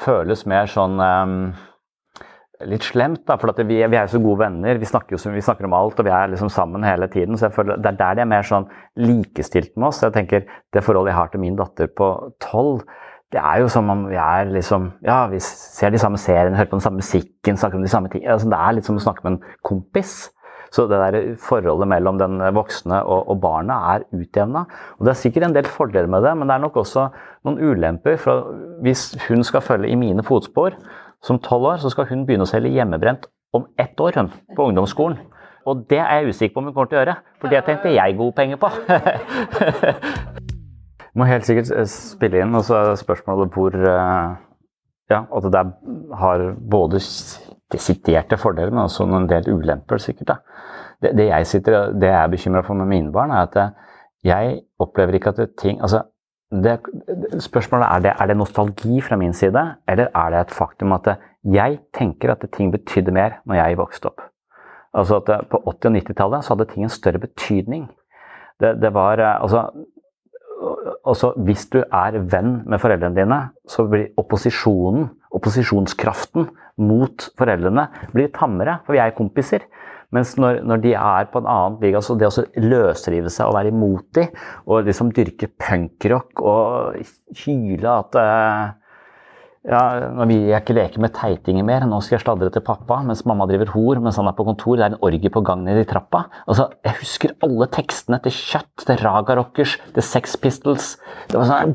føles 0.00 0.46
mer 0.48 0.70
sånn 0.70 0.96
um, 0.96 1.34
litt 2.64 2.86
slemt. 2.88 3.26
da, 3.28 3.36
For 3.36 3.52
vi, 3.60 3.76
vi, 3.76 3.98
er 3.98 4.06
jo 4.06 4.14
så 4.14 4.22
gode 4.22 4.46
venner. 4.46 4.80
Vi 4.80 4.88
snakker, 4.88 5.16
jo, 5.16 5.34
vi 5.34 5.44
snakker 5.44 5.68
om 5.68 5.76
alt, 5.76 6.00
og 6.00 6.08
vi 6.08 6.14
er 6.14 6.32
liksom 6.32 6.48
sammen 6.52 6.86
hele 6.88 7.10
tiden. 7.12 7.36
Så 7.36 7.50
jeg 7.50 7.56
føler 7.58 7.82
det 7.84 7.92
er 7.92 8.00
der 8.00 8.16
de 8.16 8.24
er 8.24 8.32
mer 8.32 8.48
sånn 8.48 8.68
likestilt 8.96 9.74
med 9.76 9.90
oss. 9.90 10.00
Jeg 10.06 10.16
tenker 10.16 10.48
Det 10.72 10.84
forholdet 10.86 11.12
jeg 11.12 11.20
har 11.20 11.30
til 11.34 11.44
min 11.44 11.60
datter 11.60 11.92
på 11.92 12.10
tolv, 12.44 12.82
det 13.28 13.40
er 13.44 13.60
jo 13.60 13.68
som 13.68 13.90
om 13.92 14.06
vi 14.08 14.16
er 14.16 14.48
liksom 14.48 14.86
Ja, 15.04 15.26
vi 15.28 15.40
ser 15.44 15.92
de 15.92 16.00
samme 16.00 16.16
seriene, 16.16 16.56
hører 16.56 16.70
på 16.70 16.78
den 16.78 16.84
samme 16.86 17.02
musikken, 17.02 17.58
snakker 17.60 17.76
om 17.76 17.84
de 17.84 17.92
samme 17.92 18.08
tingene. 18.08 18.32
Altså, 18.32 18.48
det 18.48 18.56
er 18.56 18.76
litt 18.76 18.88
som 18.88 18.96
å 18.96 19.04
snakke 19.04 19.24
med 19.26 19.34
en 19.36 19.56
kompis. 19.68 20.30
Så 20.74 20.84
det 20.90 21.00
der 21.00 21.18
forholdet 21.40 21.88
mellom 21.88 22.18
den 22.20 22.42
voksne 22.56 23.00
og, 23.04 23.30
og 23.32 23.40
barnet 23.40 23.88
er 23.94 24.20
utjevna. 24.20 24.66
Det 25.00 25.14
er 25.14 25.22
sikkert 25.22 25.48
en 25.48 25.56
del 25.56 25.70
fordeler 25.70 26.10
med 26.10 26.26
det, 26.26 26.34
men 26.36 26.50
det 26.50 26.56
er 26.56 26.64
nok 26.66 26.76
også 26.82 27.08
noen 27.48 27.62
ulemper. 27.62 28.18
For 28.20 28.52
hvis 28.84 29.10
hun 29.28 29.44
skal 29.46 29.64
følge 29.64 29.92
i 29.92 29.98
mine 29.98 30.24
fotspor 30.26 30.76
som 31.24 31.40
tolv 31.42 31.72
år, 31.72 31.82
så 31.82 31.92
skal 31.94 32.08
hun 32.10 32.26
begynne 32.28 32.46
å 32.46 32.50
selge 32.50 32.74
hjemmebrent 32.76 33.26
om 33.56 33.66
ett 33.80 33.98
år 34.00 34.20
hun, 34.20 34.30
på 34.56 34.68
ungdomsskolen. 34.70 35.18
Og 35.68 35.84
det 35.90 35.98
er 36.00 36.20
jeg 36.20 36.32
usikker 36.32 36.54
på 36.54 36.62
om 36.62 36.68
hun 36.68 36.76
kommer 36.76 36.90
til 36.90 36.98
å 36.98 37.02
gjøre, 37.02 37.16
for 37.40 37.52
det 37.52 37.64
tenkte 37.66 37.92
jeg 37.92 38.16
gode 38.16 38.36
penger 38.36 38.60
på. 38.60 38.70
Må 41.18 41.26
helt 41.28 41.48
sikkert 41.48 41.72
eh, 41.74 41.88
spille 41.90 42.44
inn, 42.44 42.54
og 42.56 42.64
så 42.68 42.78
er 42.78 43.00
spørsmålet 43.00 43.56
hvor 43.56 43.74
eh, 43.74 44.36
Ja, 45.08 45.22
at 45.24 45.46
det 45.48 45.62
har 46.20 46.42
både 46.70 46.98
desiderte 47.72 48.38
fordeler, 48.40 48.70
men 48.70 48.86
også 48.86 49.04
en 49.04 49.28
del 49.28 49.48
ulemper, 49.52 49.98
sikkert. 49.98 50.28
da. 50.28 50.36
Det, 51.02 51.12
det, 51.16 51.28
jeg 51.28 51.46
sitter, 51.46 51.92
det 51.92 52.08
jeg 52.08 52.22
er 52.22 52.30
bekymra 52.32 52.62
for 52.66 52.74
med 52.74 52.86
mine 52.90 53.12
barn, 53.12 53.30
er 53.30 53.46
at 53.46 53.74
jeg 54.24 54.60
opplever 54.78 55.14
ikke 55.14 55.34
at 55.34 55.50
ting 55.58 55.80
altså, 55.80 56.02
det, 56.50 56.78
Spørsmålet 57.44 57.86
er 57.86 57.98
det, 57.98 58.12
er 58.20 58.26
det 58.26 58.36
nostalgi 58.36 59.00
fra 59.04 59.16
min 59.16 59.32
side, 59.32 59.62
eller 59.88 60.08
er 60.14 60.30
det 60.30 60.40
et 60.40 60.56
faktum 60.56 60.92
at 60.96 61.12
jeg 61.44 61.78
tenker 61.94 62.32
at 62.32 62.44
ting 62.52 62.72
betydde 62.72 63.12
mer 63.12 63.38
når 63.44 63.60
jeg 63.60 63.78
vokste 63.78 64.10
opp? 64.10 64.24
Altså 64.94 65.20
at 65.20 65.48
På 65.50 65.60
80- 65.68 65.90
og 65.90 65.96
90-tallet 65.96 66.44
så 66.44 66.54
hadde 66.54 66.70
ting 66.72 66.84
en 66.84 66.90
større 66.90 67.18
betydning. 67.18 67.90
Det, 68.60 68.80
det 68.82 68.94
var 68.94 69.20
altså 69.20 69.68
også 70.58 71.32
hvis 71.46 71.66
du 71.72 71.80
er 71.82 72.18
venn 72.30 72.62
med 72.68 72.80
foreldrene 72.82 73.16
dine, 73.16 73.40
så 73.70 73.86
blir 73.88 74.10
opposisjonen, 74.20 75.08
opposisjonskraften 75.34 76.48
mot 76.82 77.28
foreldrene, 77.38 77.88
blir 78.14 78.32
tammere, 78.34 78.78
for 78.86 78.96
vi 78.96 79.02
er 79.02 79.14
kompiser. 79.16 79.66
Mens 80.14 80.34
når, 80.40 80.62
når, 80.64 80.80
de 80.80 80.94
er 80.96 81.28
på 81.28 81.42
en 81.42 81.48
annen 81.52 81.78
liga, 81.82 82.00
så 82.00 82.16
det 82.16 82.30
å 82.30 82.44
løsrive 82.64 83.28
seg 83.32 83.50
og 83.50 83.58
være 83.58 83.72
imot 83.74 84.06
dem, 84.16 84.30
og 84.64 84.86
liksom 84.88 85.12
dyrke 85.16 85.50
punkrock 85.60 86.40
og 86.40 86.96
hyle 87.42 87.92
at 87.92 88.16
uh, 88.16 88.70
ja, 89.68 89.80
nå 90.16 90.24
vil 90.30 90.46
jeg 90.48 90.62
ikke 90.62 90.74
leke 90.78 91.00
med 91.02 91.12
teitinger 91.12 91.64
mer, 91.66 91.84
nå 91.84 91.98
skal 92.00 92.16
jeg 92.16 92.22
sladre 92.22 92.48
til 92.52 92.62
pappa 92.64 93.02
mens 93.04 93.20
mamma 93.28 93.44
driver 93.50 93.68
hor 93.74 93.98
mens 94.00 94.16
han 94.16 94.30
er 94.30 94.36
på 94.38 94.46
kontor. 94.48 94.78
Det 94.78 94.86
er 94.86 94.94
en 94.94 95.02
orgie 95.04 95.28
på 95.32 95.42
gang 95.44 95.60
nede 95.66 95.82
i 95.84 95.88
trappa. 95.88 96.22
Altså, 96.48 96.70
Jeg 96.86 96.96
husker 97.02 97.34
alle 97.44 97.68
tekstene 97.74 98.16
til 98.24 98.32
Kjøtt, 98.32 98.86
til 98.88 99.02
Raga 99.02 99.36
Rockers, 99.36 99.76
til 99.92 100.06
Sex 100.06 100.38
Pistols. 100.40 100.86
Det 101.28 101.36
var 101.36 101.50
sånn 101.50 101.74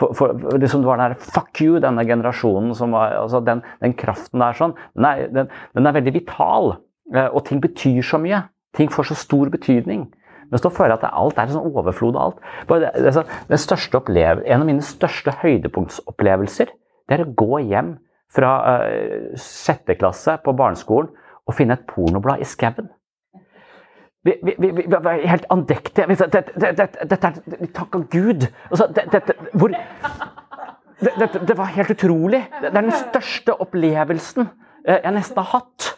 for, 0.00 0.16
for, 0.18 0.34
liksom 0.58 0.82
Det 0.82 0.88
var 0.90 0.98
den 0.98 1.06
her 1.06 1.14
Fuck 1.22 1.60
you, 1.62 1.78
denne 1.82 2.02
generasjonen 2.08 2.74
som 2.74 2.96
var 2.96 3.14
altså 3.20 3.40
Den, 3.46 3.62
den 3.84 3.94
kraften 3.94 4.42
der 4.42 4.58
sånn, 4.58 4.74
den 4.98 5.06
er, 5.06 5.22
den, 5.30 5.52
den 5.78 5.86
er 5.86 5.94
veldig 5.94 6.14
vital. 6.16 6.74
Eh, 7.14 7.28
og 7.30 7.44
ting 7.46 7.62
betyr 7.62 8.00
så 8.02 8.18
mye. 8.18 8.48
Ting 8.74 8.90
får 8.90 9.12
så 9.12 9.18
stor 9.20 9.52
betydning. 9.52 10.08
Men 10.50 10.62
så 10.62 10.72
føler 10.74 10.96
jeg 10.96 11.04
at 11.04 11.14
alt 11.14 11.38
er 11.38 11.46
en 11.46 11.54
sånn 11.54 11.70
overflod 11.70 12.18
av 12.18 12.32
alt. 12.32 12.42
Det, 12.66 12.90
det, 12.98 13.14
det, 13.14 13.24
den 13.52 13.62
største 13.62 14.02
en 14.02 14.58
av 14.60 14.66
mine 14.66 14.82
største 14.82 15.34
høydepunktsopplevelser 15.44 16.74
det 17.06 17.16
er 17.16 17.24
å 17.24 17.32
gå 17.38 17.62
hjem 17.70 17.94
fra 18.32 18.52
uh, 18.66 19.36
sjette 19.38 19.96
klasse 19.98 20.36
på 20.42 20.54
barneskolen 20.58 21.12
og 21.46 21.54
finne 21.54 21.76
et 21.78 21.86
pornoblad 21.88 22.42
i 22.42 22.48
skauen. 22.48 22.88
Vi, 24.26 24.34
vi, 24.42 24.56
vi, 24.58 24.72
vi, 24.74 24.86
var 24.90 25.20
helt 25.22 25.44
andektige. 25.54 26.08
Dette 26.10 26.42
det, 26.58 26.88
det, 27.06 27.18
er 27.22 27.68
Takk 27.76 27.94
av 27.94 28.08
Gud! 28.10 28.48
Altså, 28.72 28.88
hvor, 29.54 29.70
det, 31.46 31.54
var 31.54 31.70
helt 31.76 31.92
utrolig. 31.94 32.40
Det 32.58 32.72
er 32.72 32.74
den 32.80 32.90
største 32.90 33.54
opplevelsen 33.62 34.48
eh, 34.88 34.98
jeg 34.98 35.14
nesten 35.14 35.38
har 35.38 35.60
hatt. 35.60 35.92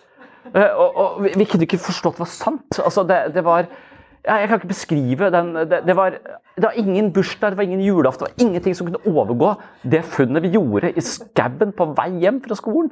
Eh, 0.52 0.74
og, 0.74 1.00
og 1.00 1.24
vi, 1.24 1.46
kunne 1.48 1.64
ikke 1.64 1.80
forstått 1.80 2.20
hva 2.20 2.28
sant. 2.28 2.80
Altså, 2.84 3.06
det, 3.08 3.44
var 3.46 3.70
jeg 4.24 4.48
kan 4.48 4.58
ikke 4.58 4.70
beskrive 4.70 5.30
den 5.32 5.52
det, 5.54 5.82
det, 5.86 5.94
var, 5.96 6.16
det, 6.56 6.64
var, 6.64 6.76
ingen 6.76 7.12
bursdag, 7.12 7.52
det 7.52 7.60
var 7.60 7.68
ingen 7.68 7.84
julaften, 7.84 8.26
det 8.26 8.34
var 8.34 8.46
ingenting 8.46 8.76
som 8.76 8.88
kunne 8.88 9.12
overgå 9.12 9.52
det 9.82 10.02
funnet 10.04 10.42
vi 10.44 10.54
gjorde 10.56 10.92
i 10.92 11.04
skauen 11.04 11.72
på 11.76 11.90
vei 11.98 12.10
hjem 12.24 12.40
fra 12.44 12.58
skolen. 12.58 12.90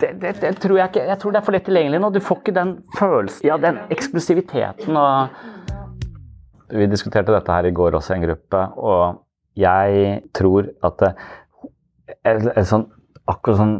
Det, 0.00 0.10
det, 0.20 0.56
tror 0.58 0.74
jeg 0.74 0.90
ikke 0.90 1.04
Jeg 1.06 1.18
tror 1.22 1.32
det 1.32 1.38
er 1.38 1.44
for 1.46 1.54
lett 1.54 1.64
tilgjengelig 1.68 2.00
nå. 2.02 2.08
Du 2.10 2.18
får 2.22 2.40
ikke 2.40 2.54
den 2.56 2.72
følelsen, 2.98 3.46
ja, 3.46 3.58
den 3.62 3.78
eksklusiviteten 3.94 4.98
og 4.98 5.28
Vi 6.74 6.88
diskuterte 6.90 7.32
dette 7.32 7.54
her 7.54 7.64
i 7.64 7.72
går 7.72 7.94
også 7.96 8.12
i 8.12 8.18
en 8.18 8.26
gruppe, 8.26 8.58
og 8.76 9.22
jeg 9.56 10.18
tror 10.36 10.66
at 10.84 11.04
et, 11.08 12.42
et 12.44 12.66
sånn, 12.68 12.84
akkurat 13.24 13.62
sånn 13.62 13.78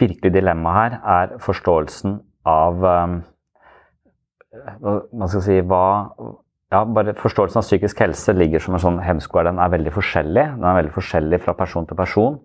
virkelig 0.00 0.32
dilemma 0.32 0.72
her 0.76 0.96
er 1.16 1.34
forståelsen 1.44 2.16
av 2.48 2.80
um, 2.82 3.18
man 4.52 5.28
skal 5.30 5.44
si, 5.44 5.60
hva 5.64 5.84
ja, 6.72 6.82
bare 6.88 7.12
Forståelsen 7.20 7.60
av 7.60 7.66
psykisk 7.66 8.00
helse 8.00 8.32
ligger 8.32 8.62
som 8.64 8.76
en 8.76 8.82
sånn 8.82 8.98
hemsko. 9.04 9.42
Den 9.44 9.60
er 9.60 9.72
veldig 9.72 9.92
forskjellig. 9.92 10.44
Den 10.56 10.64
er 10.64 10.78
veldig 10.80 10.94
forskjellig 10.94 11.40
fra 11.44 11.54
person 11.58 11.86
til 11.88 11.98
person. 11.98 12.38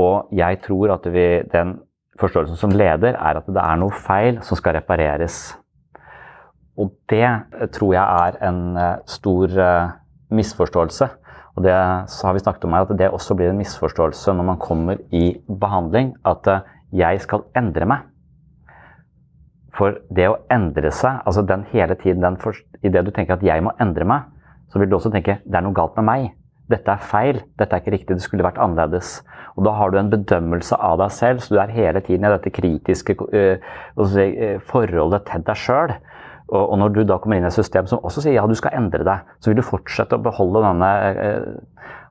Og 0.00 0.30
jeg 0.32 0.60
tror 0.64 0.94
at 0.94 1.08
vi, 1.12 1.26
den 1.52 1.74
forståelsen 2.20 2.56
som 2.60 2.72
leder, 2.72 3.16
er 3.16 3.40
at 3.40 3.48
det 3.48 3.60
er 3.60 3.80
noe 3.80 3.92
feil 3.92 4.40
som 4.46 4.56
skal 4.56 4.78
repareres. 4.78 5.40
Og 6.80 6.94
det 7.12 7.28
tror 7.76 7.94
jeg 7.96 8.24
er 8.24 8.38
en 8.48 8.62
eh, 8.80 9.00
stor 9.10 9.56
eh, 9.66 9.90
misforståelse. 10.32 11.10
Og 11.58 11.64
det 11.66 11.74
har 11.74 12.36
vi 12.36 12.42
snakket 12.44 12.64
om 12.64 12.76
her, 12.76 12.86
at 12.86 12.98
det 12.98 13.10
også 13.10 13.36
blir 13.36 13.50
en 13.52 13.60
misforståelse 13.60 14.32
når 14.32 14.48
man 14.52 14.60
kommer 14.62 15.02
i 15.12 15.34
behandling, 15.48 16.14
at 16.24 16.48
eh, 16.48 16.64
jeg 17.02 17.20
skal 17.26 17.44
endre 17.58 17.88
meg. 17.90 18.06
For 19.80 19.96
det 20.12 20.26
å 20.28 20.36
endre 20.52 20.90
seg, 20.92 21.22
altså 21.24 21.46
den 21.48 21.64
hele 21.72 21.96
tiden 21.96 22.20
den 22.24 22.36
for, 22.40 22.56
Idet 22.84 23.04
du 23.06 23.10
tenker 23.12 23.38
at 23.38 23.44
jeg 23.44 23.64
må 23.64 23.72
endre 23.80 24.06
meg, 24.08 24.28
så 24.72 24.80
vil 24.80 24.90
du 24.90 24.96
også 24.96 25.10
tenke 25.12 25.38
det 25.44 25.56
er 25.56 25.64
noe 25.64 25.76
galt 25.76 25.96
med 25.98 26.06
meg. 26.06 26.28
Dette 26.70 26.92
er 26.94 27.02
feil, 27.02 27.40
dette 27.58 27.74
er 27.74 27.82
ikke 27.82 27.92
riktig, 27.96 28.16
det 28.16 28.24
skulle 28.24 28.46
vært 28.46 28.60
annerledes. 28.62 29.18
Og 29.56 29.64
da 29.66 29.72
har 29.74 29.90
du 29.90 29.98
en 29.98 30.12
bedømmelse 30.12 30.76
av 30.78 31.00
deg 31.00 31.12
selv, 31.12 31.42
så 31.42 31.56
du 31.56 31.58
er 31.60 31.72
hele 31.74 32.00
tiden 32.06 32.24
i 32.24 32.32
dette 32.32 32.52
kritiske 32.54 33.16
uh, 33.20 33.72
si, 34.06 34.26
forholdet 34.70 35.26
til 35.28 35.44
deg 35.48 35.58
sjøl. 35.58 35.96
Og, 36.50 36.72
når 36.78 36.94
du 36.94 37.02
da 37.06 37.18
kommer 37.22 37.38
inn 37.38 37.46
i 37.46 37.50
et 37.50 37.54
system 37.54 37.86
som 37.86 38.00
også 38.06 38.24
sier 38.24 38.34
ja, 38.38 38.46
du 38.48 38.56
skal 38.58 38.74
endre 38.78 39.04
deg, 39.06 39.28
så 39.42 39.50
vil 39.50 39.60
du 39.60 39.66
fortsette 39.66 40.16
å 40.16 40.24
beholde 40.24 40.62
denne, 40.64 40.92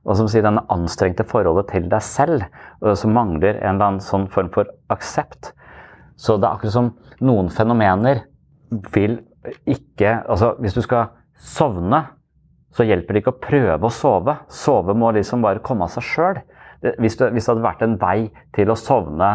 uh, 0.04 0.14
si, 0.20 0.44
denne 0.44 0.64
anstrengte 0.72 1.26
forholdet 1.28 1.72
til 1.72 1.88
deg 1.92 2.04
selv, 2.04 2.44
som 2.96 3.16
mangler 3.16 3.58
en 3.58 3.74
eller 3.74 3.86
annen 3.88 4.04
sånn 4.04 4.28
form 4.32 4.52
for 4.54 4.68
aksept. 4.92 5.54
Så 6.20 6.36
det 6.36 6.48
er 6.48 6.58
akkurat 6.58 6.76
som 6.76 6.92
noen 7.24 7.50
fenomener 7.52 8.24
vil 8.94 9.20
ikke 9.68 10.20
Altså, 10.28 10.54
hvis 10.60 10.76
du 10.76 10.82
skal 10.84 11.14
sovne, 11.40 12.02
så 12.76 12.84
hjelper 12.86 13.16
det 13.16 13.22
ikke 13.22 13.32
å 13.32 13.42
prøve 13.42 13.88
å 13.88 13.92
sove. 13.92 14.36
Sove 14.52 14.94
må 14.94 15.10
liksom 15.16 15.42
bare 15.42 15.62
komme 15.64 15.86
av 15.86 15.94
seg 15.94 16.06
sjøl. 16.06 16.40
Hvis, 17.00 17.18
det 17.18 17.32
hadde 17.32 17.64
vært 17.64 17.82
en 17.84 17.96
vei 18.00 18.30
til 18.56 18.70
å 18.72 18.78
sovne 18.78 19.30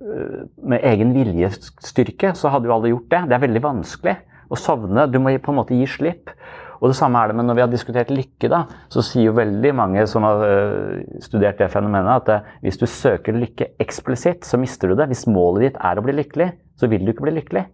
øh, 0.00 0.46
med 0.70 0.84
egen 0.92 1.14
viljestyrke, 1.16 2.34
så 2.36 2.52
hadde 2.52 2.70
jo 2.70 2.76
alle 2.76 2.92
gjort 2.92 3.10
det. 3.10 3.22
Det 3.28 3.36
er 3.36 3.44
veldig 3.46 3.64
vanskelig 3.64 4.16
å 4.50 4.58
sovne. 4.60 5.08
Du 5.10 5.18
må 5.22 5.34
på 5.42 5.52
en 5.52 5.60
måte 5.60 5.76
gi 5.76 5.88
slipp. 5.90 6.32
Og 6.80 6.88
det 6.88 6.96
samme 6.96 7.20
er 7.20 7.28
det 7.28 7.36
med 7.36 7.48
når 7.48 7.58
vi 7.58 7.64
har 7.64 7.72
diskutert 7.72 8.12
lykke, 8.14 8.48
da, 8.48 8.62
så 8.92 9.02
sier 9.04 9.28
jo 9.28 9.36
veldig 9.36 9.72
mange 9.76 10.06
som 10.08 10.24
har 10.24 10.44
øh, 10.46 11.02
studert 11.20 11.60
det 11.60 11.68
fenomenet, 11.72 12.22
at 12.22 12.32
øh, 12.38 12.54
hvis 12.64 12.80
du 12.80 12.86
søker 12.88 13.36
lykke 13.36 13.74
eksplisitt, 13.82 14.48
så 14.48 14.60
mister 14.60 14.88
du 14.88 14.96
det. 14.96 15.10
Hvis 15.10 15.26
målet 15.28 15.66
ditt 15.66 15.80
er 15.84 16.00
å 16.00 16.04
bli 16.06 16.16
lykkelig, 16.16 16.48
så 16.80 16.88
vil 16.90 17.04
du 17.04 17.12
ikke 17.12 17.28
bli 17.28 17.36
lykkelig. 17.36 17.66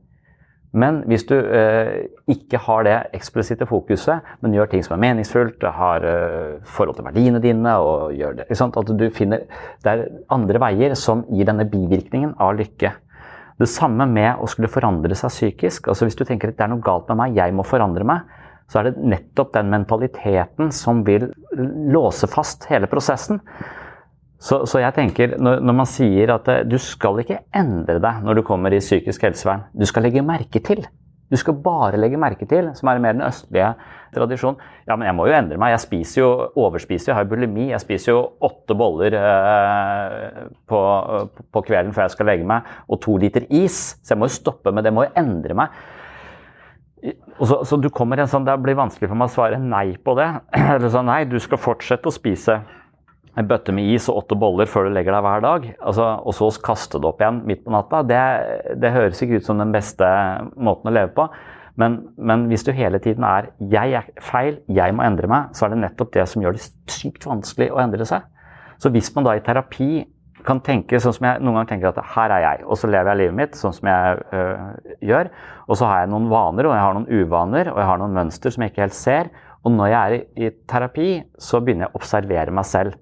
Men 0.77 0.99
hvis 1.09 1.25
du 1.29 1.35
eh, 1.39 2.09
ikke 2.29 2.59
har 2.67 2.85
det 2.85 2.97
eksplisitte 3.17 3.69
fokuset, 3.69 4.25
men 4.43 4.55
gjør 4.57 4.69
ting 4.73 4.83
som 4.85 4.97
er 4.97 5.03
meningsfullt, 5.07 5.65
har 5.79 6.05
eh, 6.05 6.59
forhold 6.77 6.99
til 6.99 7.07
verdiene 7.07 7.41
dine 7.41 7.77
og 7.81 8.13
gjør 8.17 8.43
det 8.43 8.49
At 8.51 8.93
du 8.99 9.07
finner 9.15 9.47
Det 9.83 9.93
er 9.93 10.09
andre 10.29 10.61
veier 10.61 10.95
som 10.95 11.25
gir 11.31 11.49
denne 11.49 11.65
bivirkningen 11.71 12.35
av 12.39 12.59
lykke. 12.59 12.93
Det 13.57 13.69
samme 13.73 14.05
med 14.11 14.43
å 14.43 14.49
skulle 14.51 14.69
forandre 14.69 15.17
seg 15.17 15.33
psykisk. 15.33 15.89
altså 15.89 16.05
Hvis 16.05 16.19
du 16.19 16.27
tenker 16.29 16.53
at 16.53 16.59
det 16.59 16.67
er 16.67 16.75
noe 16.75 16.85
galt 16.85 17.09
med 17.09 17.23
meg, 17.23 17.39
jeg 17.39 17.57
må 17.57 17.65
forandre 17.65 18.05
meg, 18.05 18.29
så 18.69 18.81
er 18.81 18.91
det 18.91 19.07
nettopp 19.07 19.55
den 19.55 19.71
mentaliteten 19.73 20.73
som 20.75 21.05
vil 21.07 21.31
låse 21.95 22.29
fast 22.29 22.67
hele 22.69 22.91
prosessen. 22.91 23.41
Så, 24.47 24.61
så 24.71 24.79
jeg 24.79 24.95
tenker, 24.95 25.35
når, 25.43 25.59
når, 25.65 25.75
man 25.81 25.89
sier 25.91 26.31
at 26.37 26.47
eh, 26.53 26.63
du 26.69 26.77
skal 26.83 27.19
ikke 27.23 27.41
endre 27.57 27.99
deg 28.03 28.23
når 28.23 28.39
du 28.39 28.47
kommer 28.47 28.75
i 28.75 28.83
psykisk 28.83 29.27
helsevern, 29.27 29.67
du 29.75 29.87
skal 29.89 30.07
legge 30.07 30.23
merke 30.23 30.63
til. 30.63 30.85
Du 31.27 31.35
skal 31.35 31.57
bare 31.59 31.99
legge 31.99 32.19
merke 32.23 32.47
til, 32.47 32.69
som 32.79 32.87
er 32.87 33.01
mer 33.03 33.17
den 33.17 33.25
østlige 33.27 33.73
tradisjonen. 34.15 34.61
Ja, 34.87 34.95
men 34.95 35.09
jeg 35.09 35.17
må 35.19 35.27
jo 35.27 35.35
endre 35.35 35.59
meg. 35.59 35.73
Jeg 35.75 35.83
spiser 35.83 36.21
jo, 36.21 36.29
overspiser, 36.63 37.11
jeg 37.11 37.19
har 37.19 37.27
bulimi. 37.27 37.65
Jeg 37.73 37.83
spiser 37.83 38.13
jo 38.13 38.21
åtte 38.47 38.77
boller 38.79 39.17
eh, 39.19 40.47
på, 40.71 40.81
på, 41.51 41.65
kvelden 41.67 41.91
før 41.97 42.07
jeg 42.07 42.15
skal 42.15 42.31
legge 42.31 42.47
meg, 42.47 42.71
og 42.87 43.03
to 43.03 43.17
liter 43.19 43.49
is. 43.51 43.97
Så 43.99 44.15
jeg 44.15 44.23
må 44.23 44.31
jo 44.31 44.37
stoppe 44.37 44.71
med 44.71 44.87
det. 44.87 44.93
Jeg 44.93 44.99
må 45.01 45.09
jo 45.09 45.15
endre 45.25 45.59
meg. 45.59 45.83
Så, 47.43 47.59
så, 47.67 47.77
du 47.83 47.91
kommer 47.95 48.23
en 48.23 48.31
sånn, 48.31 48.47
Det 48.47 48.55
blir 48.63 48.79
vanskelig 48.79 49.11
for 49.11 49.19
meg 49.19 49.27
å 49.27 49.35
svare 49.35 49.59
nei 49.59 49.89
på 49.99 50.15
det. 50.19 50.31
Eller 50.77 50.87
sånn, 50.95 51.11
nei, 51.11 51.25
du 51.27 51.41
skal 51.43 51.59
fortsette 51.59 52.07
å 52.07 52.15
spise 52.15 52.61
en 53.37 53.49
bøtte 53.49 53.75
med 53.77 53.91
is 53.93 54.09
og 54.09 54.23
åtte 54.23 54.39
boller 54.41 54.69
før 54.71 54.89
du 54.89 54.95
legger 54.97 55.13
deg 55.13 55.27
hver 55.27 55.45
dag, 55.45 55.67
altså, 55.85 56.07
og 56.25 56.37
så 56.37 56.49
kaste 56.65 57.01
det 57.03 57.09
opp 57.09 57.21
igjen 57.21 57.43
midt 57.49 57.67
på 57.67 57.75
natta, 57.75 58.01
det, 58.09 58.23
det, 58.81 58.95
høres 58.95 59.21
ikke 59.23 59.43
ut 59.43 59.49
som 59.49 59.61
den 59.61 59.75
beste 59.75 60.09
måten 60.57 60.91
å 60.91 60.97
leve 60.97 61.13
på. 61.17 61.29
Men, 61.77 61.99
men, 62.17 62.47
hvis 62.49 62.65
du 62.65 62.73
hele 62.73 62.99
tiden 63.05 63.25
er 63.29 63.51
'jeg 63.61 63.93
er 63.93 64.07
feil, 64.25 64.63
jeg 64.73 64.95
må 64.97 65.05
endre 65.05 65.29
meg', 65.29 65.53
så 65.53 65.67
er 65.67 65.75
det 65.75 65.83
nettopp 65.83 66.13
det 66.15 66.25
som 66.29 66.43
gjør 66.43 66.57
det 66.57 66.65
sykt 66.89 67.27
vanskelig 67.29 67.69
å 67.73 67.83
endre 67.85 68.07
seg. 68.09 68.25
Så 68.81 68.89
hvis 68.89 69.13
man 69.15 69.25
da 69.25 69.37
i 69.37 69.45
terapi 69.45 70.07
kan 70.47 70.61
tenke 70.61 71.01
sånn 71.03 71.13
som 71.13 71.27
jeg 71.27 71.43
noen 71.43 71.59
ganger 71.59 71.69
tenker 71.69 71.89
at 71.91 72.15
her 72.15 72.31
er 72.31 72.43
jeg, 72.45 72.65
og 72.65 72.79
så 72.79 72.89
lever 72.89 73.11
jeg 73.11 73.21
livet 73.21 73.37
mitt 73.37 73.57
sånn 73.59 73.75
som 73.75 73.89
jeg 73.89 74.21
øh, 74.33 74.67
gjør. 75.03 75.31
Og 75.67 75.77
så 75.77 75.89
har 75.91 76.01
jeg 76.01 76.13
noen 76.13 76.29
vaner, 76.31 76.69
og 76.69 76.77
jeg 76.77 76.85
har 76.85 76.95
noen 76.95 77.11
uvaner, 77.11 77.73
og 77.73 77.81
jeg 77.83 77.89
har 77.91 77.99
noen 77.99 78.15
mønster 78.15 78.55
som 78.55 78.63
jeg 78.63 78.73
ikke 78.73 78.87
helt 78.87 78.95
ser. 78.95 79.33
Og 79.67 79.75
når 79.75 79.91
jeg 79.91 79.99
er 80.01 80.15
i, 80.15 80.21
i 80.47 80.53
terapi, 80.71 81.09
så 81.39 81.61
begynner 81.61 81.89
jeg 81.89 81.93
å 81.93 82.01
observere 82.01 82.55
meg 82.55 82.69
selv. 82.69 82.95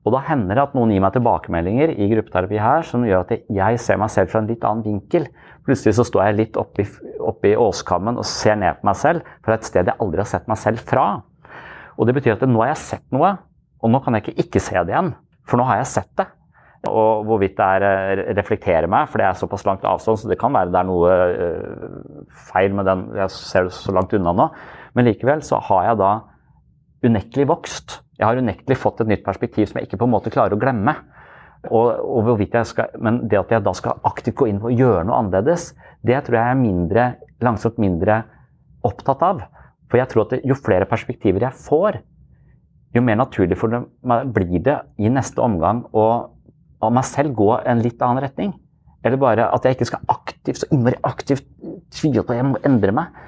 Og 0.00 0.14
da 0.14 0.22
hender 0.30 0.56
det 0.56 0.62
at 0.62 0.76
noen 0.76 0.94
gir 0.94 1.02
meg 1.04 1.12
tilbakemeldinger 1.12 1.92
i 1.92 2.08
gruppeterapi 2.14 2.60
her 2.60 2.86
som 2.88 3.04
gjør 3.04 3.26
at 3.26 3.50
jeg 3.52 3.80
ser 3.84 4.00
meg 4.00 4.12
selv 4.12 4.32
fra 4.32 4.40
en 4.40 4.48
litt 4.48 4.64
annen 4.64 4.86
vinkel. 4.86 5.26
Plutselig 5.66 5.98
så 5.98 6.06
står 6.08 6.24
jeg 6.24 6.38
litt 6.38 6.56
oppi, 6.60 6.86
oppi 7.20 7.52
åskammen 7.58 8.16
og 8.20 8.28
ser 8.28 8.56
ned 8.62 8.80
på 8.80 8.88
meg 8.88 8.96
selv 8.96 9.28
fra 9.44 9.58
et 9.58 9.68
sted 9.68 9.90
jeg 9.92 10.00
aldri 10.00 10.24
har 10.24 10.30
sett 10.30 10.48
meg 10.48 10.60
selv 10.60 10.80
fra. 10.88 11.06
Og 12.00 12.08
det 12.08 12.16
betyr 12.16 12.38
at 12.38 12.46
nå 12.48 12.62
har 12.62 12.72
jeg 12.72 12.84
sett 12.86 13.06
noe, 13.12 13.34
og 13.80 13.92
nå 13.92 14.00
kan 14.04 14.16
jeg 14.16 14.24
ikke 14.24 14.46
ikke 14.46 14.62
se 14.64 14.80
det 14.80 14.94
igjen. 14.94 15.12
For 15.48 15.60
nå 15.60 15.66
har 15.68 15.82
jeg 15.82 15.92
sett 15.92 16.12
det. 16.16 16.30
Og 16.88 17.26
hvorvidt 17.28 17.58
det 17.58 17.66
er 17.76 17.84
eh, 17.84 18.32
reflekterer 18.38 18.88
meg, 18.88 19.08
for 19.10 19.20
det 19.20 19.26
er 19.28 19.36
såpass 19.36 19.66
langt 19.68 19.84
avstand, 19.84 20.16
så 20.22 20.30
det 20.30 20.38
kan 20.40 20.54
være 20.56 20.72
det 20.72 20.80
er 20.80 20.88
noe 20.88 21.16
uh, 21.28 22.22
feil 22.48 22.72
med 22.72 22.88
den 22.88 23.02
Jeg 23.18 23.34
ser 23.34 23.68
det 23.68 23.74
så 23.76 23.92
langt 23.92 24.14
unna 24.16 24.32
nå. 24.32 24.46
Men 24.96 25.10
likevel 25.10 25.44
så 25.44 25.60
har 25.68 25.90
jeg 25.90 26.00
da 26.00 26.12
unektelig 27.06 27.46
vokst. 27.50 28.00
Jeg 28.18 28.28
har 28.28 28.40
unektelig 28.40 28.76
fått 28.80 29.00
et 29.02 29.10
nytt 29.10 29.24
perspektiv 29.24 29.68
som 29.68 29.80
jeg 29.80 29.88
ikke 29.88 30.00
på 30.02 30.08
en 30.08 30.14
måte 30.14 30.32
klarer 30.32 30.56
å 30.56 30.60
glemme. 30.60 30.94
Og, 31.68 31.88
og 32.00 32.44
skal, 32.64 32.92
men 33.04 33.22
det 33.28 33.36
at 33.36 33.50
jeg 33.52 33.64
da 33.64 33.72
skal 33.76 34.00
aktivt 34.08 34.38
gå 34.40 34.48
inn 34.48 34.60
og 34.64 34.72
gjøre 34.72 35.04
noe 35.04 35.18
annerledes, 35.20 35.74
det 36.00 36.22
tror 36.24 36.38
jeg 36.38 36.52
er 36.52 36.60
mindre, 36.60 37.06
langsomt 37.44 37.80
mindre 37.80 38.22
opptatt 38.86 39.24
av. 39.26 39.42
For 39.90 40.00
jeg 40.00 40.08
tror 40.08 40.24
at 40.24 40.36
det, 40.36 40.40
jo 40.48 40.56
flere 40.56 40.88
perspektiver 40.88 41.44
jeg 41.44 41.60
får, 41.66 42.00
jo 42.96 43.02
mer 43.04 43.20
naturlig 43.20 43.58
for 43.60 43.72
det, 43.72 43.82
blir 44.34 44.62
det 44.64 44.78
i 44.98 45.12
neste 45.12 45.42
omgang 45.44 45.84
å 45.92 46.06
av 46.80 46.94
meg 46.96 47.04
selv 47.04 47.36
gå 47.36 47.50
en 47.58 47.82
litt 47.84 48.00
annen 48.02 48.24
retning. 48.24 48.54
Eller 49.04 49.20
bare 49.20 49.48
at 49.52 49.64
jeg 49.64 49.76
ikke 49.76 49.88
skal 49.92 50.12
aktivt, 50.12 50.62
så 50.62 50.68
innmari 50.72 50.98
aktivt 51.08 51.44
tvile 51.92 52.24
på 52.24 52.34
at 52.34 52.40
jeg 52.40 52.48
må 52.48 52.60
endre 52.68 52.94
meg. 52.96 53.20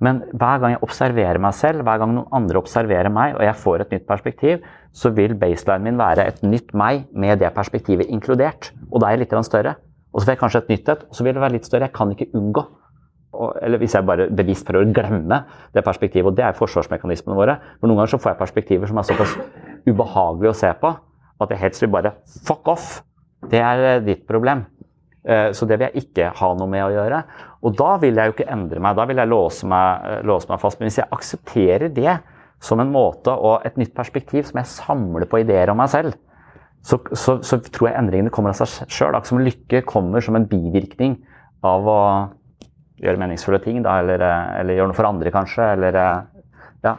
Men 0.00 0.22
hver 0.32 0.62
gang 0.62 0.74
jeg 0.74 0.82
observerer 0.84 1.40
meg 1.42 1.52
selv, 1.56 1.84
hver 1.84 2.00
gang 2.00 2.14
noen 2.16 2.32
andre 2.32 2.60
observerer 2.62 3.12
meg, 3.12 3.34
og 3.36 3.44
jeg 3.44 3.58
får 3.60 3.84
et 3.84 3.94
nytt 3.94 4.06
perspektiv, 4.08 4.66
så 4.96 5.12
vil 5.16 5.36
baselinen 5.38 5.90
min 5.90 6.00
være 6.00 6.24
et 6.30 6.40
nytt 6.42 6.72
meg 6.72 7.04
med 7.12 7.42
det 7.42 7.52
perspektivet 7.56 8.08
inkludert. 8.08 8.72
Og 8.88 9.02
da 9.02 9.10
er 9.10 9.18
jeg 9.18 9.26
litt 9.26 9.36
større. 9.46 9.76
Og 10.10 10.20
så 10.20 10.26
får 10.26 10.34
jeg 10.34 10.40
kanskje 10.40 10.62
et 10.64 10.72
nytt 10.72 10.88
et, 10.88 11.02
og 11.04 11.16
så 11.18 11.26
vil 11.26 11.36
det 11.36 11.42
være 11.44 11.56
litt 11.58 11.68
større. 11.68 11.90
Jeg 11.90 11.94
kan 11.94 12.14
ikke 12.14 12.30
unngå. 12.34 12.64
Eller 13.62 13.78
hvis 13.78 13.94
jeg 13.94 14.08
bare 14.08 14.26
bevisst 14.34 14.66
prøver 14.66 14.88
å 14.88 14.94
glemme 14.96 15.44
det 15.76 15.84
perspektivet. 15.86 16.32
Og 16.32 16.36
det 16.36 16.48
er 16.48 16.56
forsvarsmekanismene 16.58 17.36
våre. 17.38 17.60
For 17.78 17.86
noen 17.86 18.00
ganger 18.00 18.16
så 18.16 18.22
får 18.24 18.32
jeg 18.32 18.40
perspektiver 18.40 18.90
som 18.90 18.98
er 18.98 19.06
såpass 19.12 19.36
ubehagelige 19.86 20.50
å 20.50 20.58
se 20.64 20.72
på 20.80 20.96
at 21.40 21.54
jeg 21.54 21.62
helst 21.62 21.84
vil 21.84 21.92
bare 21.92 22.16
fuck 22.48 22.68
off. 22.68 22.88
Det 23.52 23.60
er 23.64 23.84
eh, 23.94 24.02
ditt 24.04 24.26
problem. 24.28 24.66
Eh, 25.24 25.50
så 25.52 25.68
det 25.68 25.76
vil 25.78 25.88
jeg 25.90 26.06
ikke 26.06 26.30
ha 26.38 26.50
noe 26.56 26.70
med 26.70 26.86
å 26.86 26.92
gjøre. 26.94 27.22
Og 27.66 27.76
da 27.76 27.94
vil 28.00 28.16
jeg 28.16 28.30
jo 28.30 28.36
ikke 28.36 28.50
endre 28.52 28.80
meg, 28.80 28.96
da 28.96 29.06
vil 29.08 29.20
jeg 29.20 29.30
låse 29.30 29.68
meg, 29.68 30.06
eh, 30.08 30.22
låse 30.28 30.48
meg 30.48 30.62
fast. 30.62 30.80
Men 30.80 30.88
hvis 30.88 31.00
jeg 31.02 31.12
aksepterer 31.12 31.92
det 31.96 32.18
som 32.60 32.80
en 32.80 32.92
måte 32.92 33.32
og 33.32 33.66
et 33.68 33.76
nytt 33.80 33.94
perspektiv 33.96 34.48
som 34.48 34.60
jeg 34.60 34.72
samler 34.72 35.28
på 35.28 35.42
ideer 35.44 35.72
om 35.72 35.80
meg 35.80 35.92
selv, 35.92 36.16
så, 36.80 36.96
så, 37.12 37.38
så 37.44 37.58
tror 37.60 37.90
jeg 37.90 37.98
endringene 38.00 38.32
kommer 38.32 38.54
av 38.54 38.60
seg 38.60 38.88
sjøl. 38.88 39.12
Akkurat 39.12 39.28
som 39.28 39.42
lykke 39.44 39.82
kommer 39.88 40.24
som 40.24 40.38
en 40.38 40.48
bivirkning 40.48 41.18
av 41.66 41.88
å 41.88 42.00
gjøre 43.00 43.20
meningsfulle 43.20 43.60
ting, 43.64 43.82
da, 43.84 43.98
eller, 44.00 44.22
eller 44.60 44.76
gjøre 44.76 44.92
noe 44.92 44.96
for 44.96 45.08
andre, 45.08 45.32
kanskje. 45.32 45.66
Eller, 45.76 45.98
ja. 46.84 46.94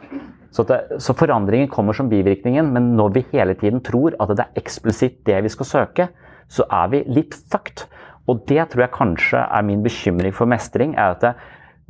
Så, 0.52 0.66
det, 0.68 0.78
så, 1.02 1.14
forandringen 1.18 1.70
kommer 1.72 1.96
som 1.96 2.10
bivirkningen, 2.10 2.70
men 2.74 2.92
når 2.98 3.14
vi 3.16 3.24
hele 3.32 3.54
tiden 3.58 3.80
tror 3.82 4.14
at 4.20 4.34
det 4.36 4.44
er 4.44 4.62
eksplisitt 4.62 5.22
det 5.26 5.38
vi 5.46 5.52
skal 5.52 5.68
søke, 5.68 6.08
så 6.52 6.66
er 6.68 6.90
vi 6.92 7.02
litt 7.08 7.34
fucked. 7.34 7.86
Og 8.32 8.44
det 8.48 8.64
tror 8.72 8.86
jeg 8.86 8.94
kanskje 8.94 9.42
er 9.44 9.66
min 9.68 9.82
bekymring 9.84 10.32
for 10.34 10.48
mestring, 10.48 10.94
er 10.96 11.16
at 11.18 11.42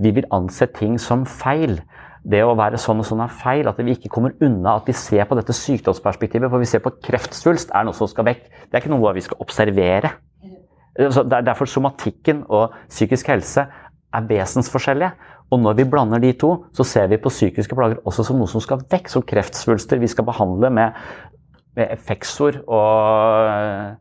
vi 0.03 0.11
vil 0.17 0.27
anse 0.35 0.67
ting 0.75 0.99
som 1.01 1.23
feil. 1.29 1.79
Det 2.23 2.41
å 2.43 2.55
være 2.59 2.79
sånn 2.79 3.03
og 3.03 3.07
sånn 3.07 3.23
er 3.25 3.35
feil. 3.35 3.69
At 3.71 3.79
vi 3.79 3.95
ikke 3.95 4.11
kommer 4.15 4.35
unna 4.43 4.77
at 4.79 4.89
vi 4.91 4.95
ser 4.97 5.27
på 5.29 5.39
dette 5.39 5.55
sykdomsperspektivet. 5.55 6.51
For 6.51 6.63
vi 6.63 6.69
ser 6.71 6.83
på 6.83 6.95
kreftsvulst 7.03 7.75
er 7.75 7.87
noe 7.87 7.97
som 7.97 8.11
skal 8.11 8.27
vekk. 8.31 8.45
Det 8.67 8.75
er 8.75 8.83
ikke 8.83 8.95
noe 8.95 9.15
vi 9.15 9.25
skal 9.25 9.43
observere. 9.43 10.15
Er 10.99 11.45
derfor 11.47 11.71
somatikken 11.71 12.45
og 12.53 12.75
psykisk 12.91 13.31
helse 13.33 13.67
er 13.67 14.27
vesensforskjellige. 14.29 15.13
Og 15.53 15.61
når 15.61 15.77
vi 15.77 15.89
blander 15.89 16.23
de 16.23 16.33
to, 16.41 16.55
så 16.73 16.85
ser 16.89 17.11
vi 17.13 17.21
på 17.21 17.33
psykiske 17.33 17.77
plager 17.77 18.01
også 18.09 18.25
som 18.25 18.39
noe 18.41 18.49
som 18.49 18.63
skal 18.65 18.81
vekk, 18.91 19.11
som 19.13 19.25
kreftsvulster 19.29 20.01
vi 20.01 20.09
skal 20.09 20.25
behandle 20.25 20.71
med, 20.73 20.97
med 21.77 21.93
effektsord 21.93 22.63
og 22.65 23.99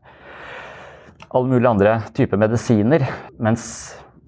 alle 1.32 1.48
mulige 1.48 1.70
andre 1.70 1.98
typer 2.16 2.40
medisiner. 2.40 3.04
Mens, 3.42 3.64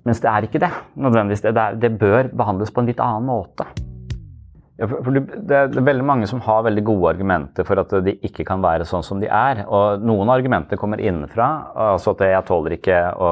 mens, 0.07 0.21
det 0.23 0.31
er 0.31 0.47
ikke 0.47 0.63
det 0.63 0.71
nødvendigvis. 0.97 1.45
Det, 1.45 1.57
er, 1.57 1.77
det 1.81 1.97
bør 2.01 2.31
behandles 2.37 2.73
på 2.73 2.83
en 2.83 2.89
litt 2.91 3.03
annen 3.03 3.29
måte. 3.29 3.67
Ja, 4.81 4.89
for, 4.91 5.05
for 5.07 5.15
det, 5.15 5.55
er 5.55 5.87
veldig 5.87 6.07
mange 6.07 6.27
som 6.27 6.41
har 6.43 6.65
veldig 6.67 6.83
gode 6.87 7.13
argumenter 7.13 7.67
for 7.69 7.79
at 7.79 7.93
de 8.07 8.17
ikke 8.27 8.47
kan 8.49 8.65
være 8.65 8.89
sånn 8.89 9.05
som 9.07 9.21
de 9.23 9.29
er. 9.31 9.63
Og 9.69 10.03
noen 10.03 10.33
argumenter 10.35 10.81
kommer 10.81 11.03
innenfra. 11.03 11.51
Altså 11.93 12.17
at 12.17 12.25
jeg 12.27 12.49
tåler 12.49 12.79
ikke 12.81 12.99
å, 13.15 13.31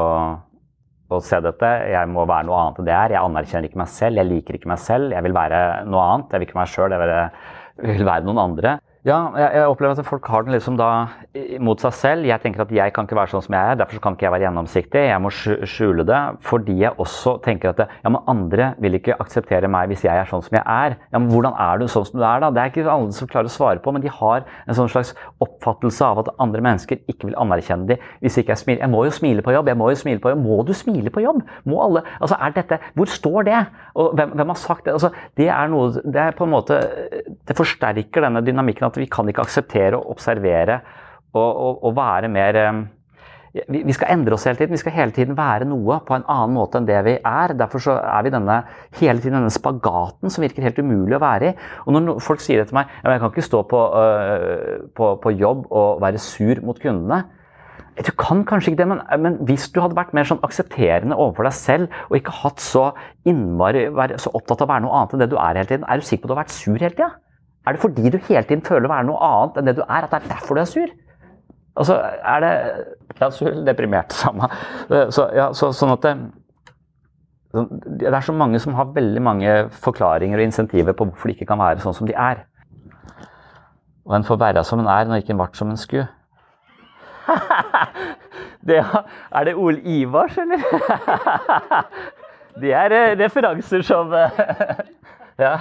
å 1.10 1.24
se 1.24 1.40
dette. 1.42 1.72
Jeg 1.90 2.12
må 2.12 2.28
være 2.28 2.46
noe 2.50 2.60
annet 2.60 2.78
enn 2.82 2.90
det 2.92 2.96
er. 2.98 3.16
Jeg 3.16 3.24
anerkjenner 3.24 3.70
ikke 3.70 3.82
meg 3.82 3.90
selv. 3.96 4.22
Jeg 4.22 4.30
liker 4.30 4.60
ikke 4.60 4.70
meg 4.70 4.84
selv. 4.84 5.16
Jeg 5.16 5.26
vil 5.26 5.36
være 5.36 5.64
noe 5.88 6.06
annet. 6.12 6.30
Jeg 6.30 6.42
vil 6.42 6.50
ikke 6.50 6.60
være 6.60 6.68
meg 6.68 6.76
sjøl. 6.76 6.94
Jeg 6.94 7.02
vil, 7.02 7.94
vil 7.96 8.10
være 8.12 8.28
noen 8.28 8.44
andre. 8.46 8.78
Ja, 9.02 9.32
jeg, 9.34 9.64
opplever 9.66 9.98
at 9.98 10.06
folk 10.06 10.28
har 10.30 10.44
den 10.46 10.54
liksom 10.54 10.76
da 10.78 10.88
mot 11.58 11.80
seg 11.82 11.94
selv. 11.98 12.26
Jeg 12.28 12.38
tenker 12.38 12.62
at 12.62 12.70
jeg 12.70 12.92
kan 12.94 13.08
ikke 13.08 13.16
være 13.18 13.32
sånn 13.32 13.42
som 13.42 13.54
jeg 13.56 13.72
er, 13.72 13.78
derfor 13.80 13.98
kan 13.98 14.14
ikke 14.14 14.28
jeg 14.28 14.30
være 14.36 14.44
gjennomsiktig. 14.44 15.00
Jeg 15.08 15.22
må 15.24 15.32
skjule 15.34 16.04
det. 16.06 16.20
Fordi 16.46 16.76
jeg 16.84 16.94
også 17.02 17.32
tenker 17.42 17.72
at 17.72 17.82
ja, 17.82 18.12
men 18.14 18.20
andre 18.30 18.68
vil 18.84 18.94
ikke 19.00 19.16
akseptere 19.18 19.66
meg 19.74 19.90
hvis 19.90 20.04
jeg 20.06 20.14
er 20.14 20.30
sånn 20.30 20.44
som 20.46 20.54
jeg 20.54 20.62
er. 20.62 20.94
Ja, 21.10 21.18
men 21.18 21.32
Hvordan 21.32 21.58
er 21.58 21.82
du 21.82 21.88
sånn 21.90 22.06
som 22.06 22.20
du 22.20 22.22
er, 22.22 22.44
da? 22.44 22.52
Det 22.54 22.62
er 22.62 22.70
ikke 22.70 22.84
alle 22.92 23.16
som 23.16 23.30
klarer 23.32 23.50
å 23.50 23.54
svare 23.56 23.82
på, 23.82 23.96
men 23.96 24.04
de 24.04 24.12
har 24.20 24.46
en 24.46 24.78
sånn 24.78 24.92
slags 24.94 25.10
oppfattelse 25.42 26.06
av 26.06 26.22
at 26.22 26.30
andre 26.46 26.62
mennesker 26.62 27.02
ikke 27.10 27.32
vil 27.32 27.38
anerkjenne 27.42 27.90
dem 27.90 28.06
hvis 28.22 28.38
ikke 28.38 28.54
jeg 28.54 28.62
smiler. 28.62 28.84
Jeg 28.84 28.94
må 28.94 29.02
jo 29.08 29.16
smile 29.18 29.42
på 29.42 29.56
jobb, 29.56 29.72
jeg 29.72 29.80
må 29.82 29.90
jo 29.90 29.98
smile 29.98 30.22
på 30.22 30.30
jobb. 30.30 30.46
Må 30.46 30.60
du 30.68 30.72
smile 30.78 31.10
på 31.10 31.24
jobb? 31.26 31.42
Må 31.66 31.82
alle 31.88 32.04
Altså, 32.22 32.38
er 32.38 32.54
dette 32.54 32.78
Hvor 32.94 33.10
står 33.10 33.50
det? 33.50 33.58
Og 33.98 34.14
hvem, 34.14 34.38
hvem 34.38 34.54
har 34.54 34.62
sagt 34.62 34.86
det? 34.86 34.94
Altså, 34.94 35.10
det 35.38 35.50
er 35.50 35.70
noe 35.72 35.90
Det 35.90 36.22
er 36.22 36.36
på 36.38 36.46
en 36.46 36.52
måte 36.52 36.78
Det 37.48 37.56
forsterker 37.58 38.28
denne 38.28 38.44
dynamikken 38.46 38.91
at 38.92 39.00
vi 39.00 39.10
kan 39.10 39.28
ikke 39.28 39.44
akseptere 39.46 39.98
å 39.98 40.10
observere 40.12 40.82
og, 41.32 41.48
og, 41.48 41.80
og 41.88 41.96
være 41.96 42.30
mer 42.32 42.60
eh, 42.60 42.82
vi, 43.52 43.92
skal 43.92 44.14
endre 44.14 44.36
oss 44.36 44.46
hele 44.48 44.56
tiden. 44.56 44.72
Vi 44.72 44.80
skal 44.80 44.94
hele 44.96 45.12
tiden 45.12 45.36
være 45.36 45.66
noe 45.68 45.98
på 46.06 46.16
en 46.16 46.24
annen 46.24 46.54
måte 46.56 46.80
enn 46.80 46.88
det 46.88 47.00
vi 47.04 47.18
er. 47.18 47.52
Derfor 47.58 47.82
så 47.84 47.98
er 48.00 48.24
vi 48.24 48.32
denne, 48.32 48.62
hele 48.96 49.20
tiden 49.20 49.36
denne 49.36 49.52
spagaten 49.52 50.32
som 50.32 50.44
virker 50.44 50.64
helt 50.64 50.80
umulig 50.80 51.18
å 51.18 51.22
være 51.22 51.50
i. 51.50 51.52
Og 51.84 51.92
når 51.96 52.22
folk 52.24 52.40
sier 52.40 52.62
det 52.62 52.70
til 52.70 52.80
meg 52.80 52.90
jeg 53.04 53.20
kan 53.20 53.32
ikke 53.34 53.44
stå 53.44 53.62
på, 53.68 53.82
uh, 53.92 54.88
på, 54.96 55.12
på 55.20 55.34
jobb 55.36 55.66
og 55.68 56.00
være 56.04 56.22
sur 56.22 56.62
mot 56.64 56.80
kundene. 56.80 57.24
Du 58.00 58.08
kan 58.16 58.40
kanskje 58.48 58.72
ikke 58.72 58.80
det, 58.80 58.86
men, 58.88 59.02
men, 59.20 59.34
hvis 59.44 59.66
du 59.68 59.82
hadde 59.82 59.98
vært 59.98 60.14
mer 60.16 60.24
sånn 60.24 60.40
aksepterende 60.46 61.18
overfor 61.18 61.44
deg 61.44 61.56
selv 61.58 61.98
og 62.06 62.16
ikke 62.16 62.32
hatt 62.38 62.62
så 62.64 62.86
innmari, 63.28 63.84
så 64.16 64.32
opptatt 64.32 64.64
av 64.64 64.70
å 64.70 64.72
være 64.72 64.84
noe 64.86 64.96
annet 64.96 65.12
enn 65.12 65.24
det 65.26 65.28
du 65.28 65.36
er 65.36 65.60
hele 65.60 65.68
tiden, 65.68 65.84
er 65.84 66.00
du 66.00 66.08
sikker 66.08 66.24
på 66.24 66.30
at 66.30 66.32
du 66.32 66.34
har 66.38 66.40
vært 66.46 66.54
sur 66.56 66.78
hele 66.78 66.96
tida? 66.96 67.10
Er 67.66 67.76
det 67.76 67.82
fordi 67.82 68.10
du 68.10 68.18
hele 68.28 68.42
tiden 68.42 68.64
føler 68.66 68.88
å 68.88 68.92
være 68.92 69.06
noe 69.06 69.22
annet 69.22 69.58
enn 69.58 69.70
det 69.70 69.76
du 69.78 69.82
er, 69.84 70.04
at 70.04 70.10
det 70.10 70.20
er 70.20 70.30
derfor 70.34 70.58
du 70.58 70.62
er 70.62 70.70
sur? 70.70 70.94
Altså, 71.76 71.98
er 72.02 72.44
det 72.44 72.54
Ja, 73.20 73.30
sur 73.30 73.48
eller 73.48 73.64
deprimert, 73.68 74.12
samme. 74.12 74.48
Så, 75.14 75.28
ja, 75.36 75.52
så, 75.54 75.68
sånn 75.76 75.92
at 75.94 76.02
det, 76.06 76.14
det 78.00 78.08
er 78.08 78.24
så 78.24 78.32
mange 78.34 78.58
som 78.60 78.74
har 78.74 78.90
veldig 78.96 79.22
mange 79.22 79.52
forklaringer 79.84 80.40
og 80.40 80.48
insentiver 80.48 80.96
på 80.96 81.06
hvorfor 81.06 81.28
de 81.28 81.36
ikke 81.36 81.46
kan 81.52 81.60
være 81.60 81.84
sånn 81.84 81.94
som 81.94 82.08
de 82.08 82.16
er. 82.16 82.42
Og 84.08 84.16
en 84.16 84.26
får 84.26 84.40
være 84.40 84.64
som 84.66 84.82
en 84.82 84.90
er, 84.90 85.06
når 85.06 85.22
ikke 85.22 85.36
en 85.36 85.42
ble 85.42 85.48
som 85.54 85.70
en 85.70 85.78
skulle. 85.78 86.08
det, 88.68 88.80
er 88.82 89.44
det 89.46 89.54
Ole 89.54 89.78
Ivars, 89.84 90.38
eller? 90.42 90.64
det 92.62 92.74
er 92.74 92.96
eh, 92.96 93.14
referanser 93.20 93.86
som 93.86 94.12
eh, 94.16 94.42
Ja. 95.44 95.58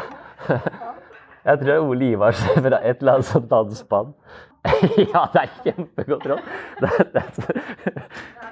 Jeg 1.41 1.57
tror 1.57 1.67
det 1.67 1.75
er 1.75 1.89
Ole 1.89 2.09
Ivars 2.13 2.41
fra 2.53 2.79
et 2.85 2.99
eller 3.01 3.17
annet 3.17 3.29
sånt 3.29 3.47
danseband. 3.49 4.13
ja, 5.13 5.23
det 5.33 5.41
er 5.41 5.53
kjempegodt 5.63 6.27
råd. 6.29 6.49
Det, 6.81 6.89
det, 7.15 7.23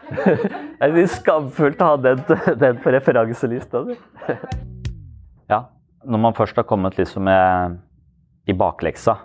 det 0.10 0.48
er 0.82 0.96
litt 0.96 1.12
skamfullt 1.20 1.84
å 1.86 1.92
ha 1.92 2.00
den, 2.02 2.24
den 2.58 2.80
på 2.82 2.94
referanselista. 2.96 3.84
ja, 5.52 5.62
når 6.04 6.24
man 6.26 6.38
først 6.38 6.58
har 6.58 6.66
kommet 6.70 6.98
liksom 6.98 7.30
i 7.30 8.58
bakleksa 8.58 9.20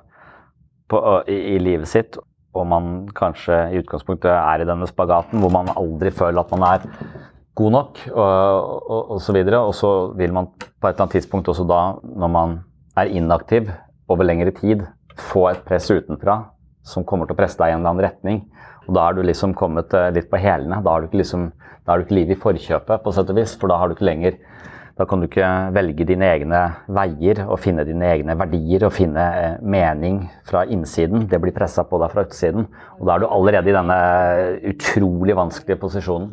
på, 0.93 1.01
i, 1.25 1.39
i, 1.55 1.59
livet 1.63 1.89
sitt, 1.89 2.21
og 2.55 2.69
man 2.69 3.09
kanskje 3.17 3.63
i 3.73 3.81
utgangspunktet 3.81 4.29
er 4.35 4.63
i 4.63 4.69
denne 4.69 4.87
spagaten 4.91 5.41
hvor 5.41 5.55
man 5.55 5.73
aldri 5.73 6.13
føler 6.15 6.45
at 6.45 6.53
man 6.53 6.69
er 6.69 6.85
god 7.57 7.75
nok, 7.79 8.05
og, 8.13 8.29
og, 8.85 9.01
og 9.17 9.25
så 9.25 9.33
videre, 9.33 9.65
og 9.65 9.73
så 9.79 9.95
vil 10.19 10.37
man 10.37 10.53
på 10.53 10.69
et 10.85 10.93
eller 10.93 11.07
annet 11.07 11.17
tidspunkt 11.17 11.49
også 11.49 11.65
da, 11.71 11.83
når 12.05 12.33
man 12.37 12.57
er 12.97 13.11
inaktiv 13.11 13.71
over 14.11 14.27
lengre 14.27 14.53
tid, 14.55 14.85
få 15.19 15.49
et 15.51 15.65
press 15.67 15.91
utenfra 15.91 16.41
som 16.85 17.05
kommer 17.09 17.27
til 17.27 17.37
å 17.37 17.39
presse 17.39 17.59
deg 17.59 17.73
i 17.73 17.75
en 17.75 17.81
eller 17.81 17.95
annen 17.95 18.05
retning. 18.05 18.43
Og 18.85 18.97
da 18.97 19.07
er 19.09 19.17
du 19.17 19.25
liksom 19.25 19.55
kommet 19.57 19.95
eh, 19.97 20.11
litt 20.15 20.29
på 20.31 20.41
hælene. 20.41 20.83
Da 20.85 20.93
har 20.93 21.03
du 21.03 21.09
ikke, 21.09 21.23
liksom, 21.23 21.49
livet 22.11 22.37
i 22.37 22.41
forkjøpet, 22.41 23.03
på 23.05 23.15
sett 23.17 23.33
og 23.33 23.39
vis. 23.39 23.57
For 23.61 23.73
da 23.73 23.81
har 23.81 23.89
du 23.89 23.97
ikke 23.97 24.11
lenger 24.11 24.39
Da 24.95 25.03
kan 25.11 25.19
du 25.19 25.27
ikke 25.27 25.47
velge 25.75 26.05
dine 26.07 26.23
egne 26.31 26.59
veier 26.87 27.41
og 27.49 27.57
finne 27.59 27.83
dine 27.83 28.13
egne 28.13 28.37
verdier 28.39 28.85
og 28.87 28.93
finne 28.95 29.25
eh, 29.41 29.57
mening 29.59 30.21
fra 30.47 30.63
innsiden. 30.71 31.25
Det 31.27 31.41
blir 31.43 31.57
pressa 31.57 31.83
på 31.83 31.99
deg 31.99 32.13
fra 32.13 32.23
utsiden. 32.29 32.69
Og 33.01 33.09
da 33.09 33.17
er 33.17 33.25
du 33.25 33.27
allerede 33.27 33.73
i 33.73 33.75
denne 33.75 33.97
utrolig 34.71 35.35
vanskelige 35.35 35.81
posisjonen. 35.83 36.31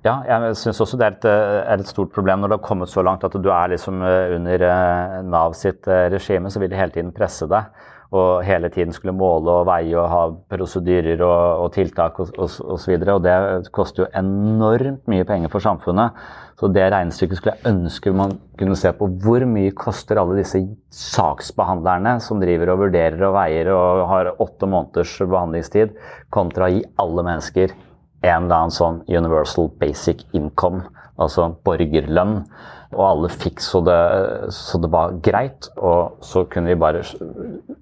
Ja, 0.00 0.14
jeg 0.24 0.54
syns 0.56 0.78
også 0.80 0.96
det 0.96 1.04
er 1.04 1.16
et, 1.18 1.24
eh, 1.28 1.58
er 1.74 1.80
et, 1.82 1.88
stort 1.90 2.12
problem 2.14 2.40
når 2.40 2.48
det 2.48 2.56
har 2.56 2.68
kommet 2.70 2.88
så 2.88 3.02
langt 3.04 3.24
at 3.26 3.34
du 3.36 3.50
er 3.52 3.68
liksom 3.68 4.00
eh, 4.00 4.32
under 4.38 4.62
eh, 4.64 5.16
Nav 5.28 5.52
sitt 5.52 5.84
regime, 5.84 6.48
så 6.48 6.62
vil 6.62 6.70
de 6.72 6.78
hele 6.78 6.94
tiden 6.94 7.10
presse 7.12 7.48
deg. 7.50 7.68
Og 8.10 8.40
hele 8.42 8.66
tiden 8.72 8.90
skulle 8.96 9.12
måle 9.14 9.52
og 9.60 9.68
veie 9.68 9.92
og 9.94 10.06
ha 10.10 10.22
prosedyrer 10.50 11.20
og, 11.22 11.66
og 11.66 11.68
tiltak 11.76 12.16
osv. 12.18 12.32
Og, 12.40 12.56
og, 12.64 12.80
videre, 12.88 13.14
og 13.14 13.22
det 13.22 13.68
koster 13.76 14.02
jo 14.02 14.08
enormt 14.18 15.04
mye 15.06 15.26
penger 15.28 15.52
for 15.52 15.62
samfunnet. 15.62 16.16
Så 16.58 16.72
det 16.72 16.88
regnestykket 16.90 17.38
skulle 17.38 17.54
jeg 17.54 17.70
ønske 17.70 18.14
man 18.16 18.34
kunne 18.58 18.80
se 18.80 18.90
på. 18.96 19.06
Hvor 19.22 19.44
mye 19.52 19.76
koster 19.76 20.18
alle 20.18 20.40
disse 20.40 20.64
saksbehandlerne 20.96 22.16
som 22.24 22.40
driver 22.42 22.72
og 22.72 22.86
vurderer 22.86 23.28
og 23.28 23.36
veier 23.36 23.70
og 23.76 24.02
har 24.10 24.32
åtte 24.40 24.66
måneders 24.66 25.14
behandlingstid, 25.20 25.94
kontra 26.34 26.66
å 26.66 26.74
gi 26.74 26.82
alle 27.04 27.28
mennesker 27.30 27.78
en 28.20 28.44
eller 28.44 28.56
annen 28.56 28.74
sånn 28.74 29.00
universal 29.08 29.70
basic 29.80 30.26
income, 30.36 30.84
altså 31.20 31.50
borgerlønn. 31.64 32.42
Og 32.90 33.02
alle 33.06 33.30
fikk 33.30 33.60
så 33.62 33.80
det, 33.86 33.98
så 34.54 34.80
det 34.82 34.90
var 34.90 35.16
greit. 35.22 35.70
Og 35.78 36.20
så 36.26 36.44
kunne 36.50 36.72
vi 36.72 36.80
bare 36.80 37.04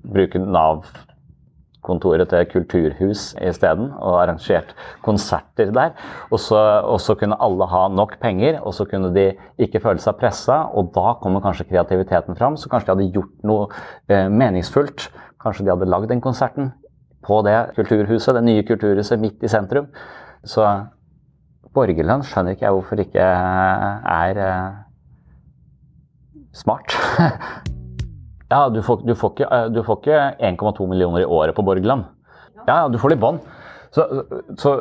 bruke 0.04 0.40
Nav-kontoret 0.42 2.28
til 2.28 2.48
kulturhus 2.52 3.30
isteden, 3.40 3.88
og 3.96 4.18
arrangert 4.20 4.74
konserter 5.04 5.72
der. 5.74 5.94
Og 6.28 6.42
så, 6.44 6.60
og 6.84 7.00
så, 7.00 7.16
kunne 7.18 7.40
alle 7.40 7.70
ha 7.72 7.86
nok 7.88 8.18
penger, 8.20 8.60
og 8.60 8.76
så 8.76 8.84
kunne 8.90 9.14
de 9.16 9.30
ikke 9.58 9.80
føle 9.86 10.02
seg 10.04 10.20
pressa. 10.20 10.66
Og 10.76 10.92
da 10.94 11.16
kommer 11.22 11.42
kanskje 11.44 11.70
kreativiteten 11.72 12.36
fram, 12.38 12.60
så 12.60 12.68
kanskje 12.68 12.92
de 12.92 12.96
hadde 12.98 13.16
gjort 13.16 13.48
noe 13.48 13.70
eh, 14.12 14.28
meningsfullt. 14.28 15.08
Kanskje 15.40 15.64
de 15.64 15.72
hadde 15.72 15.88
lagd 15.88 16.12
den 16.12 16.22
konserten 16.22 16.74
på 17.24 17.40
det 17.46 17.56
kulturhuset, 17.76 18.36
det 18.36 18.44
nye 18.44 18.64
kulturhuset 18.66 19.20
midt 19.20 19.42
i 19.42 19.50
sentrum. 19.50 19.88
Så 20.48 20.64
borgerlønn 21.76 22.24
skjønner 22.24 22.56
ikke 22.56 22.66
jeg 22.66 22.76
hvorfor 22.76 23.02
ikke 23.02 23.24
er 23.24 24.40
uh, 24.40 24.78
smart. 26.56 26.94
ja, 28.52 28.62
du 28.72 28.80
får, 28.84 29.04
du 29.04 29.14
får 29.18 29.34
ikke, 29.34 29.50
uh, 29.52 29.92
ikke 29.98 30.22
1,2 30.50 30.88
millioner 30.88 31.24
i 31.24 31.28
året 31.28 31.56
på 31.56 31.64
borgerlønn. 31.66 32.06
Ja, 32.68 32.86
du 32.88 32.98
får 33.00 33.12
det 33.12 33.20
i 33.20 33.24
bånn. 33.26 33.40
Så, 33.94 34.04
så 34.60 34.72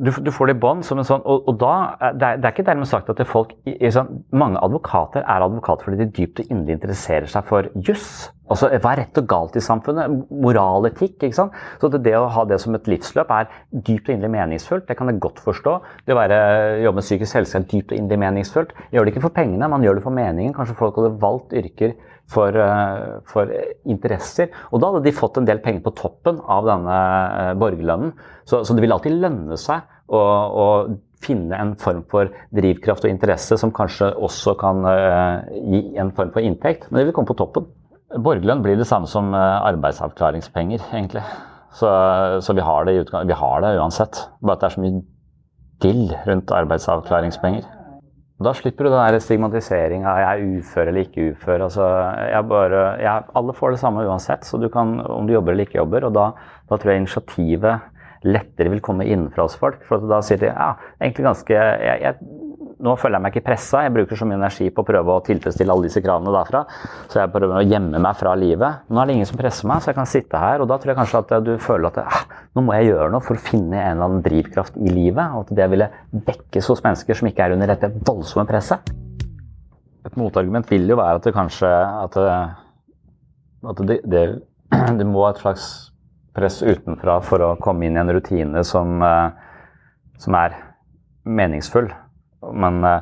du, 0.00 0.10
du, 0.10 0.30
får 0.32 0.48
det 0.48 0.56
i 0.56 0.60
bånd 0.62 0.84
som 0.86 1.00
en 1.00 1.04
sånn 1.04 1.24
Og, 1.28 1.44
og 1.50 1.58
da, 1.60 1.72
det 2.16 2.24
er, 2.24 2.38
det 2.40 2.48
er, 2.48 2.54
ikke 2.54 2.64
dermed 2.64 2.88
sagt 2.88 3.10
at 3.12 3.20
folk 3.28 3.52
sånn, 3.92 4.22
Mange 4.32 4.62
advokater 4.64 5.24
er 5.24 5.44
advokater 5.44 5.90
fordi 5.90 6.00
de 6.00 6.08
dypt 6.16 6.40
og 6.40 6.48
inderlig 6.48 6.78
interesserer 6.78 7.28
seg 7.30 7.44
for 7.50 7.68
juss. 7.84 8.30
Altså, 8.46 8.70
Hva 8.70 8.92
er 8.92 9.02
rett 9.02 9.20
og 9.20 9.28
galt 9.28 9.56
i 9.58 9.62
samfunnet? 9.64 10.12
Moraletikk. 10.30 11.18
ikke 11.18 11.36
sant? 11.36 11.54
Så 11.82 11.90
det, 11.92 12.14
å 12.16 12.28
ha 12.32 12.44
det 12.48 12.60
som 12.62 12.76
et 12.78 12.90
livsløp 12.90 13.32
er 13.34 13.48
dypt 13.72 14.08
og 14.08 14.14
inderlig 14.14 14.32
meningsfullt. 14.36 14.86
Det 14.88 14.96
kan 14.98 15.10
jeg 15.10 15.20
godt 15.22 15.42
forstå. 15.44 15.76
Det 16.06 16.14
å 16.14 16.18
være, 16.20 16.38
jobbe 16.84 17.00
med 17.00 17.08
psykisk 17.08 17.40
helse 17.40 17.58
er 17.58 17.66
dypt 17.66 17.92
og 17.92 17.98
inderlig 17.98 18.22
meningsfullt. 18.22 18.74
Jeg 18.86 18.98
gjør 18.98 19.08
det 19.08 19.14
ikke 19.16 19.26
for 19.26 19.36
pengene, 19.36 19.70
man 19.72 19.86
gjør 19.86 19.98
det 19.98 20.06
for 20.06 20.14
meningen. 20.14 20.54
Kanskje 20.56 20.78
folk 20.78 21.00
hadde 21.00 21.16
valgt 21.22 21.56
yrker 21.58 21.96
for, 22.30 22.56
eh, 22.58 23.18
for, 23.30 23.50
interesser. 23.88 24.50
Og 24.72 24.82
da 24.82 24.90
hadde 24.90 25.06
de 25.06 25.14
fått 25.14 25.38
en 25.40 25.48
del 25.48 25.62
penger 25.64 25.84
på 25.84 25.94
toppen 25.98 26.40
av 26.42 26.66
denne 26.68 26.96
eh, 26.96 27.52
borgerlønnen. 27.58 28.14
Så, 28.44 28.62
så 28.66 28.74
det 28.74 28.84
vil 28.84 28.94
alltid 28.94 29.18
lønne 29.22 29.58
seg 29.60 29.86
å, 30.06 30.20
å, 30.20 30.68
finne 31.26 31.56
en 31.56 31.72
form 31.80 32.02
for 32.10 32.28
drivkraft 32.54 33.06
og 33.06 33.10
interesse 33.10 33.56
som 33.58 33.72
kanskje 33.74 34.10
også 34.22 34.52
kan 34.60 34.84
uh, 34.84 35.48
gi 35.48 35.80
en 35.98 36.10
form 36.14 36.28
for 36.34 36.44
inntekt, 36.44 36.84
men 36.90 37.00
det 37.00 37.06
vil 37.08 37.14
komme 37.16 37.30
på 37.30 37.38
toppen. 37.40 37.64
Borgerlønn 38.12 38.60
blir 38.62 38.76
det 38.78 38.86
samme 38.86 39.08
som 39.10 39.32
arbeidsavklaringspenger, 39.34 40.84
egentlig. 40.92 41.24
Så, 41.74 41.88
så 42.44 42.54
vi, 42.54 42.62
har 42.62 42.86
vi 42.86 43.40
har 43.40 43.64
det 43.64 43.72
uansett. 43.80 44.20
Bare 44.44 44.60
at 44.60 44.62
det 44.62 44.68
er 44.68 44.76
så 44.76 44.84
mye 44.84 45.00
dill 45.82 46.04
rundt 46.28 46.52
arbeidsavklaringspenger. 46.60 47.64
Da 48.36 48.52
slipper 48.52 48.84
du 48.84 48.92
den 48.92 49.20
stigmatiseringa 49.24 50.12
jeg 50.20 50.26
er 50.28 50.58
ufør 50.58 50.90
eller 50.90 51.06
ikke 51.06 51.30
ufør. 51.32 51.62
Altså, 51.70 51.84
jeg 52.28 52.48
bare, 52.50 52.80
jeg, 53.00 53.28
alle 53.40 53.54
får 53.56 53.72
det 53.72 53.80
samme 53.80 54.04
uansett, 54.04 54.44
så 54.44 54.60
du 54.60 54.68
kan, 54.72 54.98
om 55.00 55.28
du 55.28 55.32
jobber 55.32 55.54
eller 55.54 55.64
ikke 55.64 55.78
jobber. 55.78 56.04
og 56.04 56.12
Da, 56.18 56.26
da 56.68 56.76
tror 56.76 56.92
jeg 56.92 57.04
initiativet 57.06 57.86
lettere 58.26 58.72
vil 58.72 58.82
komme 58.84 59.06
innenfra 59.08 59.46
hos 59.46 59.56
folk. 59.56 59.80
For 59.88 60.04
da 60.04 60.20
sier 60.24 60.42
de 60.42 60.50
ja, 60.50 60.74
egentlig 61.00 61.24
ganske 61.30 61.56
jeg, 61.56 62.02
jeg, 62.04 62.42
nå 62.76 62.92
føler 63.00 63.16
jeg 63.16 63.24
meg 63.24 63.32
ikke 63.32 63.46
pressa. 63.46 63.82
Jeg 63.86 63.92
bruker 63.94 64.18
så 64.18 64.26
mye 64.28 64.36
energi 64.36 64.66
på 64.74 64.82
å 64.82 64.86
prøve 64.86 65.14
å 65.14 65.22
tilfredsstille 65.24 65.72
alle 65.72 65.88
disse 65.88 66.02
kravene 66.04 66.32
derfra. 66.34 66.60
Så 67.08 67.22
jeg 67.22 67.32
prøver 67.32 67.56
å 67.56 67.64
gjemme 67.64 68.00
meg 68.02 68.18
fra 68.20 68.34
livet. 68.36 68.84
Nå 68.92 69.00
er 69.00 69.08
det 69.08 69.16
ingen 69.16 69.30
som 69.30 69.40
presser 69.40 69.70
meg, 69.70 69.80
så 69.80 69.90
jeg 69.90 69.98
kan 69.98 70.10
sitte 70.10 70.42
her. 70.42 70.60
Og 70.60 70.68
da 70.68 70.76
tror 70.80 70.92
jeg 70.92 70.98
kanskje 70.98 71.22
at 71.22 71.32
du 71.46 71.54
føler 71.62 71.88
at 71.88 72.02
ah, 72.04 72.44
nå 72.56 72.66
må 72.66 72.76
jeg 72.76 72.90
gjøre 72.90 73.08
noe 73.14 73.24
for 73.24 73.38
å 73.38 73.44
finne 73.46 73.80
en 73.80 73.96
eller 73.96 74.10
annen 74.10 74.26
drivkraft 74.26 74.76
i 74.76 74.92
livet. 74.92 75.24
Og 75.32 75.46
at 75.46 75.56
det 75.56 75.70
ville 75.72 75.88
vekkes 76.28 76.70
hos 76.72 76.84
mennesker 76.84 77.20
som 77.20 77.32
ikke 77.32 77.48
er 77.48 77.56
under 77.56 77.72
dette 77.72 77.92
voldsomme 77.96 78.46
presset. 78.50 78.92
Et 80.06 80.20
motargument 80.20 80.68
vil 80.70 80.84
jo 80.92 81.00
være 81.00 81.18
at 81.18 81.26
det 81.26 81.34
kanskje 81.34 81.72
at 81.72 82.20
det, 82.20 82.38
at 83.72 83.84
det, 83.88 84.00
det, 84.04 84.26
det 85.00 85.08
må 85.08 85.24
et 85.30 85.40
slags 85.40 85.70
press 86.36 86.60
utenfra 86.60 87.22
for 87.24 87.40
å 87.40 87.54
komme 87.56 87.88
inn 87.88 87.96
i 87.96 88.02
en 88.02 88.12
rutine 88.12 88.60
som, 88.68 89.00
som 90.20 90.36
er 90.36 90.58
meningsfull. 91.24 91.88
Men 92.54 92.84
eh, 92.84 93.00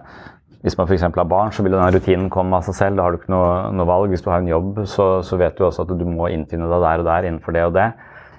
hvis 0.64 0.78
man 0.78 0.88
f.eks. 0.88 1.02
har 1.04 1.28
barn, 1.28 1.52
så 1.52 1.62
vil 1.62 1.74
denne 1.74 1.92
rutinen 1.92 2.30
komme 2.32 2.56
av 2.56 2.64
seg 2.64 2.76
selv. 2.78 2.96
Da 2.96 3.04
har 3.04 3.12
du 3.12 3.20
ikke 3.20 3.34
noe, 3.34 3.48
noe 3.76 3.84
valg. 3.88 4.08
Hvis 4.14 4.24
du 4.24 4.30
har 4.32 4.40
en 4.40 4.48
jobb, 4.48 4.78
så, 4.88 5.08
så, 5.20 5.36
vet 5.36 5.58
du 5.58 5.66
også 5.66 5.84
at 5.84 5.92
du 5.92 6.06
må 6.08 6.30
innfinne 6.32 6.70
deg 6.70 6.84
der 6.86 7.02
og 7.02 7.08
der 7.10 7.28
innenfor 7.28 7.52
det 7.52 7.64
og 7.68 7.74
det. 7.76 7.90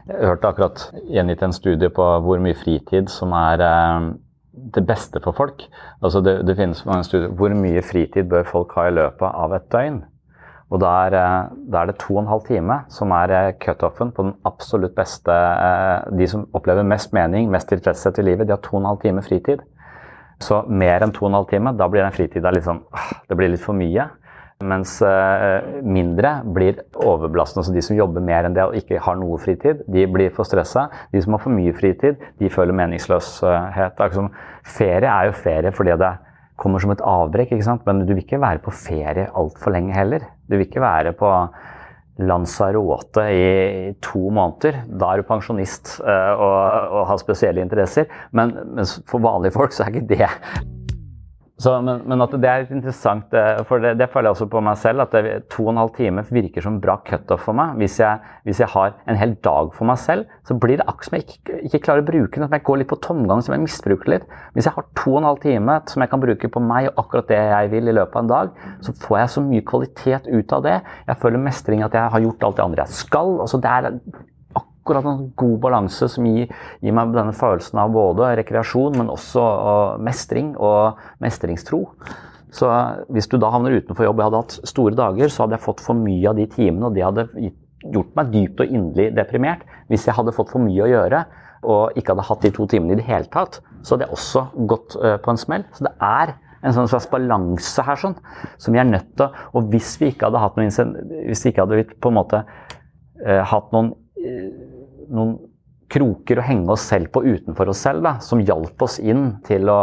Jeg 0.09 0.29
hørte 0.31 0.49
akkurat 0.49 0.87
gjengitt 1.13 1.43
en 1.45 1.53
studie 1.53 1.89
på 1.93 2.07
hvor 2.25 2.41
mye 2.41 2.57
fritid 2.57 3.11
som 3.13 3.33
er 3.37 3.61
eh, 3.61 4.07
det 4.73 4.83
beste 4.89 5.21
for 5.21 5.37
folk. 5.37 5.67
Altså 6.01 6.23
det, 6.25 6.39
det 6.49 6.57
finnes 6.57 6.81
mange 6.89 7.05
studier. 7.05 7.29
Hvor 7.29 7.53
mye 7.61 7.85
fritid 7.85 8.25
bør 8.33 8.49
folk 8.49 8.73
ha 8.79 8.87
i 8.89 8.97
løpet 8.97 9.29
av 9.45 9.53
et 9.59 9.69
døgn? 9.77 10.01
Og 10.73 10.81
da 10.81 10.95
er, 11.05 11.19
eh, 11.21 11.53
da 11.69 11.83
er 11.83 11.91
det 11.91 11.97
to 12.01 12.17
og 12.17 12.23
en 12.23 12.33
halv 12.33 12.49
time 12.49 12.79
som 12.89 13.13
er 13.13 13.35
eh, 13.37 13.51
cutoffen 13.61 14.09
på 14.09 14.25
den 14.25 14.33
absolutt 14.49 14.97
beste 14.97 15.37
De 16.09 16.31
som 16.33 16.49
opplever 16.57 16.89
mest 16.89 17.13
mening, 17.13 17.53
mest 17.53 17.69
tilfredshet 17.69 18.17
i 18.17 18.29
livet, 18.31 18.49
de 18.49 18.57
har 18.57 18.65
to 18.65 18.79
og 18.79 18.81
en 18.81 18.93
halv 18.95 19.05
time 19.05 19.21
fritid. 19.21 19.61
Så 20.41 20.63
mer 20.67 21.03
enn 21.05 21.13
to 21.15 21.25
og 21.25 21.31
en 21.31 21.39
halv 21.39 21.49
time, 21.49 21.73
da 21.77 21.87
blir 21.87 22.03
den 22.03 22.15
fritida 22.15 22.51
litt 22.51 22.65
sånn 22.65 22.83
Det 23.29 23.37
blir 23.37 23.49
litt 23.53 23.63
for 23.63 23.77
mye. 23.77 24.09
Mens 24.63 24.97
mindre 25.83 26.29
blir 26.55 26.77
overbelastende. 27.03 27.65
Så 27.67 27.73
de 27.75 27.81
som 27.83 27.97
jobber 27.97 28.23
mer 28.23 28.47
enn 28.47 28.55
det 28.55 28.63
og 28.63 28.77
ikke 28.79 29.01
har 29.03 29.17
noe 29.19 29.39
fritid, 29.43 29.81
de 29.91 30.05
blir 30.07 30.31
for 30.35 30.47
stressa. 30.47 30.87
De 31.11 31.21
som 31.23 31.35
har 31.35 31.43
for 31.43 31.51
mye 31.51 31.73
fritid, 31.75 32.21
de 32.39 32.51
føler 32.51 32.75
meningsløshet. 32.77 33.99
Ferie 34.63 35.11
er 35.11 35.27
jo 35.27 35.35
ferie 35.35 35.73
fordi 35.75 35.97
det 35.99 36.13
kommer 36.55 36.79
som 36.79 36.93
et 36.93 37.03
avbrekk, 37.03 37.51
men 37.83 38.05
du 38.07 38.13
vil 38.13 38.23
ikke 38.23 38.39
være 38.39 38.63
på 38.63 38.71
ferie 38.71 39.27
altfor 39.35 39.75
lenge 39.75 39.91
heller. 39.91 40.23
Du 40.47 40.55
vil 40.55 40.67
ikke 40.69 40.83
være 40.83 41.11
på 41.19 41.31
Lanzarote 42.23 43.25
i 43.27 43.47
to 44.03 44.29
måneder. 44.31 44.83
Da 44.87 45.11
er 45.11 45.19
du 45.19 45.27
pensjonist 45.27 45.97
uh, 45.99 46.31
og, 46.39 46.55
og, 46.95 47.01
har 47.11 47.19
spesielle 47.19 47.63
interesser. 47.63 48.07
Men, 48.31 48.53
men, 48.71 48.87
for 49.09 49.23
vanlige 49.23 49.55
folk 49.57 49.75
så 49.75 49.83
er 49.83 49.93
ikke 49.93 50.09
det 50.13 50.29
så, 51.55 51.71
men, 51.79 52.01
men, 52.03 52.19
at 52.19 52.33
det 52.35 52.49
er 52.51 52.65
interessant, 52.67 53.31
eh, 53.31 53.61
for 53.67 53.79
det, 53.79 53.93
det, 53.95 54.09
føler 54.11 54.27
jeg 54.27 54.35
også 54.35 54.47
på 54.51 54.61
meg 54.65 54.75
selv, 54.81 55.05
at 55.05 55.13
det, 55.15 55.35
to 55.53 55.63
og 55.63 55.71
en 55.71 55.79
halv 55.79 55.93
time 55.95 56.25
virker 56.27 56.65
som 56.65 56.81
bra 56.83 56.97
cutoff 57.07 57.45
for 57.47 57.55
meg. 57.55 57.77
Hvis 57.79 57.95
jeg, 58.01 58.33
hvis 58.43 58.59
jeg, 58.59 58.67
har 58.73 58.97
en 59.07 59.19
hel 59.19 59.37
dag 59.45 59.71
for 59.77 59.87
meg 59.87 60.01
selv, 60.03 60.27
så 60.43 60.57
blir 60.59 60.81
det 60.81 60.87
akkurat 60.89 61.07
som 61.07 61.15
jeg 61.15 61.27
ikke, 61.29 61.61
ikke, 61.69 61.81
klarer 61.87 62.03
å 62.03 62.09
bruke 62.09 62.35
den. 62.35 62.49
Som 62.49 62.57
jeg 62.57 62.65
går 62.67 62.81
litt 62.81 62.91
på 62.91 62.99
tomgang, 63.07 63.45
som 63.45 63.55
jeg 63.55 63.63
misbruker 63.63 64.11
litt. 64.17 64.27
Hvis 64.57 64.67
jeg 64.67 64.75
har 64.75 64.89
to 64.99 65.15
og 65.15 65.21
en 65.21 65.29
halv 65.29 65.41
time 65.47 65.79
som 65.93 66.03
jeg 66.03 66.11
kan 66.11 66.25
bruke 66.27 66.51
på 66.51 66.65
meg 66.67 66.91
og 66.91 67.03
akkurat 67.05 67.31
det 67.31 67.39
jeg 67.39 67.73
vil 67.77 67.87
i 67.87 67.97
løpet 68.01 68.19
av 68.19 68.25
en 68.25 68.35
dag, 68.35 68.53
så 68.83 68.97
får 69.07 69.21
jeg 69.21 69.33
så 69.37 69.47
mye 69.47 69.67
kvalitet 69.71 70.27
ut 70.27 70.59
av 70.59 70.67
det. 70.67 70.77
Jeg 71.07 71.21
føler 71.23 71.47
mestring 71.47 71.87
at 71.87 71.95
jeg 71.95 72.15
har 72.17 72.27
gjort 72.27 72.49
alt 72.49 72.59
det 72.59 72.67
andre 72.67 72.83
jeg 72.83 72.99
skal. 73.05 73.37
Altså 73.45 73.63
det 73.63 73.71
er 73.71 73.93
akkurat 74.85 75.05
en 75.09 75.31
god 75.33 75.57
balanse 75.63 76.07
som 76.13 76.25
gir, 76.29 76.51
gir, 76.77 76.93
meg 76.93 77.13
denne 77.15 77.33
følelsen 77.33 77.79
av 77.81 77.93
både 77.95 78.35
rekreasjon, 78.37 78.99
men 78.99 79.09
også 79.09 79.41
og 79.41 80.03
mestring 80.05 80.53
og 80.61 80.99
mestringstro. 81.23 81.81
Så 82.53 82.69
hvis 83.09 83.27
du 83.27 83.39
da 83.41 83.49
havner 83.51 83.73
utenfor 83.81 84.05
jobb, 84.05 84.21
jeg 84.21 84.29
hadde 84.29 84.41
hatt 84.43 84.57
store 84.69 84.95
dager, 84.95 85.31
så 85.33 85.43
hadde 85.43 85.57
jeg 85.57 85.65
fått 85.65 85.81
for 85.83 85.97
mye 85.97 86.29
av 86.29 86.37
de 86.37 86.45
timene, 86.53 86.85
og 86.87 86.93
det 86.95 87.03
hadde 87.03 87.25
gjort 87.81 88.13
meg 88.15 88.29
dypt 88.31 88.61
og 88.61 88.77
inderlig 88.77 89.09
deprimert. 89.17 89.65
Hvis 89.89 90.05
jeg 90.05 90.15
hadde 90.17 90.33
fått 90.37 90.53
for 90.53 90.63
mye 90.63 90.85
å 90.85 90.91
gjøre 90.93 91.25
og 91.65 91.97
ikke 91.97 92.13
hadde 92.13 92.27
hatt 92.29 92.45
de 92.45 92.53
to 92.53 92.67
timene 92.69 92.93
i 92.93 92.99
det 93.01 93.07
hele 93.09 93.29
tatt, 93.33 93.57
så 93.81 93.95
hadde 93.95 94.05
jeg 94.05 94.15
også 94.19 94.45
gått 94.69 94.95
på 95.01 95.33
en 95.33 95.41
smell. 95.41 95.65
Så 95.73 95.87
det 95.87 95.95
er 96.05 96.35
en 96.61 96.77
sånn 96.77 96.89
slags 96.89 97.09
balanse 97.09 97.83
her 97.85 97.99
sånn, 97.99 98.15
som 98.61 98.73
vi 98.73 98.81
er 98.81 98.87
nødt 98.89 99.11
til 99.17 99.33
Og 99.57 99.67
hvis 99.73 99.95
vi 100.01 100.13
ikke 100.13 100.29
hadde 100.29 100.41
hatt 100.41 100.55
noen, 100.57 100.95
hvis 101.25 101.43
vi 101.45 101.51
ikke 101.51 101.65
hadde 101.65 101.97
på 102.01 102.13
en 102.13 102.17
måte 102.21 102.45
hatt 103.25 103.73
noen 103.73 103.91
noen 105.13 105.37
kroker 105.91 106.41
å 106.41 106.45
henge 106.45 106.71
oss 106.73 106.87
selv 106.89 107.11
på 107.13 107.23
utenfor 107.25 107.69
oss 107.71 107.83
selv, 107.85 108.03
da, 108.05 108.15
som 108.23 108.41
hjalp 108.41 108.81
oss 108.81 108.97
inn 108.99 109.35
til 109.45 109.69
å 109.69 109.79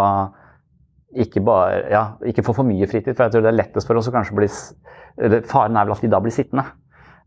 ikke, 1.13 1.43
bare, 1.45 1.83
ja, 1.93 2.05
ikke 2.27 2.45
få 2.47 2.55
for 2.57 2.69
mye 2.69 2.89
fritid. 2.91 3.15
For 3.15 3.27
jeg 3.27 3.35
tror 3.35 3.45
det 3.45 3.53
er 3.53 3.61
lettest 3.61 3.89
for 3.89 4.01
oss 4.01 4.09
å 4.11 4.15
kanskje 4.15 4.39
bli 4.39 4.49
Faren 5.45 5.77
er 5.77 5.85
vel 5.85 5.93
at 5.93 6.01
vi 6.01 6.09
da 6.09 6.23
blir 6.25 6.33
sittende. 6.33 6.65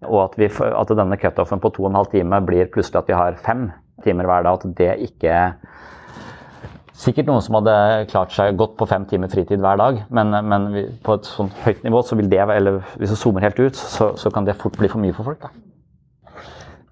Og 0.09 0.23
at, 0.23 0.37
vi, 0.41 0.49
at 0.49 0.93
denne 0.97 1.17
cutoffen 1.21 1.61
på 1.61 1.71
to 1.73 1.85
og 1.85 1.91
en 1.91 1.99
halv 1.99 2.09
time 2.11 2.39
blir 2.45 2.71
plutselig 2.73 3.03
at 3.03 3.11
vi 3.11 3.17
har 3.17 3.37
fem 3.45 3.67
timer 4.03 4.27
hver 4.27 4.47
dag. 4.47 4.57
At 4.57 4.79
det 4.79 4.95
ikke 5.09 5.37
Sikkert 6.95 7.27
noen 7.27 7.43
som 7.43 7.57
hadde 7.57 8.05
klart 8.07 8.31
seg 8.31 8.55
godt 8.55 8.77
på 8.79 8.85
fem 8.87 9.03
timer 9.09 9.27
fritid 9.27 9.59
hver 9.59 9.75
dag, 9.81 9.97
men, 10.15 10.31
men 10.47 10.67
på 11.03 11.17
et 11.17 11.27
sånt 11.27 11.51
høyt 11.65 11.83
nivå 11.83 11.99
så 12.07 12.15
vil 12.15 12.29
det, 12.31 12.39
eller 12.39 12.79
hvis 12.95 13.11
du 13.11 13.19
zoomer 13.19 13.43
helt 13.43 13.59
ut, 13.59 13.75
så, 13.75 14.13
så 14.15 14.31
kan 14.31 14.47
det 14.47 14.55
fort 14.61 14.79
bli 14.79 14.87
for 14.87 15.03
mye 15.03 15.15
for 15.17 15.27
folk. 15.27 15.41
da. 15.43 15.51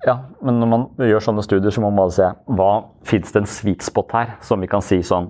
Ja, 0.03 0.17
men 0.43 0.59
når 0.59 0.67
man 0.67 0.89
gjør 0.99 1.23
sånne 1.23 1.45
studier, 1.45 1.71
så 1.71 1.81
må 1.83 1.89
man 1.91 2.03
bare 2.03 2.15
se 2.15 2.27
hva 2.57 2.71
fins 3.07 3.31
det 3.31 3.43
en 3.43 3.49
sweet 3.49 3.85
spot 3.85 4.11
her, 4.15 4.35
som 4.43 4.59
vi 4.63 4.67
kan 4.71 4.83
si 4.83 4.99
sånn 5.05 5.29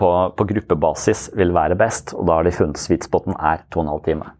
på, 0.00 0.10
på 0.36 0.46
gruppebasis 0.50 1.30
vil 1.38 1.54
være 1.56 1.78
best. 1.78 2.12
Og 2.16 2.26
da 2.28 2.38
har 2.38 2.46
de 2.46 2.54
funnet 2.54 2.80
sweet 2.80 3.06
spoten 3.06 3.36
er 3.38 3.62
2 3.72 3.86
12 3.86 4.00
time. 4.08 4.32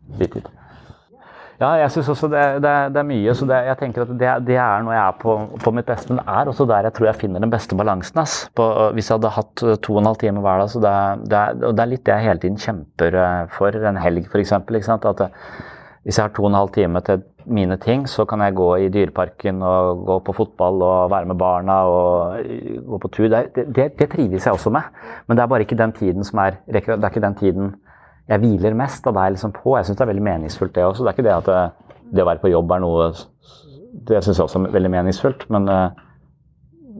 Ja, 1.56 1.70
jeg 1.80 1.88
syns 1.94 2.10
også 2.12 2.28
det, 2.28 2.42
det, 2.60 2.72
det, 2.92 3.00
er 3.00 3.06
mye. 3.08 3.32
så 3.32 3.46
det, 3.48 3.62
jeg 3.64 3.78
tenker 3.80 4.02
at 4.04 4.10
det, 4.12 4.32
det, 4.44 4.58
er 4.60 4.82
når 4.84 4.92
jeg 4.92 5.02
er 5.06 5.14
på, 5.22 5.36
på, 5.62 5.72
mitt 5.72 5.86
beste. 5.88 6.10
Men 6.10 6.20
det 6.20 6.34
er 6.34 6.50
også 6.50 6.66
der 6.68 6.88
jeg 6.90 6.96
tror 6.98 7.08
jeg 7.08 7.20
finner 7.22 7.44
den 7.46 7.54
beste 7.54 7.78
balansen. 7.78 8.20
Ass. 8.20 8.34
På, 8.56 8.66
hvis 8.96 9.08
jeg 9.08 9.16
hadde 9.16 9.32
hatt 9.38 9.64
to 9.86 9.94
og 9.94 10.02
en 10.02 10.10
halv 10.10 10.20
time 10.20 10.42
hver 10.44 10.60
dag. 10.60 10.74
så 10.74 10.82
det, 10.84 10.92
er, 11.38 11.56
og 11.62 11.78
det 11.78 11.86
er 11.86 11.92
litt 11.94 12.04
det 12.04 12.18
jeg 12.18 12.28
hele 12.28 12.44
tiden 12.44 12.60
kjemper 12.60 13.16
eh, 13.22 13.40
for. 13.56 13.80
En 13.88 14.02
helg, 14.02 14.28
f.eks. 14.28 14.52
At 14.52 15.24
hvis 16.04 16.18
jeg 16.18 16.22
har 16.26 16.36
to 16.36 16.44
og 16.44 16.52
en 16.52 16.60
halv 16.60 16.74
time 16.76 17.00
til 17.08 17.24
mine 17.46 17.76
ting, 17.78 18.06
så 18.08 18.24
kan 18.28 18.40
jeg 18.42 18.54
gå 18.58 18.68
i 18.82 18.88
Dyreparken 18.92 19.62
og 19.62 20.04
gå 20.06 20.18
på 20.26 20.34
fotball 20.36 20.82
og 20.82 21.10
være 21.10 21.30
med 21.30 21.38
barna 21.38 21.78
og 21.88 22.36
gå 22.86 22.98
på 23.02 23.10
tur. 23.14 23.28
Det, 23.30 23.66
det, 23.76 23.90
det 23.98 24.08
trives 24.10 24.46
jeg 24.46 24.52
også 24.52 24.70
med. 24.74 24.88
Men 25.26 25.36
det 25.36 25.44
er 25.44 25.50
bare 25.52 25.66
ikke 25.66 25.78
den 25.78 25.92
tiden 25.92 26.24
som 26.24 26.38
er 26.42 26.58
Det 26.66 26.82
er 26.88 27.08
ikke 27.08 27.20
den 27.20 27.34
tiden 27.34 27.74
jeg 28.28 28.38
hviler 28.38 28.74
mest. 28.74 29.04
Da 29.04 29.10
er 29.10 29.34
liksom 29.34 29.52
på. 29.52 29.76
Jeg 29.76 29.86
syns 29.86 29.98
det 29.98 30.04
er 30.04 30.12
veldig 30.12 30.22
meningsfullt, 30.22 30.74
det 30.74 30.84
også. 30.84 31.04
Det 31.04 31.12
er 31.12 31.18
ikke 31.18 31.28
det 31.28 31.36
at 31.36 31.46
det, 31.46 31.90
det 32.14 32.22
å 32.22 32.28
være 32.30 32.42
på 32.42 32.52
jobb 32.52 32.70
er 32.70 32.82
noe 32.82 33.10
Det 34.08 34.22
syns 34.24 34.38
jeg 34.38 34.44
også 34.44 34.64
er 34.64 34.72
veldig 34.74 34.90
meningsfullt. 34.90 35.46
Men, 35.50 35.70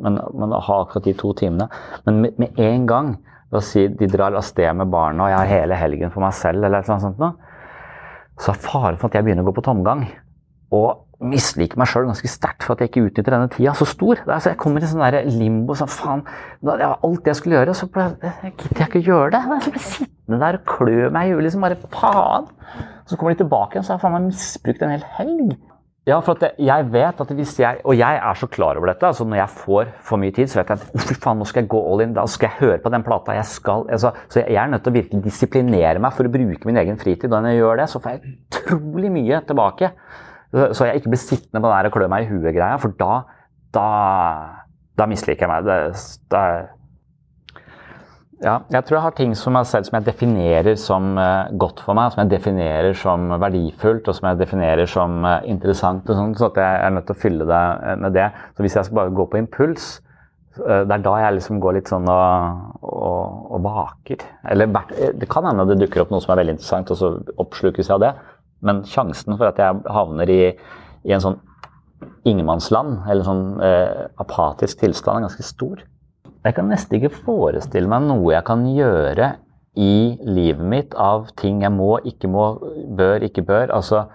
men, 0.03 0.21
men, 0.35 0.53
å 0.53 0.61
ha 0.63 0.83
akkurat 0.85 1.05
de 1.05 1.15
to 1.17 1.33
timene 1.33 1.71
Men 2.05 2.21
med, 2.21 2.39
med 2.39 2.59
en 2.61 2.87
gang 2.87 3.17
La 3.53 3.61
oss 3.61 3.69
si 3.73 3.87
de 3.89 4.09
drar 4.11 4.35
av 4.35 4.43
sted 4.43 4.75
med 4.75 4.91
barna, 4.91 5.23
og 5.23 5.31
jeg 5.31 5.39
har 5.39 5.51
hele 5.53 5.77
helgen 5.79 6.11
for 6.11 6.25
meg 6.25 6.33
selv, 6.35 6.65
eller 6.67 6.83
noe 6.83 6.99
sånt, 6.99 7.21
så 8.43 8.51
er 8.51 8.59
faren 8.59 8.99
for 8.99 9.07
at 9.07 9.15
jeg 9.15 9.23
begynner 9.29 9.47
å 9.47 9.47
gå 9.47 9.55
på 9.55 9.63
tomgang 9.69 10.03
og 10.75 11.03
misliker 11.31 11.79
meg 11.81 11.89
sjøl 11.89 12.09
ganske 12.11 12.29
sterkt 12.29 12.65
for 12.67 12.75
at 12.75 12.83
jeg 12.83 12.91
ikke 12.91 13.05
utnytter 13.09 13.33
denne 13.33 13.51
tida 13.53 13.73
så 13.77 13.87
stor. 13.89 14.21
Altså, 14.27 14.51
jeg 14.53 14.61
kommer 14.61 14.85
i 14.85 14.91
sånn 14.91 15.05
der 15.05 15.31
limbo 15.31 15.77
sånn 15.79 15.93
faen, 15.93 16.27
Alt 16.67 17.31
jeg 17.31 17.39
skulle 17.39 17.61
gjøre, 17.61 17.77
så 17.77 17.89
gidder 17.89 18.35
jeg 18.43 18.91
ikke 18.91 19.01
å 19.01 19.07
gjøre 19.07 19.31
det. 19.37 19.45
Jeg 19.65 19.77
blir 19.77 19.87
sittende 19.87 20.43
der 20.43 20.59
og 20.59 20.67
klø 20.69 21.09
meg 21.15 21.31
i 21.31 21.33
huet. 21.33 21.47
Liksom 21.47 21.65
bare 21.65 21.79
faen. 21.95 22.51
Så 23.07 23.17
kommer 23.17 23.33
de 23.33 23.45
tilbake 23.45 23.77
igjen, 23.77 23.87
så 23.87 23.95
har 23.95 24.01
jeg 24.01 24.05
faen 24.05 24.17
meg 24.19 24.29
misbrukt 24.29 24.85
en 24.85 24.95
hel 24.97 25.09
helg. 25.17 25.57
Ja, 26.07 26.21
for 26.23 26.39
jeg 26.39 26.87
vet 26.95 27.19
at 27.19 27.31
hvis 27.35 27.57
jeg 27.59 27.81
Og 27.83 27.97
jeg 27.99 28.19
er 28.23 28.37
så 28.39 28.47
klar 28.47 28.79
over 28.79 28.93
dette. 28.93 29.09
altså 29.09 29.25
Når 29.27 29.41
jeg 29.41 29.55
får 29.57 29.89
for 30.07 30.23
mye 30.23 30.31
tid, 30.31 30.47
så 30.47 30.61
vet 30.61 30.69
jeg 30.71 30.79
at 30.79 31.07
fy 31.09 31.17
faen, 31.19 31.41
nå 31.41 31.49
skal 31.49 31.65
jeg 31.65 31.71
gå 31.73 31.81
all 31.83 32.05
in. 32.05 32.13
Da 32.15 32.27
skal 32.31 32.51
jeg 32.51 32.61
høre 32.61 32.79
på 32.85 32.93
den 32.95 33.03
plata. 33.03 33.35
jeg 33.35 33.49
skal, 33.51 33.89
altså, 33.91 34.13
Så 34.29 34.45
jeg 34.45 34.55
er 34.55 34.71
nødt 34.71 34.85
til 34.85 34.93
å 34.93 34.99
virkelig 35.01 35.25
disiplinere 35.25 35.99
meg 35.99 36.15
for 36.15 36.29
å 36.29 36.31
bruke 36.31 36.69
min 36.69 36.77
egen 36.77 37.01
fritid. 37.01 37.33
Og 37.33 37.43
når 37.43 37.57
jeg 37.57 37.63
gjør 37.63 37.83
det, 37.83 37.89
så 37.91 38.03
får 38.05 38.11
jeg 38.15 38.37
utrolig 38.37 39.11
mye 39.19 39.41
tilbake. 39.49 39.91
Så 40.57 40.87
jeg 40.89 41.01
ikke 41.01 41.13
blir 41.13 41.21
sittende 41.21 41.61
på 41.61 41.69
den 41.69 41.75
der 41.75 41.89
og 41.91 41.97
klø 41.97 42.07
meg 42.09 42.25
i 42.25 42.31
huet-greia, 42.31 42.79
for 42.81 42.95
da, 42.97 43.21
da, 43.77 43.89
da 44.97 45.09
misliker 45.11 45.45
jeg 45.45 45.53
meg. 45.53 45.67
Det, 45.69 46.07
det, 46.33 46.45
ja, 48.45 48.59
jeg 48.69 48.85
tror 48.85 48.99
jeg 48.99 49.05
har 49.07 49.15
ting 49.17 49.35
som 49.39 49.57
jeg, 49.57 49.69
selv 49.71 49.87
som 49.89 49.95
jeg 49.97 50.07
definerer 50.11 50.75
som 50.81 51.15
uh, 51.17 51.49
godt 51.57 51.81
for 51.81 51.97
meg, 51.97 52.11
som 52.13 52.21
jeg 52.21 52.35
definerer 52.35 52.97
som 52.97 53.31
verdifullt 53.41 54.11
og 54.11 54.19
som 54.19 54.29
jeg 54.29 54.41
definerer 54.43 54.91
som 54.93 55.23
uh, 55.25 55.39
interessant. 55.49 56.05
og 56.11 56.19
sånt, 56.19 56.39
Så 56.39 56.51
jeg 56.57 56.83
er 56.85 56.93
nødt 56.93 57.07
til 57.09 57.17
å 57.17 57.23
fylle 57.23 57.47
det 57.49 57.63
uh, 57.81 57.95
med 58.03 58.13
det. 58.13 58.27
Så 58.57 58.67
hvis 58.67 58.77
jeg 58.77 58.89
skal 58.89 59.01
bare 59.01 59.15
gå 59.17 59.29
på 59.33 59.41
impuls, 59.41 59.97
det 60.57 60.89
er 60.89 61.03
da 61.05 61.11
jeg 61.21 61.35
liksom 61.37 61.59
går 61.61 61.75
litt 61.77 61.91
sånn 61.93 62.07
og, 62.09 62.61
og, 62.81 63.41
og 63.53 63.59
vaker. 63.61 64.23
Eller 64.49 64.71
det 65.21 65.29
kan 65.29 65.45
hende 65.45 65.67
det 65.69 65.77
dukker 65.83 66.01
opp 66.01 66.15
noe 66.15 66.25
som 66.25 66.33
er 66.33 66.39
veldig 66.41 66.55
interessant, 66.55 66.93
og 66.95 66.97
så 66.97 67.11
oppslukes 67.45 67.91
jeg 67.91 67.93
av 67.93 68.01
det. 68.01 68.13
Men 68.65 68.85
sjansen 68.89 69.37
for 69.37 69.51
at 69.51 69.61
jeg 69.61 69.83
havner 69.93 70.31
i, 70.33 70.41
i 71.07 71.15
en 71.15 71.23
sånn 71.23 71.41
ingenmannsland, 72.29 73.03
eller 73.09 73.27
sånn 73.27 73.45
eh, 73.65 74.07
apatisk 74.21 74.83
tilstand, 74.83 75.21
er 75.21 75.29
ganske 75.29 75.47
stor. 75.47 75.83
Jeg 76.47 76.57
kan 76.57 76.69
nesten 76.71 76.99
ikke 76.99 77.15
forestille 77.27 77.91
meg 77.91 78.07
noe 78.07 78.35
jeg 78.35 78.47
kan 78.47 78.65
gjøre 78.71 79.33
i 79.77 80.17
livet 80.25 80.65
mitt 80.65 80.95
av 80.97 81.29
ting 81.37 81.61
jeg 81.65 81.75
må, 81.75 81.97
ikke 82.09 82.31
må, 82.33 82.47
bør, 82.97 83.25
ikke 83.27 83.45
bør, 83.47 83.73
altså, 83.77 84.07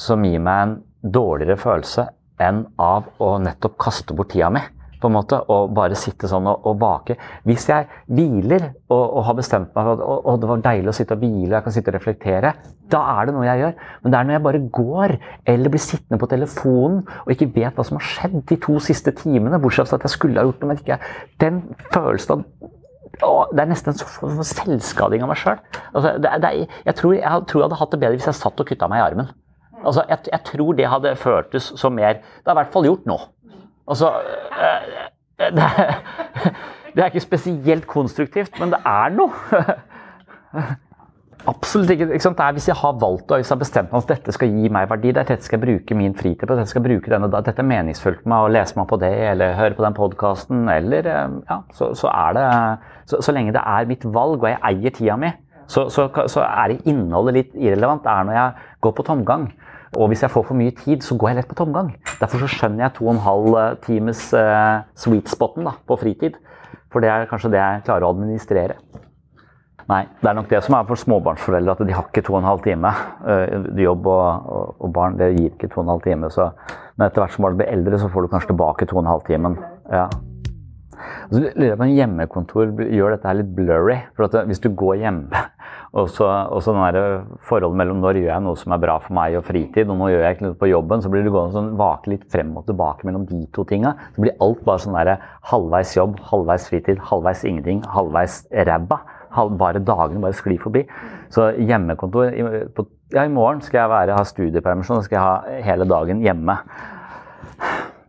som 0.00 0.24
gir 0.26 0.42
meg 0.42 0.62
en 0.62 0.76
dårligere 1.14 1.58
følelse 1.60 2.08
enn 2.42 2.64
av 2.82 3.06
å 3.22 3.36
nettopp 3.40 3.76
kaste 3.80 4.16
bort 4.16 4.34
tida 4.34 4.50
mi. 4.52 4.62
På 5.00 5.10
en 5.10 5.16
måte, 5.16 5.38
og 5.52 5.74
bare 5.76 5.98
sitte 5.98 6.28
sånn 6.30 6.46
og, 6.48 6.64
og 6.68 6.78
vake. 6.80 7.18
Hvis 7.48 7.66
jeg 7.68 7.88
hviler 8.08 8.70
og, 8.88 9.02
og 9.02 9.26
har 9.28 9.36
bestemt 9.38 9.74
meg 9.76 9.90
for 9.90 10.04
at 10.32 10.40
det 10.42 10.50
var 10.50 10.64
deilig 10.64 10.92
å 10.92 10.96
sitte 10.96 11.16
og 11.16 11.24
hvile, 11.24 11.52
jeg 11.58 11.66
kan 11.66 11.76
sitte 11.76 11.92
og 11.92 11.98
reflektere, 11.98 12.54
da 12.92 13.02
er 13.16 13.28
det 13.28 13.34
noe 13.36 13.48
jeg 13.48 13.62
gjør. 13.62 13.76
Men 14.02 14.14
det 14.14 14.18
er 14.18 14.28
når 14.28 14.36
jeg 14.36 14.44
bare 14.46 14.62
går 14.78 15.16
eller 15.54 15.74
blir 15.74 15.84
sittende 15.84 16.20
på 16.22 16.30
telefonen 16.30 17.02
og 17.24 17.34
ikke 17.34 17.50
vet 17.58 17.76
hva 17.76 17.86
som 17.86 18.00
har 18.00 18.08
skjedd 18.08 18.40
de 18.48 18.60
to 18.62 18.78
siste 18.82 19.12
timene, 19.20 19.60
bortsett 19.62 19.90
fra 19.90 20.00
at 20.00 20.08
jeg 20.08 20.16
skulle 20.16 20.40
ha 20.40 20.48
gjort 20.48 20.62
noe, 20.62 20.72
men 20.72 20.82
ikke 20.82 21.00
Den 21.42 21.62
følelsen 21.92 22.38
av 22.38 22.72
å, 23.24 23.46
det 23.54 23.62
er 23.62 23.70
nesten 23.70 23.94
en 23.94 24.44
selvskading 24.44 25.24
av 25.24 25.30
meg 25.30 25.40
sjøl. 25.40 25.60
Altså, 25.92 26.16
jeg, 26.20 26.68
jeg 26.84 26.96
tror 26.98 27.14
jeg 27.16 27.24
hadde 27.64 27.78
hatt 27.80 27.92
det 27.94 28.00
bedre 28.02 28.18
hvis 28.18 28.28
jeg 28.28 28.38
satt 28.38 28.60
og 28.60 28.68
kutta 28.68 28.88
meg 28.92 29.00
i 29.00 29.04
armen. 29.06 29.30
Altså, 29.82 30.02
jeg, 30.08 30.26
jeg, 30.32 30.42
tror 30.48 30.76
det 30.76 30.88
hadde 30.90 31.16
føltes 31.20 31.70
som 31.78 31.94
mer 31.94 32.18
Det 32.18 32.48
har 32.48 32.56
i 32.56 32.60
hvert 32.62 32.72
fall 32.74 32.88
gjort 32.88 33.08
nå. 33.08 33.18
Altså 33.86 34.12
det, 35.38 35.52
det 36.94 37.02
er 37.02 37.12
ikke 37.12 37.20
spesielt 37.20 37.86
konstruktivt, 37.86 38.60
men 38.60 38.72
det 38.74 38.82
er 38.86 39.14
noe. 39.14 39.32
Absolutt 41.46 41.90
ikke. 41.90 42.08
ikke 42.14 42.30
det 42.34 42.42
er 42.42 42.52
hvis 42.56 42.68
jeg 42.68 42.76
har 42.76 42.94
valgt 43.00 43.30
og 43.30 43.38
hvis 43.38 43.50
jeg 43.50 43.54
har 43.54 43.60
bestemt 43.60 43.92
meg 43.92 44.02
at 44.02 44.08
dette 44.08 44.32
skal 44.34 44.50
gi 44.50 44.70
meg 44.72 44.88
verdi, 44.90 45.12
dette 45.14 45.36
skal 45.44 45.60
jeg 45.60 45.66
bruke 45.66 45.98
min 45.98 46.14
fritid 46.18 46.42
på, 46.42 46.54
dette 46.54 46.70
skal 46.70 46.82
jeg 46.82 46.88
bruke 46.88 47.12
denne, 47.12 47.28
dette 47.30 47.62
er 47.62 47.68
meningsfullt 47.68 48.22
for 48.24 48.32
meg 48.32 48.46
å 48.46 48.52
lese 48.56 48.78
meg 48.78 48.88
på 48.90 48.98
det, 49.02 49.12
eller 49.30 49.54
høre 49.54 49.76
på 49.78 49.84
den 49.84 49.94
podkasten, 49.94 50.64
eller 50.72 51.06
ja, 51.06 51.60
så, 51.76 51.92
så, 51.94 52.10
er 52.10 52.38
det 52.38 52.46
så, 53.04 53.20
så, 53.20 53.34
lenge 53.36 53.54
det 53.54 53.62
er 53.62 53.90
mitt 53.92 54.08
valg 54.16 54.40
og 54.40 54.48
jeg 54.50 54.58
eier 54.72 54.96
tida 54.96 55.18
mi, 55.20 55.30
så, 55.70 55.86
så 55.92 56.42
er 56.42 56.74
innholdet 56.88 57.38
litt 57.38 57.54
irrelevant. 57.54 58.02
Det 58.02 58.10
er 58.10 58.26
når 58.26 58.36
jeg 58.38 58.68
går 58.86 58.92
på 58.96 59.06
tomgang. 59.06 59.48
Og 59.94 60.10
hvis 60.10 60.24
jeg 60.24 60.32
får 60.32 60.46
for 60.48 60.58
mye 60.58 60.74
tid, 60.74 61.04
så 61.06 61.16
går 61.16 61.30
jeg 61.30 61.38
lett 61.40 61.50
på 61.50 61.58
tomgang. 61.58 61.92
Derfor 62.20 62.42
så 62.42 62.50
skjønner 62.50 62.86
jeg 62.86 62.96
to 62.96 63.06
og 63.06 63.14
en 63.14 63.24
halv 63.24 63.58
eh, 63.60 63.74
times 63.86 64.22
uh, 64.34 64.82
sweet 64.98 65.30
spoten 65.30 65.68
da, 65.68 65.76
på 65.86 65.98
fritid. 66.00 66.38
For 66.92 67.04
det 67.04 67.12
er 67.12 67.28
kanskje 67.30 67.52
det 67.54 67.60
jeg 67.60 67.84
klarer 67.86 68.08
å 68.08 68.12
administrere. 68.14 68.80
Nei, 69.86 70.02
det 70.18 70.26
er 70.26 70.34
nok 70.34 70.48
det 70.50 70.64
som 70.66 70.74
er 70.74 70.86
for 70.88 70.98
småbarnsforeldre, 70.98 71.76
at 71.76 71.86
de 71.86 71.94
har 71.94 72.08
ikke 72.08 72.24
to 72.26 72.34
og 72.34 72.40
en 72.40 72.48
halv 72.50 72.64
time. 72.66 72.90
Uh, 73.22 73.68
jobb 73.78 74.08
og, 74.10 74.48
og, 74.56 74.72
og, 74.80 74.88
barn 74.96 75.20
det 75.20 75.34
gir 75.36 75.52
ikke 75.52 75.70
to 75.70 75.80
og 75.80 75.86
en 75.86 75.94
halv 75.94 76.06
time. 76.08 76.32
Så, 76.34 76.50
men 76.96 77.06
etter 77.06 77.22
hvert 77.22 77.36
som 77.36 77.46
barn 77.46 77.60
blir 77.60 77.70
eldre, 77.70 78.00
så 78.02 78.10
får 78.10 78.26
du 78.26 78.32
kanskje 78.34 78.50
tilbake 78.50 78.90
to 78.90 78.98
og 78.98 79.04
en 79.04 79.12
halv 79.14 79.28
timen. 79.28 79.60
Ja. 79.92 80.08
Så 81.30 81.40
lurer 81.40 81.68
jeg 81.68 81.78
på 81.78 81.86
om 81.86 81.92
hjemmekontor 81.92 82.72
gjør 82.84 83.14
dette 83.14 83.28
her 83.28 83.38
litt 83.40 83.50
blurry. 83.56 83.96
For 84.16 84.28
at 84.28 84.48
hvis 84.48 84.62
du 84.62 84.68
går 84.78 85.00
hjemme 85.02 85.42
og 85.98 86.10
så, 86.12 86.28
og 86.52 86.62
så 86.64 86.74
forholdet 87.48 87.80
mellom 87.80 88.00
når 88.02 88.20
gjør 88.20 88.30
jeg 88.32 88.44
noe 88.46 88.60
som 88.60 88.74
er 88.76 88.82
bra 88.82 88.96
for 89.02 89.16
meg 89.16 89.38
og 89.38 89.46
fritid, 89.48 89.90
og 89.92 90.00
nå 90.00 90.10
gjør 90.12 90.24
jeg 90.26 90.36
ikke 90.36 90.46
noe 90.46 90.58
på 90.60 90.70
jobben, 90.70 91.04
så 91.04 91.12
blir 91.12 91.26
du 91.26 91.32
gående 91.34 91.56
sånn 91.56 91.74
vake 91.80 92.12
litt 92.14 92.26
frem 92.32 92.54
og 92.58 92.66
tilbake 92.68 93.08
mellom 93.08 93.28
de 93.28 93.42
to 93.56 93.66
tinga. 93.68 93.94
Så 94.14 94.24
blir 94.24 94.36
alt 94.44 94.64
bare 94.66 94.84
sånn 94.84 94.98
der 94.98 95.14
halvveis 95.52 95.94
jobb, 95.96 96.18
halvveis 96.30 96.68
fritid, 96.70 97.02
halvveis 97.10 97.44
ingenting, 97.48 97.84
halvveis 97.92 98.44
ræva. 98.68 99.02
Bare 99.60 99.82
dagene 99.84 100.22
bare 100.22 100.36
sklir 100.36 100.60
forbi. 100.62 100.86
Så 101.34 101.50
hjemmekontor 101.60 102.30
på, 102.76 102.86
Ja, 103.14 103.22
i 103.22 103.30
morgen 103.30 103.60
skal 103.62 103.84
jeg 103.84 103.90
være, 103.92 104.14
ha 104.18 104.22
studiepermisjon, 104.26 104.98
og 104.98 105.04
skal 105.06 105.14
jeg 105.14 105.22
ha 105.22 105.60
hele 105.62 105.84
dagen 105.86 106.24
hjemme 106.24 106.56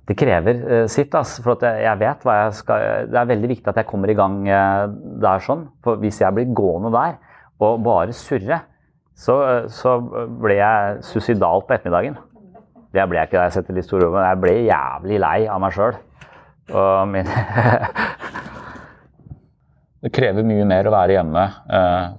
det 0.08 0.16
krever 0.16 0.55
uh, 0.64 0.88
sitt. 0.91 1.16
Altså, 1.16 1.43
for 1.45 1.53
jeg 1.68 1.99
vet 1.99 2.26
hva 2.26 2.34
jeg 2.41 2.53
skal 2.62 2.78
Det 3.12 3.20
er 3.20 3.32
veldig 3.34 3.49
viktig 3.51 3.68
at 3.72 3.80
jeg 3.82 3.89
kommer 3.89 4.08
i 4.12 4.18
gang 4.18 4.36
uh, 4.47 4.84
der 5.24 5.39
sånn. 5.43 5.64
For 5.84 5.93
hvis 6.01 6.22
jeg 6.24 6.36
blir 6.36 6.55
gående 6.55 6.91
der 6.95 7.14
og 7.58 7.82
bare 7.82 8.14
surre, 8.14 8.60
så, 9.18 9.66
så 9.74 9.97
ble 9.97 10.55
jeg 10.60 10.99
suicidal 11.08 11.64
på 11.66 11.74
ettermiddagen. 11.74 12.16
Det 12.93 13.01
ble 13.10 13.18
jeg 13.18 13.26
ikke 13.32 13.39
da 13.39 13.47
jeg 13.47 13.55
setter 13.55 13.74
litt 13.74 13.88
store 13.88 14.05
ord, 14.05 14.14
men 14.14 14.28
jeg 14.28 14.41
ble 14.43 14.53
jævlig 14.68 15.18
lei 15.24 15.39
av 15.49 15.58
meg 15.64 15.72
sjøl. 15.74 15.95
det 20.05 20.14
krever 20.14 20.45
mye 20.45 20.70
mer 20.70 20.86
å 20.86 20.93
være 20.93 21.18
hjemme. 21.18 21.43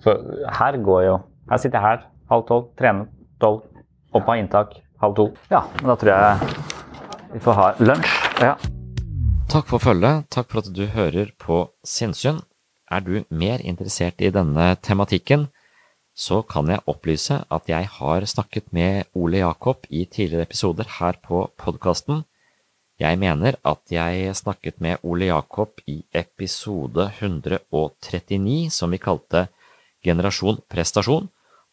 For 0.02 0.14
her 0.58 0.74
går 0.88 1.02
jo 1.06 1.14
Her 1.52 1.58
sitter 1.62 1.78
jeg 1.78 1.86
her 1.86 2.00
halv 2.32 2.42
tolv, 2.50 2.64
trener 2.76 3.06
tolv, 3.40 3.62
opp 4.10 4.26
av 4.26 4.36
inntak 4.42 4.74
halv 5.00 5.16
to. 5.16 5.30
Ja, 5.52 5.62
men 5.78 5.92
da 5.92 5.96
tror 6.00 6.12
jeg 6.12 6.77
vi 7.32 7.40
får 7.40 7.56
ha 7.58 7.68
lunsj. 7.80 8.14
Ja. 8.40 8.54
Takk 9.48 9.68
for 9.70 9.82
følget. 9.82 10.28
Takk 10.32 10.50
for 10.50 10.62
at 10.62 10.72
du 10.76 10.84
hører 10.92 11.32
på 11.40 11.68
Sinnsyn. 11.84 12.42
Er 12.90 13.04
du 13.04 13.24
mer 13.28 13.60
interessert 13.60 14.20
i 14.24 14.30
denne 14.32 14.74
tematikken, 14.80 15.48
så 16.16 16.40
kan 16.42 16.70
jeg 16.72 16.82
opplyse 16.88 17.42
at 17.52 17.68
jeg 17.68 17.88
har 17.98 18.24
snakket 18.26 18.72
med 18.72 19.06
Ole 19.14 19.42
Jakob 19.42 19.86
i 19.90 20.04
tidligere 20.04 20.48
episoder 20.48 20.88
her 20.98 21.20
på 21.22 21.44
podkasten. 21.60 22.24
Jeg 22.98 23.18
mener 23.20 23.54
at 23.62 23.92
jeg 23.92 24.34
snakket 24.34 24.80
med 24.80 25.04
Ole 25.04 25.28
Jakob 25.28 25.78
i 25.86 26.00
episode 26.12 27.12
139, 27.20 28.70
som 28.74 28.90
vi 28.90 28.98
kalte 28.98 29.46
Generasjon 30.02 30.58
prestasjon, 30.70 31.28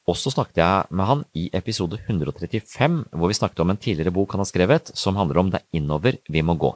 og 0.05 0.17
så 0.19 0.29
snakket 0.29 0.61
jeg 0.61 0.93
med 0.93 1.07
han 1.09 1.21
i 1.33 1.47
episode 1.57 1.97
135, 2.05 2.97
hvor 3.11 3.31
vi 3.31 3.37
snakket 3.37 3.61
om 3.63 3.71
en 3.73 3.81
tidligere 3.81 4.13
bok 4.13 4.35
han 4.35 4.43
har 4.43 4.49
skrevet, 4.49 4.91
som 4.93 5.17
handler 5.17 5.41
om 5.41 5.49
Det 5.49 5.63
er 5.63 5.79
innover 5.79 6.19
vi 6.29 6.43
må 6.45 6.53
gå. 6.53 6.75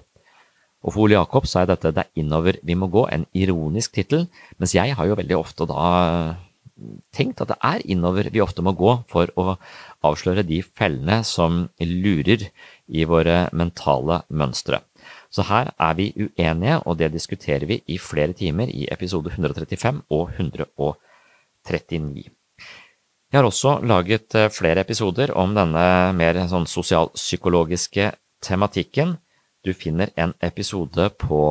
Og 0.79 0.93
for 0.93 1.03
Ole 1.03 1.17
Jakob 1.17 1.45
så 1.45 1.61
er 1.61 1.69
dette 1.69 1.91
Det 1.91 2.05
er 2.05 2.21
innover 2.21 2.57
vi 2.63 2.75
må 2.75 2.87
gå 2.87 3.05
en 3.11 3.25
ironisk 3.33 3.93
tittel, 3.93 4.27
mens 4.57 4.73
jeg 4.73 4.95
har 4.95 5.05
jo 5.05 5.17
veldig 5.19 5.37
ofte 5.37 5.67
da 5.69 6.37
tenkt 7.13 7.41
at 7.43 7.51
det 7.51 7.59
er 7.61 7.85
innover 7.91 8.31
vi 8.31 8.41
ofte 8.41 8.63
må 8.63 8.71
gå 8.71 8.95
for 9.11 9.29
å 9.35 9.57
avsløre 10.07 10.47
de 10.47 10.61
fellene 10.63 11.19
som 11.27 11.67
lurer 11.79 12.47
i 12.87 13.05
våre 13.05 13.49
mentale 13.51 14.23
mønstre. 14.29 14.79
Så 15.29 15.45
her 15.51 15.73
er 15.77 15.93
vi 15.99 16.09
uenige, 16.15 16.79
og 16.85 16.97
det 16.97 17.11
diskuterer 17.13 17.67
vi 17.69 17.81
i 17.87 17.99
flere 18.01 18.33
timer 18.33 18.71
i 18.71 18.87
episode 18.89 19.35
135 19.35 20.01
og 20.09 20.31
139. 20.39 22.38
Jeg 23.29 23.37
har 23.37 23.45
også 23.45 23.75
laget 23.85 24.33
eh, 24.33 24.49
flere 24.49 24.81
episoder 24.81 25.29
om 25.37 25.51
denne 25.53 25.83
mer 26.17 26.39
sånn 26.49 26.65
sosialpsykologiske 26.65 28.07
tematikken. 28.41 29.19
Du 29.61 29.69
finner 29.77 30.09
en 30.17 30.33
episode 30.41 31.11
på 31.21 31.41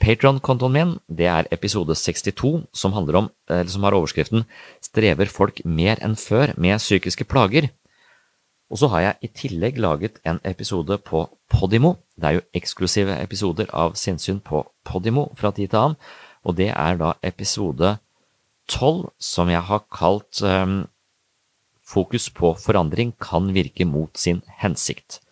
Patron-kontoen 0.00 0.72
min. 0.72 0.94
Det 1.04 1.28
er 1.28 1.50
episode 1.52 1.92
62, 2.00 2.64
som, 2.72 2.96
om, 2.96 3.28
som 3.44 3.84
har 3.84 3.98
overskriften 3.98 4.46
Strever 4.80 5.28
folk 5.28 5.60
mer 5.66 6.00
enn 6.00 6.16
før 6.16 6.54
med 6.56 6.80
psykiske 6.80 7.28
plager? 7.28 7.68
Og 8.72 8.80
så 8.80 8.88
har 8.92 9.04
jeg 9.04 9.16
i 9.20 9.32
tillegg 9.42 9.78
laget 9.84 10.20
en 10.24 10.40
episode 10.48 10.96
på 11.04 11.26
Podimo. 11.52 11.96
Det 12.16 12.28
er 12.28 12.38
jo 12.38 12.46
eksklusive 12.56 13.20
episoder 13.20 13.68
av 13.72 14.00
sinnssyn 14.00 14.40
på 14.40 14.64
Podimo 14.84 15.28
fra 15.36 15.52
tid 15.52 15.72
til 15.72 15.80
annen, 15.82 16.00
og 16.44 16.56
det 16.56 16.72
er 16.72 17.00
da 17.00 17.14
episode 17.20 17.98
12, 18.68 19.10
som 19.20 19.48
jeg 19.52 19.64
har 19.64 19.84
kalt 19.92 20.40
um, 20.44 20.86
Fokus 21.88 22.28
på 22.34 22.52
forandring 22.60 23.14
kan 23.20 23.48
virke 23.54 23.86
mot 23.88 24.12
sin 24.18 24.42
hensikt. 24.60 25.22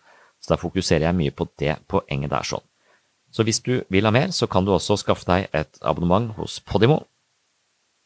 Så 0.41 0.53
da 0.53 0.57
fokuserer 0.61 1.05
jeg 1.05 1.17
mye 1.17 1.35
på 1.35 1.45
det 1.61 1.75
poenget 1.91 2.33
der 2.33 2.47
sånn. 2.47 2.63
Så 3.29 3.43
hvis 3.45 3.59
du 3.61 3.83
vil 3.93 4.07
ha 4.07 4.13
mer, 4.15 4.31
så 4.33 4.47
kan 4.49 4.65
du 4.65 4.71
også 4.73 4.97
skaffe 4.97 5.27
deg 5.27 5.51
et 5.53 5.79
abonnement 5.85 6.31
hos 6.39 6.57
Podimo. 6.65 7.03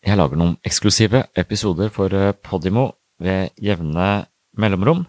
Jeg 0.01 0.17
lager 0.17 0.39
noen 0.39 0.57
eksklusive 0.65 1.27
episoder 1.37 1.91
for 1.93 2.11
eh, 2.17 2.33
Podimo 2.33 2.89
ved 3.21 3.53
jevne 3.61 4.25
mellomrom. 4.57 5.05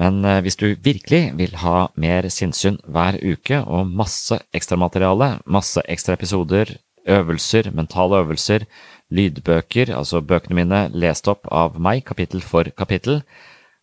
Men 0.00 0.24
eh, 0.24 0.40
hvis 0.40 0.56
du 0.56 0.72
virkelig 0.80 1.34
vil 1.36 1.58
ha 1.60 1.90
mer 2.00 2.30
sinnssyn 2.32 2.80
hver 2.88 3.20
uke 3.20 3.60
og 3.60 3.92
masse 3.92 4.40
ekstramateriale, 4.56 5.34
masse 5.44 5.84
ekstra 5.84 6.16
episoder, 6.16 6.72
øvelser, 7.06 7.70
mentale 7.76 8.24
øvelser, 8.24 8.64
lydbøker, 9.14 9.92
altså 9.96 10.22
bøkene 10.22 10.60
mine 10.62 10.82
lest 10.94 11.28
opp 11.30 11.48
av 11.50 11.78
meg, 11.82 12.04
kapittel 12.06 12.42
for 12.44 12.70
kapittel, 12.78 13.22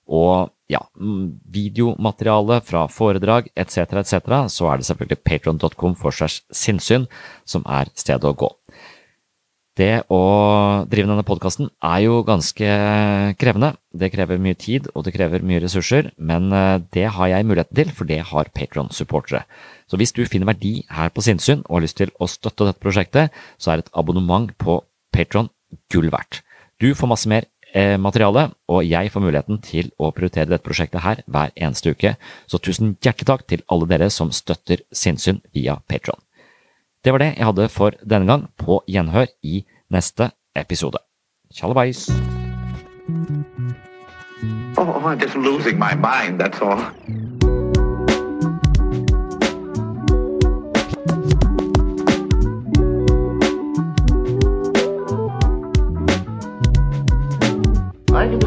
og 0.07 0.53
ja, 0.71 0.82
mm, 0.99 1.39
videomateriale 1.51 2.61
fra 2.63 2.86
foredrag 2.91 3.49
etc., 3.55 3.99
etc., 4.01 4.47
så 4.51 4.71
er 4.71 4.80
det 4.80 4.88
selvfølgelig 4.88 5.23
patron.com 5.23 5.97
for 5.99 6.15
segs 6.15 6.41
sinnssyn 6.51 7.07
som 7.47 7.67
er 7.67 7.91
stedet 7.95 8.28
å 8.28 8.36
gå. 8.36 8.51
Det 9.78 10.07
å 10.09 10.21
drive 10.89 11.05
denne 11.05 11.25
podkasten 11.25 11.67
er 11.86 11.99
jo 12.07 12.23
ganske 12.25 12.69
krevende. 13.38 13.75
Det 13.93 14.09
krever 14.09 14.41
mye 14.41 14.57
tid, 14.57 14.88
og 14.95 15.05
det 15.05 15.13
krever 15.13 15.45
mye 15.45 15.61
ressurser, 15.61 16.09
men 16.17 16.49
eh, 16.49 16.80
det 16.95 17.05
har 17.13 17.30
jeg 17.30 17.45
muligheten 17.45 17.78
til, 17.78 17.91
for 17.93 18.09
det 18.09 18.23
har 18.32 18.49
Patron-supportere. 18.57 19.43
Så 19.88 19.99
hvis 20.01 20.15
du 20.17 20.23
finner 20.25 20.49
verdi 20.49 20.82
her 20.89 21.13
på 21.13 21.21
sinnssyn 21.23 21.61
og 21.67 21.78
har 21.78 21.86
lyst 21.86 21.99
til 22.01 22.09
å 22.17 22.30
støtte 22.30 22.65
dette 22.65 22.82
prosjektet, 22.82 23.36
så 23.61 23.75
er 23.75 23.84
et 23.84 23.93
abonnement 23.93 24.49
på 24.57 24.82
Patron 25.18 25.49
gull 25.91 26.11
verdt. 26.13 26.43
Du 26.78 26.91
får 26.93 27.09
masse 27.09 27.30
mer 27.30 27.47
eh, 27.74 27.97
materiale, 27.97 28.51
og 28.70 28.86
jeg 28.86 29.11
får 29.11 29.24
muligheten 29.24 29.59
til 29.65 29.89
å 29.97 30.11
prioritere 30.13 30.49
dette 30.51 30.65
prosjektet 30.65 31.03
her 31.03 31.24
hver 31.26 31.53
eneste 31.55 31.95
uke, 31.95 32.15
så 32.45 32.61
tusen 32.61 32.95
hjertelig 33.01 33.30
takk 33.32 33.47
til 33.49 33.65
alle 33.74 33.89
dere 33.89 34.11
som 34.13 34.32
støtter 34.36 34.86
sinnssyn 34.93 35.41
via 35.55 35.80
Patron. 35.89 36.22
Det 37.03 37.13
var 37.13 37.24
det 37.24 37.34
jeg 37.38 37.47
hadde 37.49 37.70
for 37.74 37.97
denne 38.03 38.30
gang, 38.30 38.47
på 38.59 38.82
gjenhør 38.89 39.30
i 39.43 39.63
neste 39.93 40.32
episode. 40.57 41.01
Tjallabais! 41.53 42.07
Oh, 44.78 45.01
I'm 45.01 45.18
just 45.18 45.36
losing 45.36 45.80
my 45.80 45.95
mind, 45.95 46.39
that's 46.39 46.61
all. 46.61 46.84